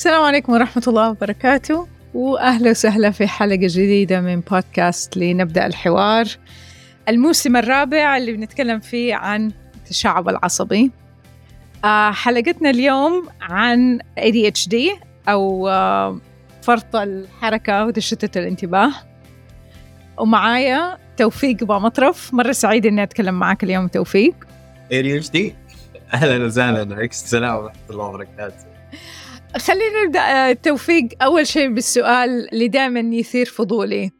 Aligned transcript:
السلام 0.00 0.22
عليكم 0.22 0.52
ورحمة 0.52 0.82
الله 0.88 1.10
وبركاته 1.10 1.88
وأهلا 2.14 2.70
وسهلا 2.70 3.10
في 3.10 3.26
حلقة 3.26 3.56
جديدة 3.56 4.20
من 4.20 4.40
بودكاست 4.40 5.16
لنبدأ 5.16 5.66
الحوار. 5.66 6.26
الموسم 7.08 7.56
الرابع 7.56 8.16
اللي 8.16 8.32
بنتكلم 8.32 8.80
فيه 8.80 9.14
عن 9.14 9.52
التشعب 9.74 10.28
العصبي. 10.28 10.90
آه، 11.84 12.10
حلقتنا 12.10 12.70
اليوم 12.70 13.28
عن 13.40 13.98
ADHD 14.18 14.76
أو 15.28 15.68
آه، 15.68 16.20
فرط 16.62 16.96
الحركة 16.96 17.86
وتشتت 17.86 18.36
الانتباه. 18.36 18.92
ومعايا 20.18 20.98
توفيق 21.16 21.62
أبو 21.62 21.78
مطرف 21.78 22.34
مرة 22.34 22.52
سعيد 22.52 22.86
إني 22.86 23.02
أتكلم 23.02 23.34
معك 23.34 23.64
اليوم 23.64 23.88
توفيق. 23.88 24.34
ADHD 24.92 25.38
أهلا 26.14 26.44
وسهلا 26.44 26.82
السلام 27.04 27.56
ورحمة 27.56 27.90
الله 27.90 28.04
وبركاته. 28.04 28.70
خلينا 29.56 30.04
نبدأ 30.06 30.20
آه، 30.20 30.52
توفيق 30.52 31.08
أول 31.22 31.46
شيء 31.46 31.68
بالسؤال 31.68 32.52
اللي 32.52 32.68
دائما 32.68 33.16
يثير 33.16 33.46
فضولي. 33.46 34.10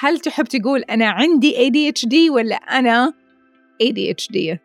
هل 0.00 0.18
تحب 0.18 0.44
تقول 0.44 0.82
أنا 0.82 1.10
عندي 1.10 1.54
ADHD 1.54 2.30
ولا 2.30 2.56
أنا 2.56 3.12
ADHD؟ 3.82 4.58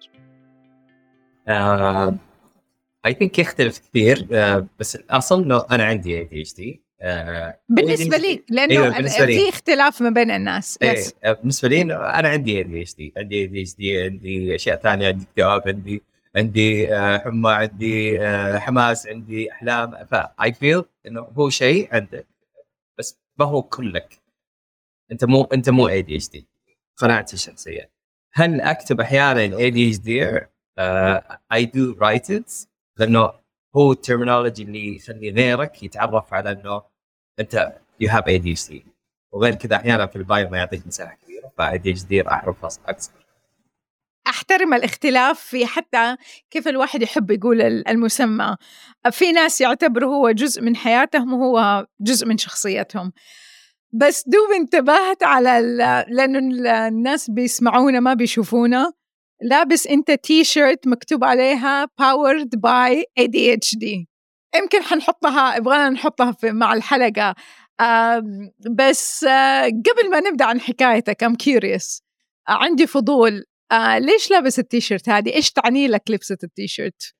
I 3.06 3.14
think 3.14 3.40
يختلف 3.40 3.80
كثير 3.80 4.18
uh, 4.18 4.64
بس 4.80 4.96
الأصل 4.96 5.44
إنه 5.44 5.66
أنا 5.72 5.84
عندي 5.84 6.18
ADHD 6.18 6.82
بالنسبة 7.70 8.18
لي 8.18 8.44
لأنه 8.50 8.74
أيوة، 8.74 8.90
بالنسبة 8.90 9.26
لي. 9.26 9.40
في 9.40 9.50
اختلاف 9.50 10.02
ما 10.02 10.10
بين 10.10 10.32
الناس. 10.32 10.80
Yes 10.82 11.14
آه، 11.24 11.32
بالنسبة 11.32 11.68
لي 11.68 11.82
أنا 11.82 12.30
عندي 12.30 12.58
اي 12.58 12.64
دي 12.64 12.82
اتش 12.82 12.96
دي 12.96 13.14
عندي 13.18 13.42
اي 13.42 13.48
دي 13.48 13.62
اتش 13.62 13.76
دي 13.76 14.02
عندي 14.02 14.56
أشياء 14.56 14.82
ثانية 14.82 15.08
عندي 15.08 15.26
اكتئاب 15.32 15.62
عندي 15.68 16.02
عندي 16.36 16.96
آه، 16.96 17.18
حمى 17.18 17.52
عندي 17.52 18.22
آه، 18.22 18.58
حماس 18.60 19.08
عندي 19.08 19.52
أحلام. 19.52 20.06
ف 20.06 20.54
I 20.54 20.60
feel 20.60 20.84
إنه 21.08 21.22
هو 21.22 21.50
شيء 21.50 21.96
عندك 21.96 22.28
بس 23.00 23.20
ما 23.40 23.46
هو 23.46 23.62
كلك. 23.64 24.20
أنت 25.12 25.26
مو 25.26 25.44
أنت 25.44 25.70
مو 25.70 25.88
ADHD 25.88 26.48
قناعتي 26.98 27.34
الشخصية. 27.34 27.92
هل 28.34 28.62
أكتب 28.62 29.02
أحيانا 29.02 29.58
ADHD 29.58 29.90
I 29.90 29.98
do 30.00 31.96
write 32.02 32.32
it 32.32 32.54
لأنه 32.98 33.34
هو 33.76 33.92
ال 33.92 33.98
terminology 33.98 34.64
اللي 34.64 34.96
يخلي 34.96 35.30
غيرك 35.32 35.84
يتعرف 35.84 36.34
على 36.34 36.52
إنه 36.52 36.82
أنت 37.40 37.80
you 38.00 38.10
have 38.10 38.28
ADHD 38.28 38.86
وغير 39.34 39.56
كذا 39.56 39.76
أحيانا 39.76 40.08
في 40.08 40.16
ال 40.16 40.24
bio 40.24 40.50
ما 40.50 40.58
يعطيك 40.58 40.88
مساحة 40.88 41.16
كبيرة 41.24 41.52
ف 41.58 41.78
ADHD 41.78 42.22
راح 42.22 42.34
اعرفها 42.34 42.70
أكثر. 42.88 43.12
احترم 44.60 44.74
الاختلاف 44.74 45.40
في 45.40 45.66
حتى 45.66 46.16
كيف 46.52 46.68
الواحد 46.68 47.02
يحب 47.02 47.32
يقول 47.32 47.62
ال- 47.62 47.88
المسمى. 47.88 48.56
في 49.12 49.32
ناس 49.32 49.62
يعتبروا 49.62 50.16
هو 50.16 50.32
جزء 50.32 50.62
من 50.62 50.76
حياتهم 50.76 51.34
وهو 51.34 51.86
جزء 52.02 52.28
من 52.28 52.38
شخصيتهم. 52.38 53.12
بس 53.94 54.24
دوب 54.28 54.52
انتبهت 54.56 55.24
على 55.24 55.50
لأنه 56.10 56.40
ال- 56.40 56.68
الناس 56.68 57.30
بيسمعونا 57.30 58.00
ما 58.00 58.14
بيشوفونا. 58.14 58.92
لابس 59.42 59.88
إنت 59.88 60.12
تي 60.12 60.44
شيرت 60.44 60.88
مكتوب 60.88 61.24
عليها 61.24 61.86
powered 61.86 62.60
by 62.68 63.04
ADHD 63.20 64.06
يمكن 64.56 64.82
حنحطها 64.84 65.56
يبغانا 65.58 65.90
نحطها 65.90 66.32
في 66.32 66.52
مع 66.52 66.74
الحلقة. 66.74 67.36
بس 68.76 69.24
آه، 69.24 69.64
قبل 69.66 70.10
ما 70.12 70.20
نبدأ 70.20 70.46
عن 70.46 70.62
حكايتك 70.62 71.24
I'm 71.26 71.34
curious. 71.44 72.02
عندي 72.48 72.88
فضول. 72.88 73.44
آه 73.72 73.98
ليش 73.98 74.32
لابس 74.32 74.60
التيشيرت 74.60 75.10
هذه؟ 75.10 75.34
إيش 75.34 75.52
تعني 75.52 75.88
لك 75.88 76.12
لبسة 76.12 76.38
التيشيرت؟ 76.44 77.14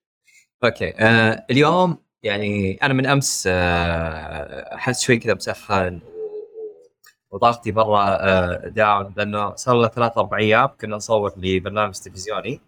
Okay 0.64 0.94
آه 0.98 1.46
اليوم 1.50 1.98
يعني 2.22 2.78
أنا 2.82 2.94
من 2.94 3.06
أمس 3.06 3.44
آه، 3.46 4.74
أحس 4.74 5.02
شوي 5.02 5.16
كذا 5.16 5.34
مسخن 5.34 6.00
وضغطي 7.30 7.70
برا 7.70 8.08
آه 8.08 8.68
down 8.68 9.14
لأنه 9.16 9.54
صار 9.54 9.80
له 9.80 9.88
ثلاث 9.88 10.18
أربع 10.18 10.38
أيام 10.38 10.68
كنا 10.80 10.96
نصور 10.96 11.32
لبرنامج 11.36 11.94
تلفزيوني 11.94 12.60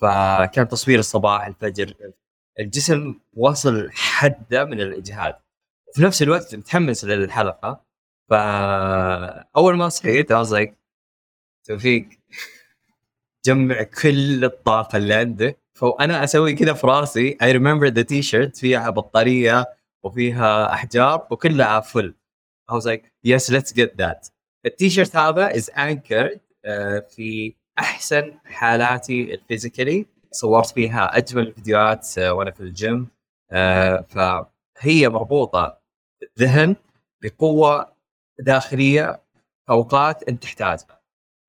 فكان 0.00 0.68
تصوير 0.68 0.98
الصباح 0.98 1.46
الفجر 1.46 1.94
الجسم 2.60 3.14
وصل 3.34 3.90
حدة 3.92 4.64
من 4.64 4.80
الإجهاد 4.80 5.34
وفي 5.88 6.02
نفس 6.02 6.22
الوقت 6.22 6.54
متحمس 6.54 7.04
للحلقة 7.04 7.84
فأول 8.30 9.76
ما 9.76 9.88
صحيت 9.88 10.32
I 10.32 10.68
توفيق 11.64 12.08
جمع 13.46 13.82
كل 13.82 14.44
الطاقة 14.44 14.96
اللي 14.96 15.14
عندك 15.14 15.58
فأنا 15.78 16.24
أسوي 16.24 16.54
كذا 16.54 16.72
في 16.72 16.86
راسي. 16.86 17.36
I 17.42 17.52
remember 17.52 17.86
the 17.86 18.02
تي 18.02 18.22
شيرت 18.22 18.56
فيها 18.56 18.90
بطارية 18.90 19.66
وفيها 20.04 20.72
أحجار 20.72 21.26
وكلها 21.30 21.80
full 21.80 22.14
I 22.72 22.74
was 22.74 22.84
like 22.86 23.04
yes 23.26 23.50
let's 23.50 23.72
get 23.72 23.96
that. 23.96 24.30
التي 24.66 24.90
شيرت 24.90 25.16
هذا 25.16 25.52
is 25.52 25.64
anchored 25.64 26.38
آه، 26.64 26.98
في 27.10 27.54
أحسن 27.78 28.38
حالاتي 28.44 29.34
ال 29.34 29.41
physically 29.41 30.06
صورت 30.30 30.66
فيها 30.66 31.16
أجمل 31.16 31.46
الفيديوهات 31.46 32.18
آه، 32.18 32.32
وأنا 32.32 32.50
في 32.50 32.60
الجيم 32.60 33.08
آه، 33.50 34.00
فهي 34.08 35.08
مربوطة 35.08 35.78
بالذهن 36.20 36.76
بقوة 37.22 37.92
داخلية 38.38 39.22
أوقات 39.70 40.22
أنت 40.22 40.42
تحتاجها. 40.42 41.01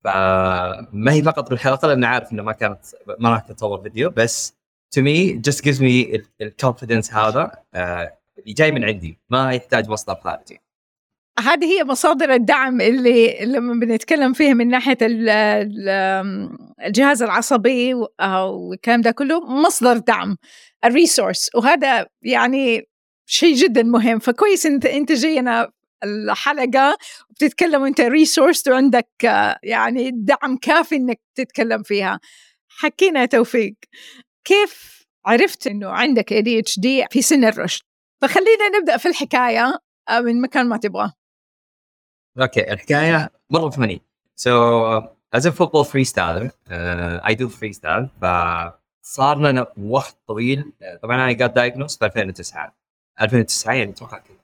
فما 0.04 1.12
هي 1.14 1.24
فقط 1.24 1.50
بالحلقة 1.50 1.88
لأن 1.88 2.04
عارف 2.04 2.32
إنه 2.34 2.44
ما 2.44 2.52
كانت 2.52 2.80
ما 3.20 3.30
راح 3.30 3.40
تطور 3.42 3.82
فيديو 3.82 4.10
بس 4.10 4.54
to 5.00 5.02
me 5.02 5.40
just 5.50 5.60
gives 5.66 5.80
me 5.80 6.20
الكونفدنس 6.42 7.14
هذا 7.14 7.52
آه، 7.74 8.18
اللي 8.40 8.54
جاي 8.54 8.72
من 8.72 8.84
عندي 8.84 9.20
ما 9.30 9.54
يحتاج 9.54 9.90
مصدر 9.90 10.16
خارجي. 10.16 10.60
هذه 11.40 11.66
هي 11.66 11.84
مصادر 11.84 12.34
الدعم 12.34 12.82
اللي 12.82 13.38
لما 13.46 13.74
بنتكلم 13.86 14.34
فيها 14.34 14.54
من 14.54 14.76
ال- 15.02 15.30
الجهاز 16.86 17.24
العصبي 17.24 17.94
والكلام 17.94 19.02
ده 19.02 19.12
كله 19.12 19.46
مصدر 19.46 19.98
دعم 19.98 20.38
ال 20.86 20.93
resource 20.93 21.50
وهذا 21.56 22.06
يعني 22.22 22.88
شيء 23.26 23.56
جدا 23.56 23.84
مهم. 23.84 24.20
فكويس 24.20 24.66
إنت 24.66 24.86
انت 24.86 25.12
جاينا 25.12 25.72
الحلقة 26.04 26.98
وبتتكلم 27.30 27.82
وأنت 27.82 28.02
resource 28.02 28.68
وعندك 28.68 29.10
يعني 29.64 30.12
دعم 30.14 30.58
كافي 30.58 30.96
إنك 30.96 31.20
تتكلم 31.36 31.84
فيها. 31.84 32.20
حكينا 32.70 33.26
توفيق. 33.26 33.76
كيف 34.44 35.04
عرفت 35.26 35.68
إنه 35.68 35.90
عندك 35.90 36.34
ADHD 36.34 37.08
في 37.12 37.22
سن 37.22 37.46
الرشد؟ 37.46 37.82
فخلينا 38.22 38.70
نبدأ 38.80 38.98
في 38.98 39.08
الحكاية 39.08 39.80
آه، 40.10 40.20
من 40.20 40.42
مكان 40.42 40.70
ما 40.70 40.78
تبغى. 40.78 41.12
okay 42.42 42.74
الحكاية 42.74 43.32
مرة 43.50 43.70
فني 43.70 44.02
so 44.36 45.02
as 45.36 45.46
a 45.46 45.52
football 45.52 45.84
freestyler 45.84 46.50
uh, 46.70 47.30
I 47.30 47.34
do 47.34 47.48
freestyle 47.50 48.08
فصار 48.22 49.38
لنا 49.38 49.68
وقت 49.78 50.18
طويل. 50.28 50.74
طبعا 51.04 51.32
أنا 51.32 51.48
got 51.48 51.52
diagnosed 51.52 51.98
في 52.00 52.06
2009 52.06 52.76
2009 53.22 53.74
يعني 53.74 53.92
أتوقع 53.92 54.18
كنت 54.18 54.43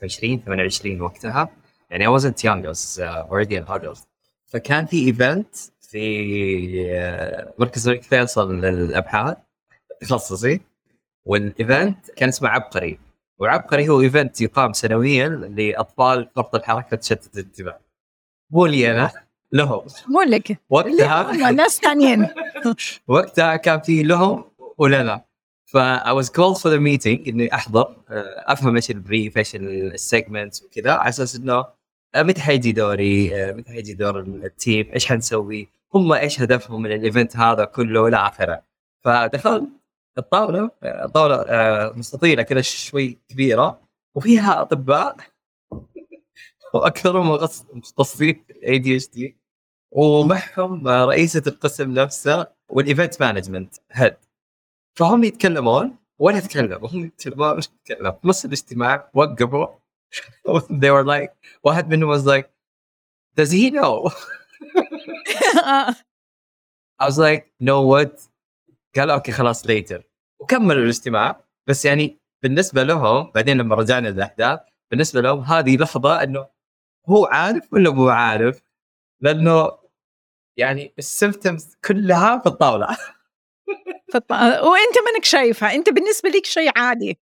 29 0.00 0.40
28 0.40 1.00
وقتها. 1.00 1.48
يعني 1.90 2.06
I 2.06 2.20
wasn't 2.20 2.42
young 2.44 2.64
I 2.64 2.68
was 2.68 2.98
uh, 2.98 3.30
already 3.30 3.56
an 3.56 3.66
adult. 3.68 3.98
فكان 4.46 4.86
في 4.86 5.06
event 5.06 5.56
في 5.80 6.86
آه، 6.90 7.54
مركز 7.58 7.88
الملك 7.88 8.02
فيصل 8.02 8.60
للأبحاث 8.60 9.36
تخصصي. 10.00 10.60
وال 11.24 11.49
event 11.49 12.10
كان 12.10 12.28
اسمه 12.28 12.48
عبقري. 12.48 12.98
وعبقري 13.38 13.88
هو 13.88 14.00
event 14.00 14.40
يقام 14.40 14.72
سنويا 14.72 15.28
لأطفال 15.28 16.30
فرط 16.36 16.54
الحركة 16.54 16.96
تشتت 16.96 17.38
الانتباه. 17.38 17.80
مو 18.50 18.66
لي 18.66 18.90
أنا 18.90 19.10
لهم. 19.52 19.80
مو 20.08 20.22
لك. 20.22 20.58
وقتها 20.70 21.50
ناس 21.50 21.80
ثانيين. 21.80 22.28
وقتها 23.08 23.56
كان 23.56 23.80
في 23.80 24.02
لهم 24.02 24.44
ولنا. 24.78 25.24
ف 25.64 25.76
I 25.78 26.12
was 26.12 26.28
called 26.28 26.58
for 26.58 26.70
the 26.70 26.80
meeting 26.80 27.28
إني 27.28 27.54
أحضر 27.54 27.96
آه، 28.10 28.44
أفهم 28.46 28.76
إيش 28.76 28.90
ال 28.90 28.98
brief 28.98 29.38
إيش 29.38 29.56
ال 29.56 29.68
segments 29.68 30.62
وكذا 30.62 30.92
على 30.92 31.08
أساس 31.08 31.36
إنه 31.36 31.64
آه، 32.14 32.22
متى 32.22 32.40
حيجي 32.40 32.72
دوري 32.72 33.36
آه، 33.36 33.52
متى 33.52 33.72
حيجي 33.72 33.94
دور 33.94 34.20
ال 34.20 34.34
team 34.34 34.90
إيش 34.94 35.06
حنسوي 35.06 35.68
هم 35.94 36.12
إيش 36.12 36.40
هدفهم 36.40 36.82
من 36.82 36.92
ال 36.92 36.99
event 36.99 37.36
هذا 37.36 37.64
كله 37.64 38.00
والى 38.00 38.16
آخره. 38.16 38.62
فدخلت 39.04 39.68
الطاولة 40.18 40.70
طاولة 41.14 41.44
مستطيلة 41.96 42.42
كذا 42.42 42.60
شوي 42.60 43.18
كبيرة 43.28 43.80
وفيها 44.14 44.62
أطباء 44.62 45.16
وأكثرهم 46.74 47.48
مختصين 47.72 48.44
ADHD 48.66 49.36
ومعهم 49.92 50.88
رئيسة 50.88 51.42
القسم 51.46 51.90
نفسه 51.94 52.46
وال 52.68 52.83
event 52.83 53.22
management 53.22 53.74
head 53.92 54.16
فهم 54.98 55.24
يتكلمون 55.24 55.96
ولا 56.18 56.38
اتكلم 56.38 56.84
وهم 56.84 57.04
يتكلمون 57.04 57.48
ولا 57.48 57.58
اتكلم 57.58 58.12
في 58.12 58.28
نص 58.28 58.44
الاجتماع 58.44 59.10
وقفوا. 59.14 59.66
They 60.80 60.90
were 60.90 61.04
like 61.04 61.30
واحد 61.64 61.88
منهم 61.88 62.18
was 62.18 62.24
like 62.26 62.46
does 63.36 63.50
he 63.50 63.70
know? 63.70 64.10
I 67.00 67.06
was 67.06 67.18
like 67.18 67.52
no 67.60 67.82
what? 67.82 68.20
قال 68.96 69.10
okay 69.10 69.32
خلاص 69.32 69.66
later. 69.66 70.02
وكملوا 70.40 70.82
الاجتماع. 70.82 71.44
بس 71.68 71.84
يعني 71.84 72.18
بالنسبة 72.42 72.82
لهم 72.82 73.30
بعدين 73.34 73.58
لما 73.58 73.74
رجعنا 73.74 74.08
للأحداث 74.08 74.60
بالنسبة 74.90 75.20
لهم 75.20 75.40
هذه 75.40 75.76
لحظة 75.76 76.22
إنه 76.22 76.46
هو 77.08 77.24
عارف 77.26 77.72
ولا 77.72 77.90
مو 77.90 78.08
عارف؟ 78.08 78.62
لأنه 79.20 79.78
يعني 80.56 80.94
السيمتومز 80.98 81.76
كلها 81.84 82.38
في 82.38 82.46
الطاولة. 82.46 82.86
وانت 84.40 84.96
منك 85.14 85.24
شايفها 85.24 85.74
انت 85.74 85.90
بالنسبة 85.90 86.28
لك 86.28 86.46
شيء 86.46 86.78
عادي. 86.78 87.18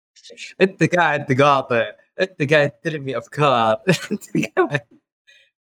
انت 0.61 0.95
قاعد 0.95 1.25
تقاطع 1.25 1.91
انت 2.21 2.53
قاعد 2.53 2.71
ترمي 2.71 3.17
أفكار. 3.17 3.81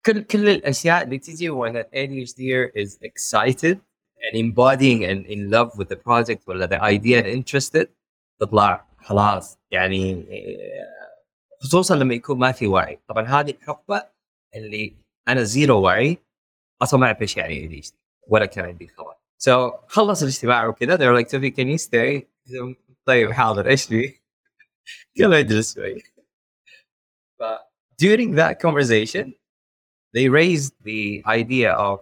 كل 0.07 0.23
كل 0.23 0.49
الأشياء 0.49 1.03
اللي 1.05 1.19
تجي 1.19 1.51
an 1.51 1.75
ADHD 1.75 2.71
is 2.77 2.99
excited 3.03 3.77
and 4.25 4.35
embodying 4.37 5.05
and 5.05 5.27
in 5.27 5.51
love 5.51 5.71
with 5.79 5.89
the 5.89 5.97
project 5.97 6.49
ولا 6.49 6.67
the 6.67 6.81
idea 6.81 7.23
and 7.23 7.27
interested 7.27 7.87
تطلع 8.41 8.89
خلاص. 8.99 9.59
يعني 9.71 10.27
خصوصا 11.63 11.97
لما 11.97 12.15
يكون 12.15 12.39
ما 12.39 12.53
في 12.53 12.67
وعي. 12.67 12.99
طبعا 13.09 13.25
هذه 13.25 13.51
الحقبة 13.51 14.03
اللي 14.55 14.97
أنا 15.29 15.43
zero 15.43 15.81
وعي 15.81 16.19
أصلا 16.83 17.01
ما 17.01 17.07
أعرف 17.07 17.23
إيش 17.23 17.37
يعني 17.37 17.83
ADHD 17.83 17.95
ولا 18.29 18.47
كان 18.47 18.65
عندي 18.65 18.89
خبر. 18.89 19.18
سو 19.38 19.70
so, 19.70 19.74
خلص 19.88 20.22
الاجتماع 20.22 20.68
وكذا 20.68 20.98
they're 20.98 21.22
like 21.22 21.30
Sophie 21.30 21.52
can 21.52 21.68
you 21.68 21.88
stay 21.88 22.24
طيب 23.06 23.32
حاضر 23.32 23.70
ايش 23.70 23.84
في؟ 23.86 24.14
يلا 25.16 25.40
اجلس 25.40 25.76
شوي 25.76 26.04
ف 27.40 27.44
during 28.04 28.36
that 28.36 28.60
conversation 28.60 29.34
they 30.14 30.30
raised 30.30 30.74
the 30.84 31.24
idea 31.28 31.74
of 31.74 32.00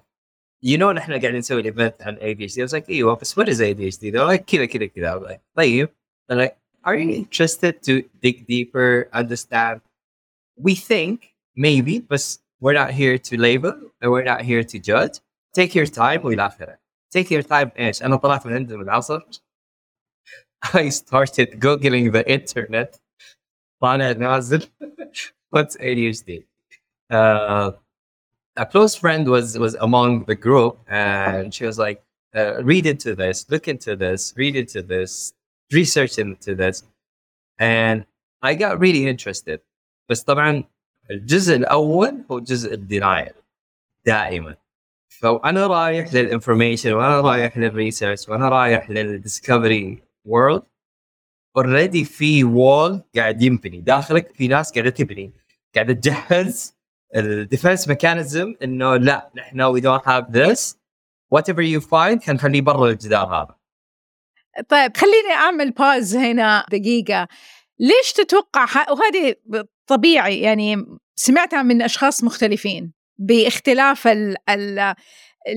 you 0.61 0.77
know 0.77 0.91
نحن 0.91 1.11
قاعدين 1.11 1.35
نسوي 1.35 1.61
الايفنت 1.61 2.01
عن 2.01 2.15
ADHD 2.15 2.57
I 2.57 2.67
was 2.67 2.73
like 2.73 2.89
ايوه 2.89 3.15
بس 3.15 3.39
what 3.39 3.43
is 3.43 3.57
ADHD 3.57 4.11
they're 4.11 4.37
like 4.37 4.43
كذا 4.47 4.65
كذا 4.65 4.85
كذا 4.85 5.19
like 5.19 5.39
طيب 5.55 5.89
they're 6.31 6.37
like 6.45 6.55
are 6.83 6.95
you 6.95 7.09
interested 7.09 7.73
to 7.83 8.03
dig 8.23 8.47
deeper 8.47 9.09
understand 9.13 9.81
we 10.59 10.75
think 10.75 11.17
maybe 11.55 11.99
but 11.99 12.37
we're 12.61 12.73
not 12.73 12.91
here 12.91 13.17
to 13.17 13.37
label 13.37 13.73
and 14.01 14.11
we're 14.11 14.29
not 14.33 14.41
here 14.41 14.63
to 14.63 14.77
judge 14.79 15.19
take 15.53 15.75
your 15.75 15.87
time 15.87 16.25
والى 16.25 16.45
اخره 16.45 16.77
take 17.15 17.29
your 17.31 17.43
time 17.43 17.69
ايش 17.79 18.03
انا 18.03 18.15
طلعت 18.15 18.47
من 18.47 18.53
عندهم 18.53 18.81
العصر 18.81 19.21
I 20.65 20.89
started 20.89 21.59
googling 21.59 22.11
the 22.11 22.23
internet 22.27 22.99
طالع 23.81 24.11
نازل 24.11 24.67
what's 25.55 25.75
ADHD 25.75 26.43
uh, 27.13 27.71
a 28.55 28.65
close 28.65 28.95
friend 28.95 29.27
was 29.27 29.57
was 29.57 29.73
among 29.75 30.25
the 30.25 30.35
group 30.35 30.77
and 30.87 31.53
she 31.53 31.65
was 31.65 31.77
like 31.77 32.03
uh, 32.35 32.63
read 32.63 32.85
into 32.85 33.15
this 33.15 33.49
look 33.51 33.67
into 33.67 33.95
this 33.95 34.33
read 34.37 34.55
into 34.55 34.81
this 34.81 35.33
research 35.71 36.17
into 36.19 36.55
this 36.55 36.83
and 37.59 38.05
I 38.41 38.55
got 38.55 38.79
really 38.79 39.07
interested 39.07 39.59
بس 40.09 40.23
طبعا 40.23 40.63
الجزء 41.11 41.55
الاول 41.55 42.23
هو 42.31 42.39
جزء 42.39 42.73
الدينايل 42.73 43.33
دائما 44.05 44.55
فأنا 45.08 45.66
رايح 45.66 46.14
لل 46.14 46.26
information 46.26 46.92
وأنا 46.92 47.20
رايح 47.20 47.58
لل 47.58 47.72
research 47.72 48.28
وأنا 48.28 48.48
رايح 48.48 48.90
لل 48.90 49.11
discovery 49.11 50.02
والـ 50.24 50.62
wall 51.56 51.74
already 51.74 52.04
في 52.04 52.44
wall 52.44 53.02
قاعد 53.16 53.42
ينبني. 53.42 53.80
داخلك 53.80 54.34
في 54.34 54.48
ناس 54.48 54.72
قاعدة 54.72 54.90
تبني. 54.90 55.32
قاعدة 55.74 55.92
تجهز 55.92 56.76
ال 57.16 57.25
defense 57.25 57.88
mechanism 57.88 58.54
إنه 58.62 58.96
لا 58.96 59.30
نحن 59.36 59.60
we 59.60 59.80
don't 59.80 60.08
have 60.08 60.30
this 60.30 60.78
Whatever 61.30 61.62
you 61.62 61.80
find 61.80 62.22
حنخليه 62.22 62.60
برا 62.60 62.90
الجدار 62.90 63.26
هذا. 63.26 63.56
طيب 64.68 64.96
خليني 64.96 65.32
أعمل 65.32 65.70
pause 65.70 66.16
هنا 66.16 66.66
دقيقة. 66.70 67.28
ليش 67.78 68.12
تتوقع 68.12 68.66
وهذه 68.90 69.34
طبيعي 69.86 70.40
يعني 70.40 70.86
سمعتها 71.14 71.62
من 71.62 71.82
أشخاص 71.82 72.24
مختلفين. 72.24 72.95
باختلاف 73.18 74.06
ال 74.06 74.36
ال 74.50 74.94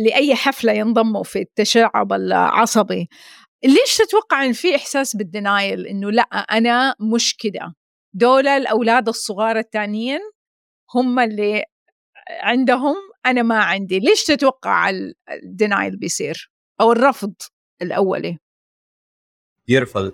لأي 0.06 0.36
حفلة 0.36 0.74
ينضموا 0.74 1.24
في 1.24 1.40
التشعب 1.40 2.14
العصبي. 2.14 3.10
ليش 3.64 3.98
تتوقع 3.98 4.46
ان 4.46 4.54
في 4.54 4.76
إحساس 4.76 5.16
بال 5.16 5.34
denial 5.34 5.88
إنه 5.88 6.12
لأ 6.12 6.22
أنا 6.22 6.96
مش 7.16 7.38
كده 7.38 7.74
دول 8.14 8.48
الأولاد 8.48 9.08
الصغار 9.08 9.58
التانيين 9.58 10.20
هم 10.96 11.20
اللي 11.20 11.64
عندهم 12.30 12.96
أنا 13.26 13.42
ما 13.42 13.64
عندي. 13.64 14.00
ليش 14.00 14.24
تتوقع 14.24 14.92
ال 15.44 15.51
denial 15.51 15.98
بيصير؟ 15.98 16.52
أو 16.82 16.92
الرفض 16.92 17.34
الأولي؟ 17.82 18.38
بيرفض 19.68 20.14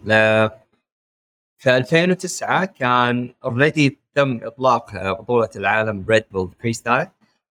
في 1.57 1.77
2009 1.77 2.65
كان 2.65 3.33
already 3.43 3.99
تم 4.15 4.39
إطلاق 4.43 5.11
بطولة 5.21 5.49
العالم 5.55 6.05
ريد 6.09 6.23
بول 6.31 6.51
freestyle 6.59 7.07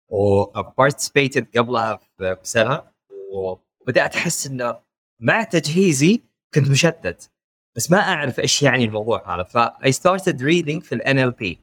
و 0.09 0.20
participated 0.20 1.59
قبلها 1.59 2.01
بسنه 2.43 2.83
وبدأت 3.33 4.17
أحس 4.17 4.47
انه 4.47 4.81
مع 5.21 5.43
تجهيزي 5.43 6.23
كنت 6.55 6.71
مشتت 6.71 7.31
بس 7.77 7.91
ما 7.91 7.99
أعرف 7.99 8.41
إيش 8.41 8.63
يعني 8.63 8.85
الموضوع 8.85 9.35
هذا. 9.35 9.43
ف 9.43 9.93
I 9.93 9.99
started 9.99 10.43
reading 10.43 10.83
في 10.83 10.95
ال 10.95 11.31
NLP 11.31 11.61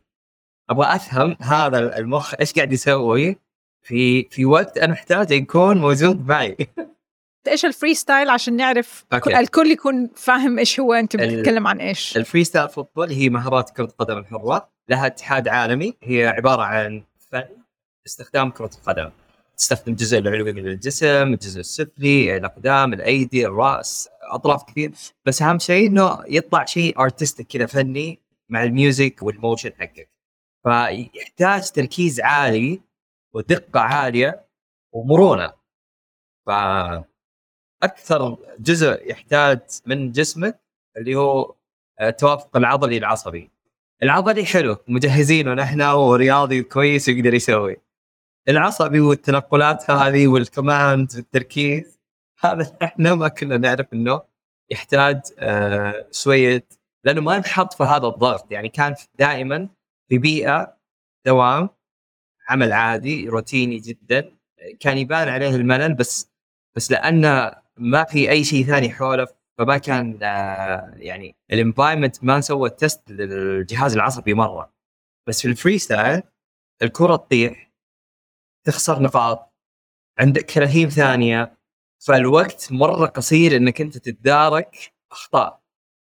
أبغى 0.69 0.95
أفهم 0.95 1.38
هذا 1.41 1.97
المخ 1.97 2.33
إيش 2.39 2.53
قاعد 2.53 2.73
يسوي. 2.73 3.38
في 3.83 4.23
في 4.23 4.45
وقت 4.45 4.77
أنا 4.77 4.94
محتاج 4.94 5.31
يكون 5.31 5.77
موجود 5.77 6.27
معي. 6.27 6.57
إيش 7.47 7.65
ال 7.65 7.94
freestyle 7.94 8.29
عشان 8.29 8.55
نعرف 8.55 9.05
okay. 9.13 9.39
الكل 9.39 9.71
يكون 9.71 10.09
فاهم 10.15 10.59
إيش 10.59 10.79
هو 10.79 10.94
أنت 10.94 11.15
بتتكلم 11.15 11.67
عن 11.67 11.79
إيش. 11.79 12.17
ال 12.18 12.44
freestyle 12.44 12.69
football 12.69 13.12
هي 13.11 13.29
مهارات 13.29 13.69
كرة 13.69 13.83
القدم 13.83 14.17
الحرة 14.17 14.69
لها 14.89 15.07
اتحاد 15.07 15.47
عالمي 15.47 15.94
هي 16.03 16.27
عبارة 16.27 16.61
عن 16.61 17.03
فن 17.31 17.60
استخدام 18.07 18.51
كرة 18.51 18.69
القدم. 18.77 19.12
تستخدم 19.57 19.92
الجزء 19.92 20.18
العلوي 20.18 20.53
من 20.53 20.68
الجسم 20.68 21.33
الجزء 21.33 21.59
السفلي 21.59 22.38
الأقدام 22.38 22.94
الأيدي 22.94 23.48
الرأس 23.48 24.09
أطراف 24.21 24.63
كثير. 24.63 24.92
بس 25.25 25.42
أهم 25.42 25.59
شيء 25.59 25.88
إنه 25.88 26.24
يطلع 26.27 26.65
شيء 26.65 27.00
artistic 27.00 27.47
كذا 27.48 27.65
فني 27.65 28.19
مع 28.50 28.63
ال 28.63 28.72
music 28.72 29.16
وال 29.21 29.34
motion 29.34 29.71
حقك. 29.80 30.09
فيحتاج 30.64 31.71
تركيز 31.71 32.19
عالي 32.21 32.81
ودقة 33.33 33.80
عالية 33.80 34.45
ومرونة. 34.92 35.54
ف 36.45 36.49
أكثر 37.83 38.37
جزء 38.59 39.11
يحتاج 39.11 39.59
من 39.85 40.11
جسمك 40.11 40.59
اللي 40.97 41.16
هو 41.16 41.56
التوافق 42.02 42.57
العضلي 42.57 42.97
العصبي. 42.97 43.52
العضلي 44.04 44.45
حلو 44.45 44.78
مجهزينه 44.87 45.54
نحن 45.54 45.81
ورياضي 45.81 46.64
كويس 46.64 47.07
يقدر 47.07 47.33
يسوي. 47.33 47.78
العصبي 48.50 49.00
والتنقلات 49.00 49.92
هذه 49.92 50.28
وال 50.28 50.46
command 50.46 51.11
والتركيز 51.16 52.00
هذا 52.40 52.78
إحنا 52.83 53.16
ما 53.16 53.28
كنا 53.28 53.57
نعرف 53.57 53.94
إنه 53.94 54.21
يحتاج 54.71 55.21
آه 55.40 56.07
شوية 56.12 56.68
لأنه 57.06 57.21
ما 57.21 57.40
نحط 57.40 57.74
في 57.74 57.83
هذا 57.83 58.07
الضغط. 58.07 58.52
يعني 58.52 58.69
كان 58.69 58.95
دائما 59.19 59.69
في 60.10 60.18
بيئة 60.18 60.78
دوام 61.26 61.69
عمل 62.50 62.74
عادي 62.74 63.30
روتيني 63.30 63.78
جدا 63.78 64.38
كان 64.80 64.98
يبان 64.98 65.28
عليه 65.30 65.56
الملل 65.56 65.94
بس 65.94 66.31
بس 66.76 66.92
لأنه 66.92 67.52
ما 67.78 68.04
في 68.04 68.30
أي 68.30 68.44
شيء 68.44 68.66
ثاني 68.66 68.90
حوله 68.90 69.28
فما 69.57 69.78
كان 69.78 70.19
آه 70.24 70.94
يعني 70.95 71.36
ال 71.51 71.57
environment 71.57 72.23
ما 72.24 72.42
سوى 72.42 72.69
test 72.69 73.11
للجهاز 73.12 73.94
العصبي 73.95 74.33
مرة. 74.33 74.74
بس 75.28 75.42
في 75.42 75.48
ال 75.47 75.78
freestyle 75.78 76.23
الكرة 76.81 77.16
تطيح 77.16 77.70
تخسر 78.63 79.01
نقاط. 79.01 79.53
عندك 80.19 80.51
30 80.51 80.89
ثانية. 80.89 81.57
فالوقت 82.07 82.71
مرة 82.71 83.06
قصير 83.06 83.56
إنك 83.56 83.81
أنت 83.81 83.97
تتدارك 83.97 84.94
أخطاء. 85.11 85.61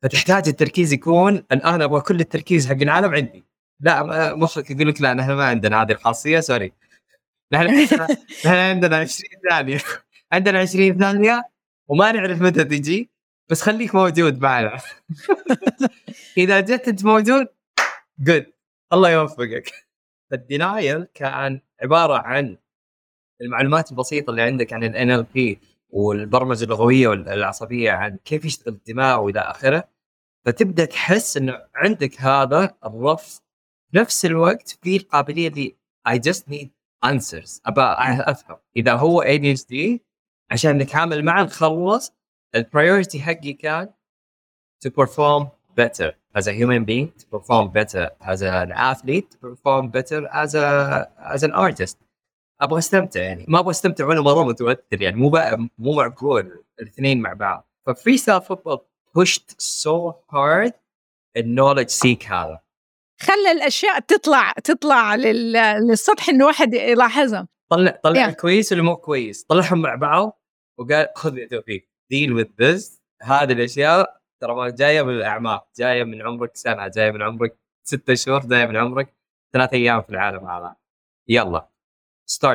فتحتاج 0.04 0.48
التركيز 0.48 0.94
يكون 0.94 1.36
الان 1.36 1.82
أبغى 1.82 2.02
كل 2.02 2.20
التركيز 2.20 2.68
حق 2.68 2.82
العالم 2.82 3.16
عندي. 3.16 3.46
لا 3.80 4.36
مخك 4.36 4.72
يقول 4.72 4.88
لك 4.88 5.02
لا 5.02 5.14
نحن 5.14 5.32
ما 5.32 5.46
عندنا 5.46 5.82
هذه 5.82 5.92
الخاصية 5.92 6.40
sorry. 6.40 6.74
نحن 7.54 7.66
نحن 8.46 8.56
عندنا 8.56 8.98
20 8.98 9.30
ثانية. 9.50 9.80
عندنا 10.32 10.60
20 10.60 10.98
ثانية 10.98 11.50
وما 11.88 12.12
نعرف 12.12 12.42
متى 12.42 12.64
تجي 12.64 13.12
بس 13.50 13.62
خليك 13.62 13.96
موجود 13.96 14.42
معنا. 14.42 14.82
إذا 16.38 16.60
جيت 16.60 16.88
أنت 16.88 17.06
موجود 17.06 17.48
جود 18.20 18.54
الله 18.94 19.10
يوفقك. 19.10 19.72
فال 20.32 20.51
denial 20.51 21.08
كان 21.14 21.62
عبارة 21.84 22.18
عن 22.18 22.58
المعلومات 23.42 23.92
البسيطة 23.92 24.32
اللي 24.32 24.42
عندك 24.42 24.74
عن 24.74 24.84
ال 24.84 25.24
NLP 25.24 25.60
والبرمجة 25.90 26.64
اللغوية 26.64 27.08
والعصبية 27.08 27.92
عن 27.92 28.18
كيف 28.26 28.46
يشتغل 28.46 28.74
الدماغ 28.74 29.20
وإلى 29.20 29.40
آخره. 29.40 29.90
فتبدأ 30.46 30.86
تحس 30.86 31.38
إنه 31.38 31.68
عندك 31.76 32.22
هذا 32.22 32.78
الرفض 32.86 33.42
نفس 33.94 34.26
الوقت 34.26 34.80
في 34.82 34.98
القابلية 34.98 35.48
اللي 35.48 35.78
I 36.08 36.20
just 36.20 36.50
need 36.50 36.72
answers 37.06 37.62
أبى 37.66 37.82
أفهم. 37.82 38.58
إذا 38.78 38.94
هو 38.94 39.22
ADHD 39.22 40.06
عشان 40.52 40.78
نتعامل 40.78 41.26
معه 41.26 41.44
نخلص. 41.44 42.14
ال 42.56 42.63
priority 42.63 43.22
حقي 43.22 43.54
كان 43.54 43.90
to 44.88 44.90
perform 44.90 45.48
better 45.82 46.10
as 46.40 46.48
a 46.48 46.54
human 46.60 46.84
being, 46.92 47.08
to 47.20 47.26
perform 47.36 47.66
better 47.80 48.06
as 48.32 48.40
an 48.42 48.72
athlete, 48.90 49.28
to 49.32 49.38
perform 49.48 49.84
better 49.98 50.22
as 50.44 50.52
a 50.56 50.68
as 51.36 51.44
an 51.44 51.52
artist. 51.52 51.98
أبغى 52.62 52.80
أستمتع 52.80 53.22
يعني. 53.22 53.46
ما 53.48 53.60
أبغى 53.60 53.72
أستمتع 53.72 54.06
وأنا 54.06 54.22
مرة 54.22 54.44
متوتر 54.44 55.02
يعني. 55.02 55.16
مو 55.16 55.30
بقى 55.30 55.58
مو 55.78 55.94
معقول 55.94 56.64
الاثنين 56.82 57.22
مع 57.22 57.34
بعض. 57.34 57.70
ف 57.88 58.18
freestyle 58.18 58.42
football 58.42 58.80
pushed 59.18 59.56
so 59.84 60.14
hard 60.34 60.72
ال 61.38 61.43
knowledge 61.43 61.88
seek 61.88 62.26
هذا 62.26 62.60
خلى 63.22 63.52
الأشياء 63.52 64.00
تطلع 64.00 64.52
تطلع 64.52 65.16
للسطح 65.16 66.30
إنه 66.30 66.46
واحد 66.46 66.74
يلاحظها. 66.74 67.48
طلع 67.70 68.00
طلع 68.04 68.26
yeah. 68.26 68.30
الكويس 68.30 68.72
واللي 68.72 68.84
مو 68.86 68.96
كويس؟ 68.96 69.44
طلعهم 69.44 69.82
مع 69.82 69.96
بعض 69.96 70.42
وقال 70.80 71.08
خذ 71.16 71.38
يا 71.38 71.48
توفيق. 71.48 71.90
deal 72.10 72.34
with 72.34 72.46
this 72.62 73.02
هذه 73.22 73.52
الأشياء 73.52 74.17
ترى 74.42 74.56
ما 74.56 74.70
جاية 74.70 75.02
من 75.02 75.14
الاعماق 75.14 75.68
جاية 75.78 76.04
من 76.04 76.22
عمرك 76.22 76.56
سنة 76.56 76.88
جاية 76.88 77.12
من 77.12 77.22
عمرك 77.22 77.58
ستة 77.84 78.14
شهور 78.14 78.46
جاية 78.46 78.66
من 78.66 78.78
عمرك 78.78 79.14
ثلاث 79.54 79.74
أيام 79.74 80.02
في 80.02 80.10
العالم 80.10 80.48
هذا. 80.48 80.76
يلا 81.28 81.70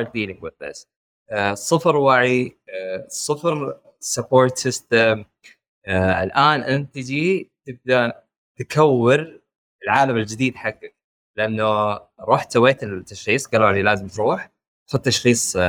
dealing 0.03 0.39
with 0.41 0.57
this. 0.59 0.85
uh, 1.31 1.53
صفر 1.53 1.95
وعي 1.95 2.49
uh, 2.49 3.07
صفر 3.07 3.79
support 3.99 4.57
system 4.57 5.23
uh, 5.23 5.89
الآن 5.89 6.61
أنت 6.61 6.95
تجي 6.95 7.51
تبدأ 7.65 8.23
تكون 8.57 9.39
العالم 9.83 10.17
الجديد 10.17 10.55
حقك. 10.55 10.95
لأنه 11.37 11.99
رحت 12.19 12.51
سويت 12.51 12.83
التشخيص 12.83 13.47
قالوا 13.47 13.71
لي 13.71 13.81
لازم 13.81 14.07
تروح 14.07 14.51
خذ 14.87 14.99
تشخيص 14.99 15.57
uh, 15.57 15.59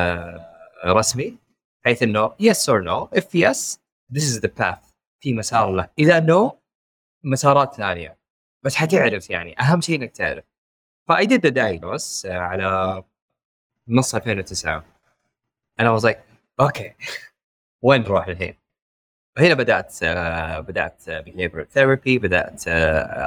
رسمي 0.86 1.38
بحيث 1.84 2.02
إنه 2.02 2.28
yes 2.28 2.68
or 2.68 2.80
no. 2.82 3.18
If 3.18 3.34
yes 3.34 3.78
this 4.10 4.24
is 4.24 4.40
the 4.40 4.48
path. 4.48 4.83
في 5.24 5.32
مسار 5.32 5.70
له 5.70 5.88
إذا 5.98 6.20
no 6.20 6.58
مسارات 7.24 7.74
ثانية. 7.74 8.18
بس 8.62 8.74
حتعرف 8.74 9.30
يعني 9.30 9.60
أهم 9.60 9.80
شيء 9.80 9.96
إنك 9.96 10.10
تعرف. 10.10 10.44
ف 11.08 11.17
I 11.17 11.26
the 11.26 11.50
diagnose 11.50 12.26
على 12.26 13.02
نص 13.88 14.14
2009 14.14 14.84
أنا 15.80 15.98
was 15.98 16.02
like 16.02 16.18
okay. 16.60 16.94
وين 17.82 18.00
نروح 18.00 18.26
الحين؟ 18.26 18.54
وهنا 19.36 19.54
بدأت 19.54 19.92
uh, 19.92 20.60
بدأت 20.60 21.02
behavioral 21.10 21.66
therapy 21.74 22.20
بدأت 22.20 22.62
uh, 22.62 22.68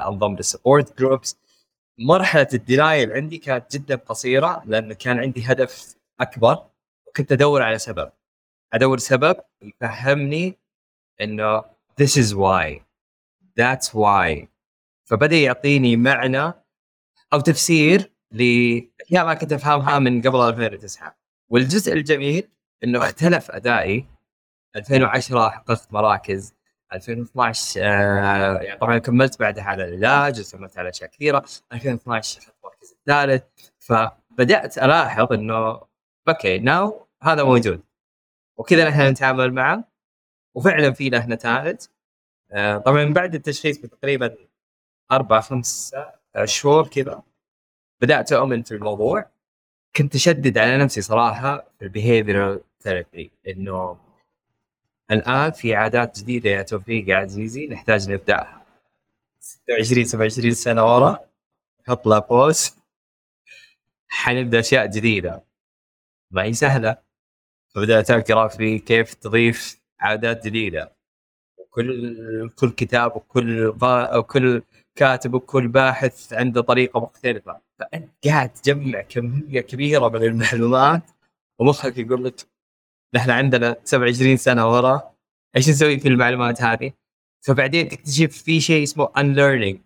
أنضم 0.08 0.36
لل 0.36 0.50
support 0.50 1.00
groups 1.00 1.38
مرحلة 2.00 2.48
ال 2.54 2.62
denial 2.62 3.12
عندي 3.12 3.38
كانت 3.38 3.75
جدا 3.75 3.96
قصيرة 3.96 4.63
لأن 4.66 4.94
كان 4.94 5.20
عندي 5.20 5.44
هدف 5.46 5.96
أكبر. 6.20 6.66
وكنت 7.08 7.32
أدور 7.32 7.62
على 7.62 7.77
سبب. 7.77 8.12
أدور 8.74 8.98
سبب 8.98 9.36
يفهمني 9.62 10.58
إنه 11.22 11.77
this 11.98 12.18
is 12.18 12.36
why. 12.36 12.82
That's 13.56 13.94
why. 13.94 14.48
فبدأ 15.06 15.36
يعطيني 15.36 15.96
معنى 15.98 16.54
أو 17.34 17.39
تفسير 17.39 18.12
لأشياء 18.32 19.25
ما 19.25 19.34
كنت 19.34 19.54
أفهمها 19.54 20.00
من 20.00 20.22
قبل 20.22 20.39
2009 20.39 21.18
والجزء 21.50 21.94
الجميل 21.94 22.50
إنه 22.84 23.00
اختلف 23.00 23.51
أدائي. 23.51 24.06
2010 24.75 25.50
حققت 25.50 25.94
مراكز. 25.94 26.54
2012 26.94 27.82
آه 27.84 28.58
يعني 28.58 28.80
طبعا 28.80 28.98
كملت 28.98 29.39
بعدها 29.39 29.63
على 29.63 29.84
العلاج 29.84 30.54
وكملت 30.54 30.77
على 30.77 30.89
اشياء 30.89 31.10
كثيره 31.10 31.46
2012 31.74 32.39
اخذت 32.39 32.54
المركز 32.63 32.92
الثالث. 32.92 33.44
فبدأت 33.77 34.77
ألاحظ 34.77 35.34
إنه 35.34 35.82
okay 36.28 36.60
now 36.60 37.08
هذا 37.24 37.44
موجود. 37.44 37.84
وكذا 38.58 38.89
نحن 38.89 39.01
نتعامل 39.01 39.54
معه. 39.54 39.97
وفعلا 40.58 40.92
في 40.92 41.10
له 41.10 41.26
نتائج. 41.26 41.78
آه 42.52 42.78
طبعا 42.78 43.06
بعد 43.14 43.36
التشخيص 43.36 43.78
بتقريبا 43.78 44.36
أربع 45.12 45.42
خمس 45.42 45.96
شهور 46.46 46.88
كذا 46.88 47.24
بدأت 48.02 48.32
أؤمن 48.34 48.64
في 48.64 48.72
الموضوع. 48.72 49.30
كنت 49.96 50.16
أشدد 50.16 50.58
على 50.58 50.78
نفسي 50.78 51.02
صراحة 51.02 51.58
في 51.80 51.86
ال 51.86 51.92
behavioral 51.92 52.62
therapy 52.82 53.32
إنه 53.48 53.98
الآن 55.12 55.52
في 55.52 55.76
عادات 55.76 56.20
جديدة 56.20 56.50
يا 56.50 56.62
توفيق 56.62 57.10
يا 57.10 57.16
عزيزي 57.16 57.68
نحتاج 57.68 58.10
نبدأها. 58.12 58.66
26 59.40 60.06
27 60.06 60.52
سنة 60.54 60.86
ورا 60.96 61.20
حط 61.88 62.08
لها 62.08 62.20
بوز 62.20 62.76
حنبدأ 64.08 64.60
أشياء 64.60 64.86
جديدة. 64.86 65.44
ما 66.32 66.44
هي 66.44 66.54
سهلة. 66.54 66.98
فبدأت 67.76 68.12
أقرأ 68.12 68.48
في 68.48 68.80
كيف 68.80 69.14
تضيف 69.14 69.80
عادات 70.00 70.46
جديدة. 70.46 70.98
وكل 71.60 72.50
كل 72.50 72.70
كتاب 72.70 73.16
وكل 73.16 73.74
وكل 74.16 74.62
كاتب 74.96 75.34
وكل 75.34 75.68
باحث 75.68 76.34
عنده 76.34 76.62
طريقة 76.62 77.00
مختلفة. 77.00 77.62
فأنت 77.80 78.10
قاعد 78.25 78.50
تجمع 78.54 79.01
كمية 79.01 79.62
كبيرة 79.62 80.10
من 80.10 80.24
المعلومات 80.24 81.04
ومخك 81.60 81.98
يقول 81.98 82.25
لك 82.25 82.36
نحن 83.16 83.30
عندنا 83.30 83.75
27 83.84 84.38
سنة 84.38 84.72
ورا 84.72 85.13
إيش 85.56 85.70
نسوي 85.70 86.00
في 86.00 86.08
المعلومات 86.08 86.62
هذه؟ 86.62 86.92
فبعدين 87.46 87.88
تكتشف 87.89 88.44
في 88.44 88.62
شيء 88.62 88.84
اسمه 88.84 89.06
unlearning. 89.08 89.77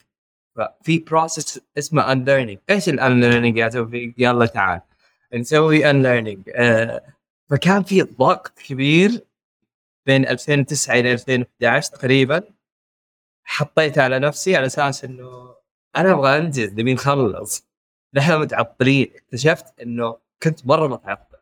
ففي 0.56 1.00
process 1.00 1.62
اسمه 1.78 2.04
unlearning. 2.04 2.58
إيش 2.70 2.90
ال 2.90 2.96
unlearning 2.96 3.58
يا 3.58 3.68
توفيق؟ 3.70 4.14
يلا 4.18 4.46
تعال. 4.46 4.82
نسوي 5.34 5.84
unlearning. 5.84 6.40
آه 6.56 7.02
فكان 7.50 7.84
في 7.84 8.02
ضغط 8.02 8.60
كبير 8.68 9.22
بين 10.12 10.28
2009 10.28 11.00
إلى 11.00 11.12
2011 11.12 11.92
تقريبا 11.92 12.44
حطيت 13.44 13.98
على 13.98 14.20
نفسي 14.20 14.56
على 14.56 14.66
أساس 14.66 15.04
إنه 15.06 15.56
أنا 15.96 16.12
أبغى 16.12 16.38
أنجز 16.38 16.74
نبي 16.74 16.94
نخلص. 16.94 17.68
نحن 18.14 18.40
متعطلين. 18.40 19.12
اكتشفت 19.16 19.80
إنه 19.82 20.18
كنت 20.44 20.66
مرة 20.68 20.88
متعطل. 20.88 21.38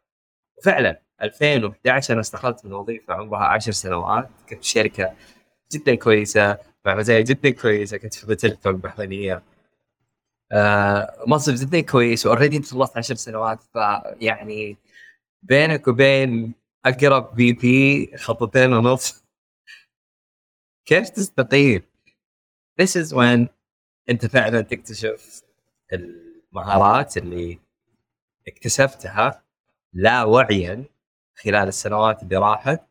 فعلا 0.64 1.02
2011 1.22 2.14
أنا 2.14 2.22
استقلت 2.22 2.66
من 2.66 2.74
وظيفة 2.74 3.14
عمرها 3.14 3.44
10 3.46 3.72
سنوات. 3.72 4.30
كنت 4.50 4.64
في 4.64 4.70
شركة 4.70 5.14
جدا 5.74 5.96
كويسة 5.96 6.58
مع 6.86 6.96
مزايا 6.96 7.22
جدا 7.22 7.50
كويسة 7.50 7.98
كنت 7.98 8.14
في 8.14 8.28
بتلكو 8.28 8.74
البحرينيه 8.74 9.44
آه 10.52 11.24
منصب 11.28 11.54
جدا 11.56 11.82
كويس 11.82 12.26
و 12.26 12.30
already 12.30 12.62
خلصت 12.62 12.98
10 12.98 13.16
سنوات. 13.16 13.60
فيعني 13.74 14.78
بينك 15.44 15.88
وبين 15.88 16.59
اقرب 16.86 17.36
VP 17.36 18.18
خطوتين 18.18 18.74
ونص. 18.74 19.24
كيف 20.86 21.10
تستقيل؟ 21.10 21.84
This 22.82 22.96
is 22.96 23.14
when 23.14 23.48
أنت 24.10 24.26
فعلا 24.26 24.62
تكتشف 24.62 25.44
المهارات 25.94 27.18
اللي 27.18 27.60
اكتسبتها 28.48 29.44
لا 29.94 30.24
وعيا 30.24 30.86
خلال 31.36 31.68
السنوات 31.68 32.24
اللي 32.24 32.38
راحت 32.38 32.82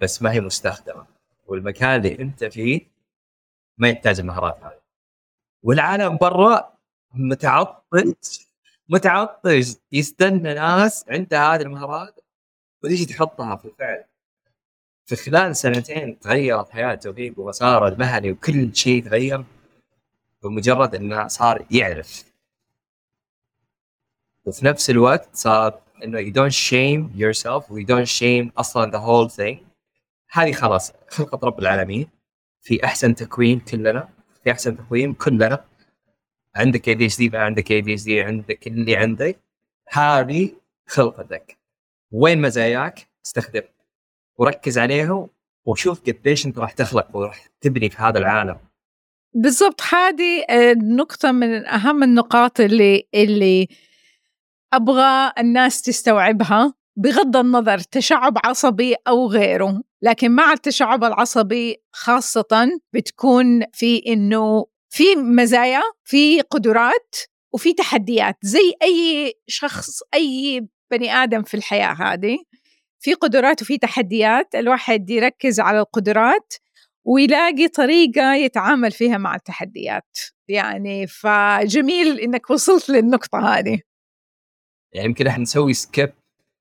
بس 0.00 0.22
ما 0.22 0.32
هي 0.32 0.40
مستخدمة. 0.40 1.06
والمكان 1.46 1.96
اللي 2.00 2.18
أنت 2.18 2.44
فيه 2.44 2.86
ما 3.78 3.88
يحتاج 3.88 4.20
المهارات 4.20 4.58
هذه. 4.62 4.80
والعالم 5.62 6.16
برا 6.16 6.78
متعطش 7.14 8.48
متعطش. 8.88 9.76
يستنى 9.92 10.54
ناس 10.54 11.04
عندها 11.08 11.54
هذه 11.54 11.62
المهارات 11.62 12.23
وتيجي 12.84 13.04
تحطها 13.04 13.56
في 13.56 13.64
الفعل. 13.64 14.04
في 15.06 15.16
خلال 15.16 15.56
سنتين 15.56 16.18
تغيرت 16.20 16.70
حياة 16.70 16.94
توفيق 16.94 17.38
ومساره 17.40 17.88
المهني 17.88 18.30
وكل 18.30 18.76
شيء 18.76 19.04
تغير 19.04 19.44
بمجرد 20.42 20.94
انه 20.94 21.28
صار 21.28 21.66
يعرف. 21.70 22.24
وفي 24.44 24.66
نفس 24.66 24.90
الوقت 24.90 25.28
صار 25.32 25.80
إنه 26.04 26.22
you 26.22 26.32
don't 26.32 26.54
shame 26.54 27.18
yourself 27.20 27.64
you 27.70 27.86
don't 27.86 28.08
shame 28.20 28.52
أصلا 28.58 28.90
the 28.92 29.00
whole 29.00 29.36
thing. 29.36 29.56
هذه 30.30 30.52
خلاص 30.52 30.92
خلقة 31.08 31.46
رب 31.46 31.58
العالمين. 31.58 32.08
في 32.62 32.84
أحسن 32.84 33.14
تكوين 33.14 33.60
كلنا 33.60 34.08
في 34.44 34.50
أحسن 34.52 34.76
تكوين 34.76 35.14
كلنا. 35.14 35.64
عندك 36.54 36.88
ADHD 36.88 37.28
ما 37.28 37.38
عندك 37.38 37.70
ADHD 37.70 38.20
عندك 38.20 38.66
اللي 38.66 38.96
عندك. 38.96 39.40
هذه 39.88 40.50
خلقتك. 40.86 41.63
وين 42.16 42.40
مزاياك؟ 42.40 43.08
استخدم. 43.26 43.62
وركز 44.38 44.78
عليهم 44.78 45.28
وشوف 45.66 46.00
قديش 46.00 46.46
انت 46.46 46.58
راح 46.58 46.72
تخلق 46.72 47.16
وراح 47.16 47.46
تبني 47.60 47.90
في 47.90 47.96
هذا 48.02 48.18
العالم. 48.18 48.58
بالضبط. 49.34 49.80
هذه 49.92 50.44
نقطة 50.96 51.32
من 51.32 51.66
أهم 51.66 52.02
النقاط 52.02 52.60
اللي 52.60 53.08
اللي 53.14 53.68
أبغى 54.72 55.32
الناس 55.38 55.82
تستوعبها 55.82 56.74
بغض 56.96 57.36
النظر 57.36 57.78
تشعب 57.78 58.38
عصبي 58.44 58.94
أو 59.08 59.26
غيره. 59.26 59.82
لكن 60.02 60.30
مع 60.30 60.52
التشعب 60.52 61.04
العصبي 61.04 61.76
خاصة 61.92 62.80
بتكون 62.92 63.62
في 63.72 64.02
إنه 64.06 64.66
في 64.88 65.16
مزايا 65.16 65.82
في 66.04 66.40
قدرات 66.40 67.16
وفي 67.52 67.72
تحديات. 67.72 68.36
زي 68.42 68.72
أي 68.82 69.32
شخص 69.46 70.00
أي 70.14 70.66
بني 70.96 71.12
آدم 71.12 71.42
في 71.42 71.54
الحياة 71.56 71.92
هذه. 71.92 72.38
في 73.00 73.14
قدرات 73.14 73.62
وفي 73.62 73.78
تحديات 73.78 74.54
الواحد 74.54 75.10
يركز 75.10 75.60
على 75.60 75.78
القدرات 75.80 76.54
ويلاقي 77.04 77.68
طريقة 77.68 78.34
يتعامل 78.34 78.92
فيها 78.92 79.18
مع 79.18 79.34
التحديات. 79.34 80.18
يعني 80.48 81.06
فجميل 81.06 82.20
إنك 82.20 82.50
وصلت 82.50 82.88
للنقطة 82.90 83.38
هذه. 83.38 83.80
يعني 84.92 85.06
يمكن 85.08 85.26
إحنا 85.26 85.42
نسوي 85.42 85.72
skip 85.72 86.12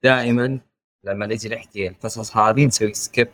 دائما 0.03 0.59
لما 1.03 1.25
نجي 1.25 1.49
نحكي 1.49 1.87
القصص 1.87 2.37
هذه 2.37 2.65
نسوي 2.65 2.93
skip 2.93 3.27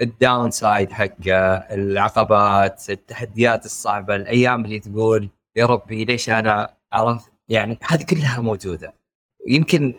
لل 0.00 0.50
downside 0.50 0.92
حقه 0.92 1.56
العقبات 1.56 2.90
التحديات 2.90 3.64
الصعبة 3.64 4.16
الأيام 4.16 4.64
اللي 4.64 4.78
تقول 4.80 5.28
يا 5.56 5.66
ربي 5.66 6.04
ليش 6.04 6.30
أنا 6.30 6.76
عرفت؟ 6.92 7.32
يعني 7.48 7.78
هذه 7.82 8.02
كلها 8.02 8.40
موجودة. 8.40 9.01
يمكن 9.48 9.94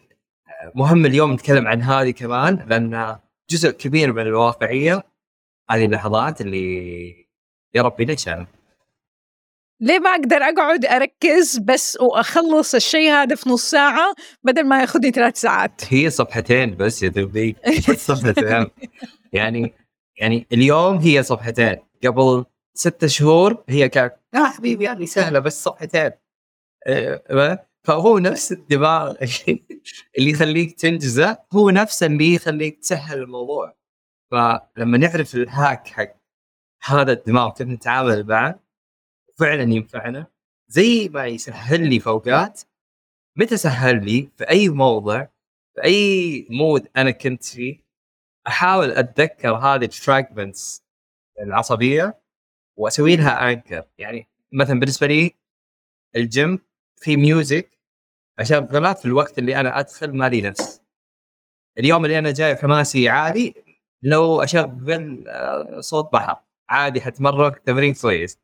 مهم 0.75 1.05
اليوم 1.05 1.33
نتكلم 1.33 1.67
عن 1.67 1.81
هذه 1.81 2.11
كمان 2.11 2.65
لأن 2.67 3.19
جزء 3.49 3.71
كبير 3.71 4.13
من 4.13 4.21
الواقعية 4.21 5.03
هذه 5.69 5.85
اللحظات 5.85 6.41
اللي 6.41 7.09
يا 7.73 7.81
ربي 7.81 8.05
ليش 8.05 8.27
أنا؟ 8.27 8.47
ليه 9.81 9.99
ما 9.99 10.09
أقدر 10.09 10.37
أقعد 10.37 10.85
أركز 10.85 11.57
بس 11.57 11.97
وأخلص 12.01 12.75
الشيء 12.75 13.11
هذا 13.11 13.35
في 13.35 13.49
نص 13.49 13.69
ساعة 13.69 14.15
بدل 14.43 14.63
ما 14.63 14.81
ياخذني 14.81 15.11
ثلاث 15.11 15.37
ساعات؟ 15.37 15.81
هي 15.89 16.09
صفحتين 16.09 16.75
بس 16.77 17.03
يا 17.03 17.09
دوبي 17.09 17.55
صفحتين. 17.97 18.67
يعني 19.33 19.73
يعني 20.17 20.47
اليوم 20.51 20.97
هي 20.97 21.23
صفحتين. 21.23 21.77
قبل 22.05 22.45
ستة 22.73 23.07
شهور 23.07 23.63
هي 23.69 23.89
كانت 23.89 24.13
لا 24.33 24.49
حبيبي 24.49 24.87
هذه 24.87 25.05
سهلة 25.05 25.39
بس 25.39 25.63
صفحتين. 25.63 26.11
إيه، 26.87 27.23
فهو 27.83 28.19
نفس 28.19 28.51
الدماغ 28.51 29.15
اللي 30.17 30.29
يخليك 30.31 30.79
تنجزه 30.79 31.37
هو 31.53 31.69
نفسه 31.69 32.05
اللي 32.05 32.33
يخليك 32.33 32.79
تسهل 32.79 33.17
الموضوع. 33.17 33.75
فلما 34.31 34.97
نعرف 34.97 35.35
الهاك 35.35 35.87
حق 35.87 36.15
هذا 36.83 37.11
الدماغ 37.11 37.53
كيف 37.53 37.67
نتعامل 37.67 38.27
معه 38.27 38.59
فعلا 39.39 39.63
ينفعنا. 39.63 40.27
زي 40.67 41.09
ما 41.09 41.25
يسهل 41.25 41.89
لي 41.89 41.99
في 41.99 42.07
اوقات 42.07 42.61
متى 43.35 43.57
سهل 43.57 44.05
لي؟ 44.05 44.29
في 44.37 44.49
أي 44.49 44.69
موضع 44.69 45.27
في 45.75 45.83
أي 45.83 46.47
مود 46.49 46.87
أنا 46.97 47.11
كنت 47.11 47.43
فيه 47.43 47.83
أحاول 48.47 48.91
أتذكر 48.91 49.55
هذه 49.55 49.85
ال 49.85 49.95
fragments 49.95 50.83
العصبية 51.41 52.21
وأسوي 52.77 53.15
لها 53.15 53.51
anchor 53.51 53.83
يعني 53.97 54.27
مثلا 54.51 54.79
بالنسبة 54.79 55.07
لي 55.07 55.31
الجيم 56.15 56.59
في 56.97 57.17
music 57.17 57.72
اشغلها 58.39 58.93
في 58.93 59.05
الوقت 59.05 59.39
اللي 59.39 59.59
أنا 59.59 59.79
أدخل 59.79 60.13
مالي 60.17 60.41
نفس. 60.41 60.81
اليوم 61.79 62.05
اللي 62.05 62.19
أنا 62.19 62.31
جاي 62.31 62.55
حماسي 62.55 63.09
عالي 63.09 63.53
لو 64.03 64.43
أشغل 64.43 65.23
آه، 65.27 65.79
صوت 65.79 66.13
بحر 66.13 66.35
عادي 66.69 67.01
حتمرق 67.01 67.57
تمرين 67.57 67.93
كويس. 67.93 68.39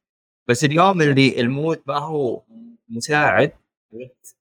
بس 0.47 0.63
اليوم 0.63 1.01
اللي 1.01 1.41
ال 1.41 1.49
mood 1.49 1.81
ما 1.87 1.97
هو 1.97 2.41
مساعد 2.89 3.51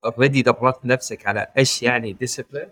already 0.04 0.42
دربت 0.42 0.86
نفسك 0.86 1.26
على 1.26 1.46
إيش 1.58 1.82
يعني 1.82 2.12
discipline 2.12 2.68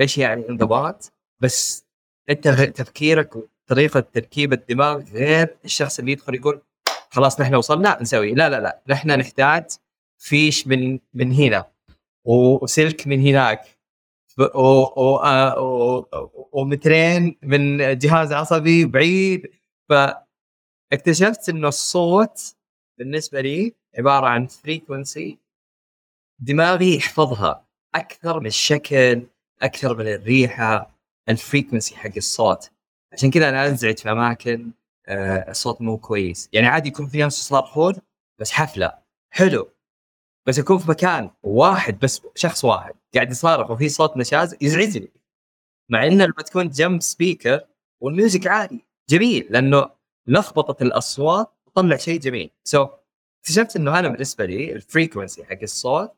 إيش 0.00 0.18
يعني 0.18 0.48
انضباط 0.48 1.12
بس 1.40 1.86
أنت 2.30 2.48
تفكيرك 2.48 3.36
وطريقة 3.36 4.00
تركيب 4.00 4.52
الدماغ 4.52 5.02
غير 5.12 5.56
الشخص 5.64 5.98
اللي 5.98 6.12
يدخل 6.12 6.34
يقول 6.34 6.62
خلاص 7.10 7.40
نحن 7.40 7.54
وصلنا 7.54 8.02
نسوي. 8.02 8.34
لا 8.34 8.48
لا 8.50 8.60
لا 8.60 8.82
نحن 8.88 9.10
نحتاج 9.10 9.64
فيش 10.22 10.66
من 10.66 10.98
من 11.14 11.32
هنا 11.32 11.72
وسلك 12.24 13.06
من 13.06 13.20
هناك 13.20 13.78
ومترين 16.52 17.38
من 17.42 17.98
جهاز 17.98 18.32
عصبي 18.32 18.84
بعيد. 18.84 19.50
فاكتشفت 19.88 21.48
إنه 21.48 21.68
الصوت 21.68 22.56
بالنسبة 22.98 23.40
لي 23.40 23.74
عبارة 23.98 24.26
عن 24.26 24.46
فريكونسي 24.46 25.38
دماغي 26.40 26.96
يحفظها 26.96 27.66
أكثر 27.94 28.40
من 28.40 28.46
الشكل 28.46 29.26
أكثر 29.62 29.96
من 29.96 30.06
الريحة 30.06 30.98
ال 31.28 31.35
frequency 31.35 31.96
حق 31.96 32.16
الصوت. 32.16 32.70
عشان 33.12 33.30
كذا 33.30 33.48
أنا 33.48 33.66
انزعج 33.68 33.98
في 33.98 34.10
أماكن 34.10 34.70
آه 35.06 35.50
الصوت 35.50 35.80
مو 35.82 35.98
كويس. 35.98 36.48
يعني 36.52 36.66
عادي 36.66 36.88
يكون 36.88 37.06
في 37.06 37.18
ناس 37.18 37.38
يصرخون 37.38 37.94
بس 38.40 38.50
حفلة. 38.50 38.98
حلو. 39.30 39.68
بس 40.46 40.58
اكون 40.58 40.78
في 40.78 40.90
مكان 40.90 41.30
واحد 41.42 41.98
بس 41.98 42.22
شخص 42.34 42.64
واحد 42.64 42.94
قاعد 43.14 43.30
يصارخ 43.30 43.70
وفي 43.70 43.88
صوت 43.88 44.16
نشاز 44.16 44.56
يزعجني. 44.60 45.12
مع 45.90 46.06
انه 46.06 46.24
لما 46.24 46.42
تكون 46.46 46.68
جنب 46.68 47.02
speaker 47.02 47.60
وال 48.00 48.13
music 48.13 48.46
عالي 48.46 48.80
جميل 49.10 49.46
لأنه 49.50 49.90
لخبطة 50.26 50.82
الأصوات 50.82 51.52
تطلع 51.66 51.96
شيء 51.96 52.20
جميل. 52.20 52.50
so 52.64 52.86
so, 52.86 52.88
اكتشفت 53.40 53.76
إنه 53.76 53.98
أنا 53.98 54.08
بالنسبة 54.08 54.44
لي 54.44 54.72
ال 54.72 54.79
frequency 54.79 55.44
حق 55.44 55.58
الصوت 55.62 56.12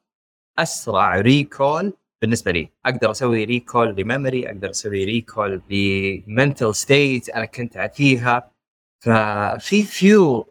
أسرع 0.58 1.20
recall 1.20 1.92
بالنسبة 2.22 2.50
لي. 2.50 2.68
أقدر 2.86 3.10
أسوي 3.10 3.44
recall 3.44 3.94
ل 3.96 4.03
memory 4.03 4.46
أقدر 4.46 4.70
أسوي 4.70 5.04
recall 5.04 5.62
ل 5.70 5.85
mental 5.85 6.74
state 6.74 7.28
أنا 7.28 7.44
كنت 7.44 7.78
فيها 7.94 8.50
ففي 9.00 9.82
few 9.82 10.46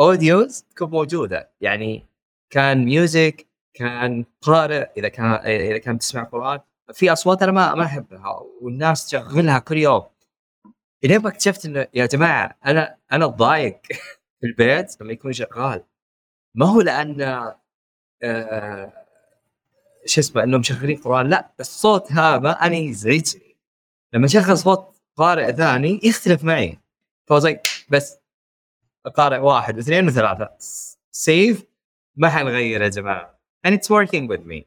audios 0.00 0.62
تكون 0.62 0.90
موجودة. 0.90 1.50
يعني 1.60 2.11
كان 2.52 2.84
music 2.84 3.46
كان 3.74 4.24
قارئ 4.42 4.88
إذا 4.96 5.08
كان 5.08 5.26
إذا 5.32 5.78
كان 5.78 5.98
تسمع 5.98 6.22
قرآن. 6.24 6.60
في 6.92 7.12
أصوات 7.12 7.42
أنا 7.42 7.52
ما 7.52 7.74
ما 7.74 7.84
أحبها 7.84 8.40
والناس 8.60 9.06
تشغلها 9.06 9.58
كل 9.58 9.76
يوم. 9.76 10.02
إلين 11.04 11.22
ما 11.22 11.28
اكتشفت 11.28 11.66
إنه 11.66 11.86
يا 11.94 12.06
جماعة 12.06 12.56
أنا 12.66 12.96
أنا 13.12 13.26
ضايق 13.26 13.80
في 14.40 14.46
البيت 14.46 15.00
لما 15.00 15.12
يكون 15.12 15.32
شغال. 15.32 15.84
ما 16.54 16.66
هو 16.66 16.80
لأن 16.80 17.20
آه 18.22 18.92
شو 20.06 20.20
اسمه 20.20 20.42
إنهم 20.42 20.60
مشغلين 20.60 20.96
قرآن. 20.96 21.28
لا 21.28 21.52
الصوت 21.60 22.12
هذا 22.12 22.50
أنا 22.50 22.76
يزعجني. 22.76 23.56
لما 24.12 24.26
أشغل 24.26 24.58
صوت 24.58 24.96
قارئ 25.16 25.52
ثاني 25.52 26.00
يختلف 26.02 26.44
معي. 26.44 26.78
فوزي 27.26 27.58
بس 27.88 28.18
قارئ 29.16 29.38
واحد 29.38 29.76
واثنين 29.76 30.06
وثلاثة. 30.06 30.50
سيف 31.10 31.71
ما 32.16 32.28
حنغير 32.28 32.82
يا 32.82 32.88
جماعة. 32.88 33.38
And 33.66 33.70
it's 33.70 33.90
working 33.90 34.28
with 34.28 34.44
me. 34.46 34.64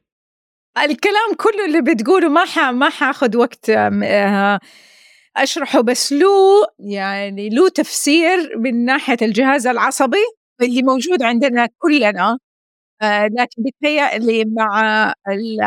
الكلام 0.77 1.34
كله 1.38 1.65
اللي 1.65 1.81
بتقوله 1.81 2.29
ما 2.29 2.45
ح... 2.45 2.60
ما 2.60 2.89
حاخذ 2.89 3.38
وقت 3.38 3.69
آه، 3.69 4.60
أشرحه 5.38 5.81
بس 5.81 6.13
له 6.13 6.29
يعني 6.79 7.49
له 7.49 7.69
تفسير 7.69 8.58
من 8.58 8.86
ناحية 8.86 9.17
الجهاز 9.21 9.67
العصبي 9.67 10.17
اللي 10.62 10.84
موجود 10.84 11.21
عندنا 11.23 11.69
كلنا. 11.77 12.39
آه 13.01 13.25
لكن 13.27 13.63
بتهيألي 13.63 14.45
مع 14.45 15.13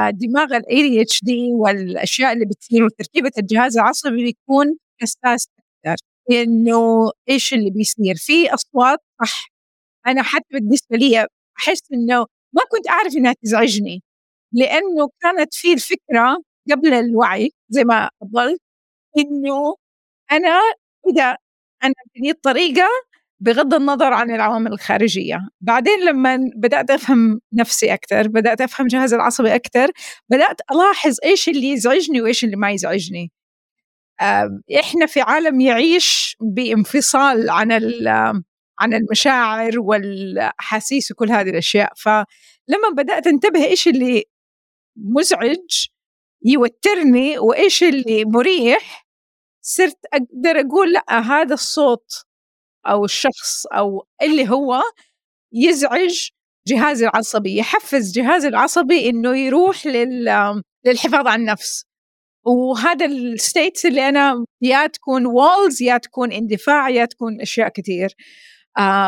الدماغ 0.09 0.57
ال 0.57 0.63
ADHD 0.63 1.31
والأشياء 1.61 2.33
اللي 2.33 2.45
بتصير 2.47 2.85
وتركيبه 2.85 3.31
الجهاز 3.39 3.79
العصبي 3.79 4.25
بيكون 4.25 4.77
حساس 5.03 5.49
أكثر. 5.87 6.05
إنه 6.31 7.11
إيش 7.29 7.55
اللي 7.55 7.71
بيصير؟ 7.71 8.15
في 8.17 8.55
أصوات 8.55 8.99
صح. 9.21 9.49
أنا 10.07 10.23
حتى 10.23 10.47
بالنسبة 10.53 10.97
لي 10.97 11.27
أحس 11.59 11.81
إنه 11.93 12.19
ما 12.53 12.63
كنت 12.71 12.89
أعرف 12.89 13.17
إنها 13.17 13.35
تزعجني 13.43 14.03
لأنه 14.53 15.09
كانت 15.21 15.55
في 15.55 15.73
الفكرة 15.73 16.39
قبل 16.71 16.95
الوعي 16.95 17.51
زي 17.69 17.85
ما 17.85 18.11
قلت 18.35 18.61
إنه 19.19 19.77
أنا 20.33 20.61
إذا 21.11 21.37
أنا 21.85 21.95
بنيت 22.17 22.45
طريقة 22.45 22.89
بغض 23.41 23.75
النظر 23.75 24.13
عن 24.13 24.31
العوامل 24.31 24.73
الخارجية. 24.73 25.41
بعدين 25.61 26.01
لما 26.05 26.39
بدأت 26.57 26.91
أفهم 26.91 27.41
نفسي 27.53 27.95
أكثر 27.95 28.29
بدأت 28.29 28.61
أفهم 28.61 28.87
جهازي 28.87 29.17
العصبي 29.17 29.55
أكثر 29.55 29.91
بدأت 30.31 30.61
ألاحظ 30.71 31.17
إيش 31.25 31.49
اللي 31.49 31.71
يزعجني 31.73 32.23
وإيش 32.23 32.45
اللي 32.45 32.57
ما 32.57 32.71
يزعجني. 32.71 33.33
إحنا 34.81 35.07
في 35.07 35.21
عالم 35.21 35.61
يعيش 35.61 36.37
بانفصال 36.41 37.51
عن 37.51 37.73
عن 38.81 38.95
المشاعر 38.95 39.81
والأحاسيس 39.81 41.11
وكل 41.11 41.31
هذه 41.31 41.51
الأشياء. 41.51 41.93
فلما 41.97 42.89
بدأت 42.97 43.27
انتبه 43.27 43.65
إيش 43.65 43.89
اللي 43.89 44.25
مزعج 44.97 45.87
يوترني 46.45 47.39
وإيش 47.39 47.83
اللي 47.83 48.25
مريح 48.25 49.07
صرت 49.63 49.99
أقدر 50.13 50.61
أقول 50.61 50.93
لأ 50.93 51.21
هذا 51.21 51.55
الصوت 51.55 52.13
أو 52.87 53.05
الشخص 53.05 53.67
أو 53.67 54.07
اللي 54.23 54.49
هو 54.51 54.83
يزعج 55.53 56.29
جهازي 56.69 57.05
العصبي 57.09 57.57
يحفز 57.57 58.13
جهازي 58.13 58.49
العصبي 58.49 59.11
إنه 59.11 59.37
يروح 59.37 59.87
لل 59.87 60.63
للحفاظ 60.87 61.27
على 61.27 61.41
النفس. 61.41 61.85
وهذا 62.47 63.07
ال 63.07 63.18
status 63.18 63.87
اللي 63.87 64.09
أنا 64.09 64.45
يا 64.63 64.87
تكون 64.87 65.27
والز 65.27 65.83
يا 65.83 65.99
تكون 65.99 66.33
اندفاع 66.33 66.89
يا 66.91 67.05
تكون 67.05 67.41
أشياء 67.41 67.69
كثير. 67.69 68.15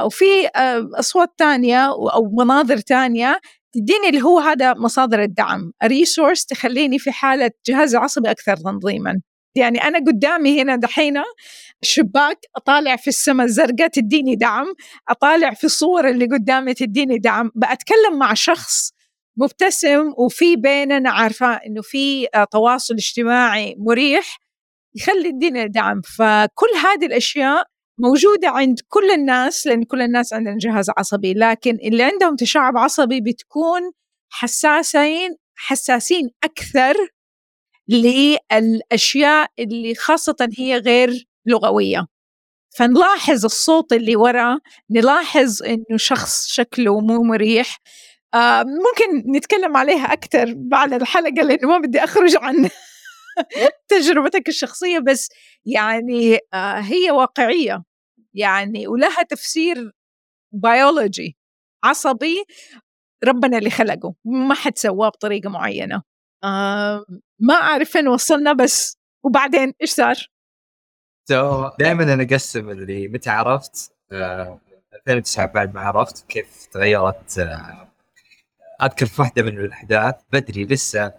وفي 0.05 0.47
آه 0.57 0.91
أصوات 0.95 1.29
ثانية 1.39 1.87
أو 1.87 2.31
مناظر 2.39 2.77
ثانية 2.77 3.41
تديني 3.73 4.09
اللي 4.09 4.23
هو 4.23 4.39
هذا 4.39 4.75
مصادر 4.75 5.23
الدعم 5.23 5.73
ريسورس 5.85 6.47
تخليني 6.47 6.99
في 6.99 7.13
حالة 7.13 7.51
جهاز 7.67 7.95
عصبي 7.97 8.31
أكثر 8.31 8.57
تنظيما. 8.57 9.21
يعني 9.55 9.79
أنا 9.85 9.99
قدامي 9.99 10.63
هنا 10.63 10.77
دحين 10.77 11.23
شباك 11.83 12.39
أطالع 12.57 12.97
في 12.97 13.09
السماء 13.09 13.47
الزرقاء 13.47 13.89
تديني 13.89 14.35
دعم 14.37 14.67
أطالع 15.09 15.55
في 15.55 15.65
الصور 15.65 16.09
اللي 16.09 16.27
قدامي 16.27 16.75
تديني 16.75 17.19
دعم 17.19 17.51
بأتكلم 17.55 18.19
مع 18.19 18.35
شخص 18.35 18.93
مبتسم 19.37 20.13
وفي 20.19 20.57
بيننا 20.57 21.11
عارفة 21.11 21.55
إنه 21.55 21.83
في 21.83 22.27
تواصل 22.53 22.95
اجتماعي 22.95 23.77
مريح 23.79 24.39
يخلي 24.95 25.29
الدنيا 25.29 25.67
دعم. 25.67 26.01
فكل 26.17 26.69
هذه 26.85 27.07
الأشياء 27.07 27.65
موجودة 28.03 28.49
عند 28.49 28.81
كل 28.89 29.11
الناس 29.11 29.67
لأن 29.67 29.85
كل 29.85 30.03
الناس 30.03 30.33
عندنا 30.33 30.59
جهاز 30.59 30.91
عصبي 30.99 31.35
لكن 31.35 31.79
اللي 31.85 32.03
عندهم 32.03 32.37
تشعب 32.37 32.77
عصبي 32.79 33.21
بتكون 33.21 33.81
حساسين 34.31 35.37
حساسين 35.57 36.31
أكثر 36.45 36.95
للأشياء 37.89 39.51
اللي 39.59 39.95
خاصة 39.95 40.49
هي 40.59 40.77
غير 40.77 41.27
لغوية. 41.47 42.07
فنلاحظ 42.77 43.45
الصوت 43.45 43.93
اللي 43.93 44.17
ورا 44.17 44.59
نلاحظ 44.91 45.63
إنه 45.63 45.97
شخص 45.97 46.47
شكله 46.49 47.01
مو 47.01 47.23
مريح. 47.23 47.79
آه 48.35 48.63
ممكن 48.63 49.33
نتكلم 49.37 49.77
عليها 49.77 50.13
أكثر 50.13 50.55
بعد 50.57 50.93
الحلقة 50.93 51.43
لأنه 51.43 51.69
ما 51.69 51.79
بدي 51.79 52.05
أخرج 52.05 52.37
عن 52.37 52.69
تجربتك 53.89 54.49
الشخصية 54.49 54.99
بس 54.99 55.29
يعني 55.67 56.39
آه 56.55 56.81
هي 56.81 57.11
واقعية. 57.11 57.90
يعني 58.35 58.87
ولها 58.89 59.23
تفسير 59.23 59.93
بيولوجي 60.53 61.37
عصبي 61.85 62.45
ربنا 63.25 63.59
اللي 63.59 63.71
خلقه 63.71 64.15
ما 64.25 64.55
حد 64.55 64.79
سواه 64.79 65.09
بطريقة 65.09 65.51
معينة 65.51 66.03
آه 66.45 67.05
ما 67.41 67.55
أعرف 67.55 67.91
فين 67.91 68.09
وصلنا 68.09 68.53
بس 68.53 68.99
وبعدين 69.25 69.73
إيش 69.83 69.91
صار؟ 69.91 70.15
so, 71.33 71.77
دائما 71.79 72.15
أنا 72.15 72.23
أقسم 72.23 72.71
اللي 72.71 73.09
متى 73.09 73.31
عرفت 73.31 73.93
آه 74.13 74.61
2009 74.95 75.47
بعد 75.47 75.75
ما 75.75 75.81
عرفت 75.81 76.27
كيف 76.29 76.67
تغيرت 76.67 77.39
آه 77.39 77.91
أذكر 78.83 79.07
في 79.07 79.23
واحدة 79.23 79.43
من 79.43 79.59
الأحداث 79.59 80.15
بدري 80.33 80.65
لسه 80.65 81.13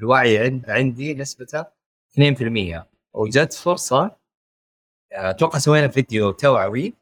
الوعي 0.00 0.62
عندي 0.68 1.14
نسبته 1.14 1.64
2% 2.20 2.82
وجت 3.12 3.52
فرصة 3.52 4.16
أتوقع 5.12 5.58
سوينا 5.58 5.88
فيديو 5.88 6.30
توعوي 6.30 6.94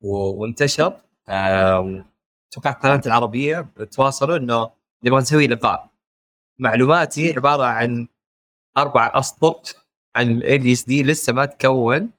وانتشر. 0.00 1.00
أتوقع 1.28 2.70
قناه 2.72 3.00
العربية 3.06 3.68
تواصلوا 3.90 4.36
إنه 4.36 4.70
نبغى 5.04 5.20
نسوي 5.20 5.46
لقاء. 5.46 5.90
معلوماتي 6.58 7.32
عبارة 7.36 7.64
عن 7.64 8.08
أربع 8.78 9.12
أسطر 9.14 9.60
عن 10.16 10.38
ADHD 10.38 11.02
لسه 11.02 11.32
ما 11.32 11.44
تكون 11.44 12.10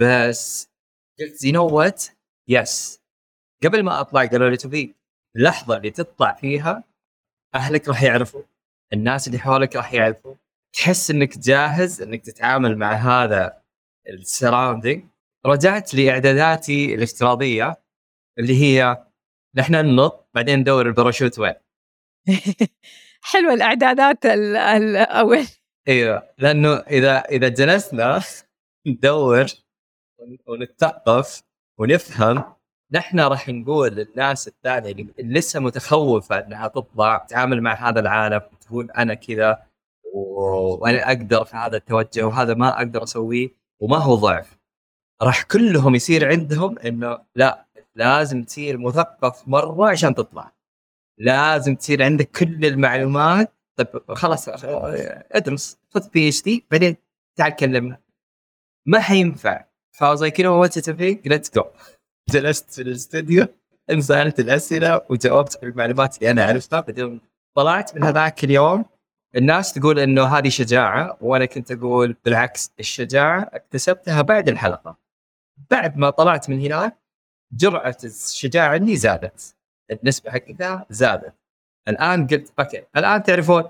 بس 0.00 0.68
قلت 1.20 1.44
you 1.44 1.52
know 1.52 1.66
what 1.66 2.04
yes 2.48 3.00
قبل 3.64 3.82
ما 3.82 4.00
أطلع 4.00 4.24
قالوا 4.26 4.50
لي 4.50 4.56
تبي 4.56 4.94
اللحظه 5.36 5.76
اللي 5.76 5.90
تطلع 5.90 6.34
فيها 6.34 6.84
أهلك 7.54 7.88
راح 7.88 8.02
يعرفوا 8.02 8.42
الناس 8.92 9.26
اللي 9.26 9.38
حولك 9.38 9.76
راح 9.76 9.92
يعرفوا. 9.94 10.34
تحس 10.72 11.10
إنك 11.10 11.38
جاهز 11.38 12.02
إنك 12.02 12.24
تتعامل 12.24 12.78
مع 12.78 12.92
هذا 12.92 13.62
ال 14.08 14.16
surrounding 14.16 15.04
رجعت 15.46 15.94
لإعداداتي 15.94 16.94
الافتراضية 16.94 17.76
اللي 18.38 18.62
هي 18.62 19.04
نحن 19.54 19.74
ننط 19.74 20.28
بعدين 20.34 20.58
ندور 20.58 20.86
الباراشوت 20.86 21.38
وين. 21.38 21.54
حلوة 23.32 23.54
الإعدادات 23.54 24.26
الأول 24.26 25.46
إيوه 25.88 26.28
لأنه 26.38 26.74
إذا 26.74 27.18
إذا 27.18 27.48
جلسنا 27.48 28.22
ندور 28.86 29.46
ونتثقف 30.46 31.42
ونفهم 31.78 32.54
نحن 32.92 33.20
راح 33.20 33.48
نقول 33.48 33.94
للناس 33.94 34.48
الثانية 34.48 34.92
اللي 34.92 35.12
لسه 35.18 35.60
متخوفة 35.60 36.38
إنها 36.38 36.68
تطلع 36.68 37.18
تتعامل 37.18 37.60
مع 37.62 37.88
هذا 37.88 38.00
العالم 38.00 38.40
تقول 38.60 38.90
أنا 38.90 39.14
كذا 39.14 39.62
وأنا 40.14 41.06
أقدر 41.06 41.44
في 41.44 41.56
هذا 41.56 41.76
التوجه 41.76 42.26
وهذا 42.26 42.54
ما 42.54 42.76
أقدر 42.76 43.02
أسويه. 43.02 43.63
وما 43.80 43.96
هو 43.98 44.14
ضعف. 44.14 44.58
راح 45.22 45.42
كلهم 45.42 45.94
يصير 45.94 46.28
عندهم 46.28 46.78
إنه 46.78 47.18
لا 47.34 47.66
لازم 47.94 48.44
تصير 48.44 48.78
مثقف 48.78 49.48
مرة 49.48 49.90
عشان 49.90 50.14
تطلع. 50.14 50.52
لازم 51.18 51.74
تصير 51.74 52.02
عندك 52.02 52.30
كل 52.30 52.66
المعلومات. 52.66 53.54
طيب 53.76 53.88
خلاص 54.08 54.48
ادرس 54.48 55.78
خذ 55.90 56.08
PhD 56.10 56.66
بعدين 56.70 56.96
تعال 57.38 57.56
كلمنا. 57.56 58.00
ما 58.86 59.00
حينفع. 59.00 59.64
like 60.00 60.38
you 60.40 60.52
know 60.52 60.60
what 60.60 60.88
let's 60.88 61.50
go 61.54 61.64
جلست 62.30 62.70
في 62.70 62.82
الاستوديو 62.82 63.46
انسالت 63.90 64.40
الأسئلة 64.40 65.00
وجاوبت 65.10 65.60
بالمعلومات 65.62 66.18
اللي 66.18 66.30
أنا 66.30 66.42
أعرفها 66.42 66.80
بعدين 66.80 67.20
طلعت 67.56 67.96
من 67.96 68.04
هذاك 68.04 68.44
اليوم. 68.44 68.84
الناس 69.36 69.72
تقول 69.72 69.98
إنه 69.98 70.24
هذه 70.24 70.48
شجاعة 70.48 71.18
وأنا 71.20 71.44
كنت 71.44 71.72
أقول 71.72 72.16
بالعكس 72.24 72.72
الشجاعة 72.80 73.50
اكتسبتها 73.52 74.22
بعد 74.22 74.48
الحلقة. 74.48 74.98
بعد 75.70 75.96
ما 75.96 76.10
طلعت 76.10 76.50
من 76.50 76.60
هناك 76.60 76.98
جرعة 77.52 77.96
الشجاعة 78.04 78.68
عندي 78.68 78.96
زادت. 78.96 79.56
النسبة 79.90 80.30
حقتها 80.30 80.86
زادت. 80.90 81.34
الآن 81.88 82.26
قلت 82.26 82.52
okay 82.58 82.84
الآن 82.96 83.22
تعرفون 83.22 83.64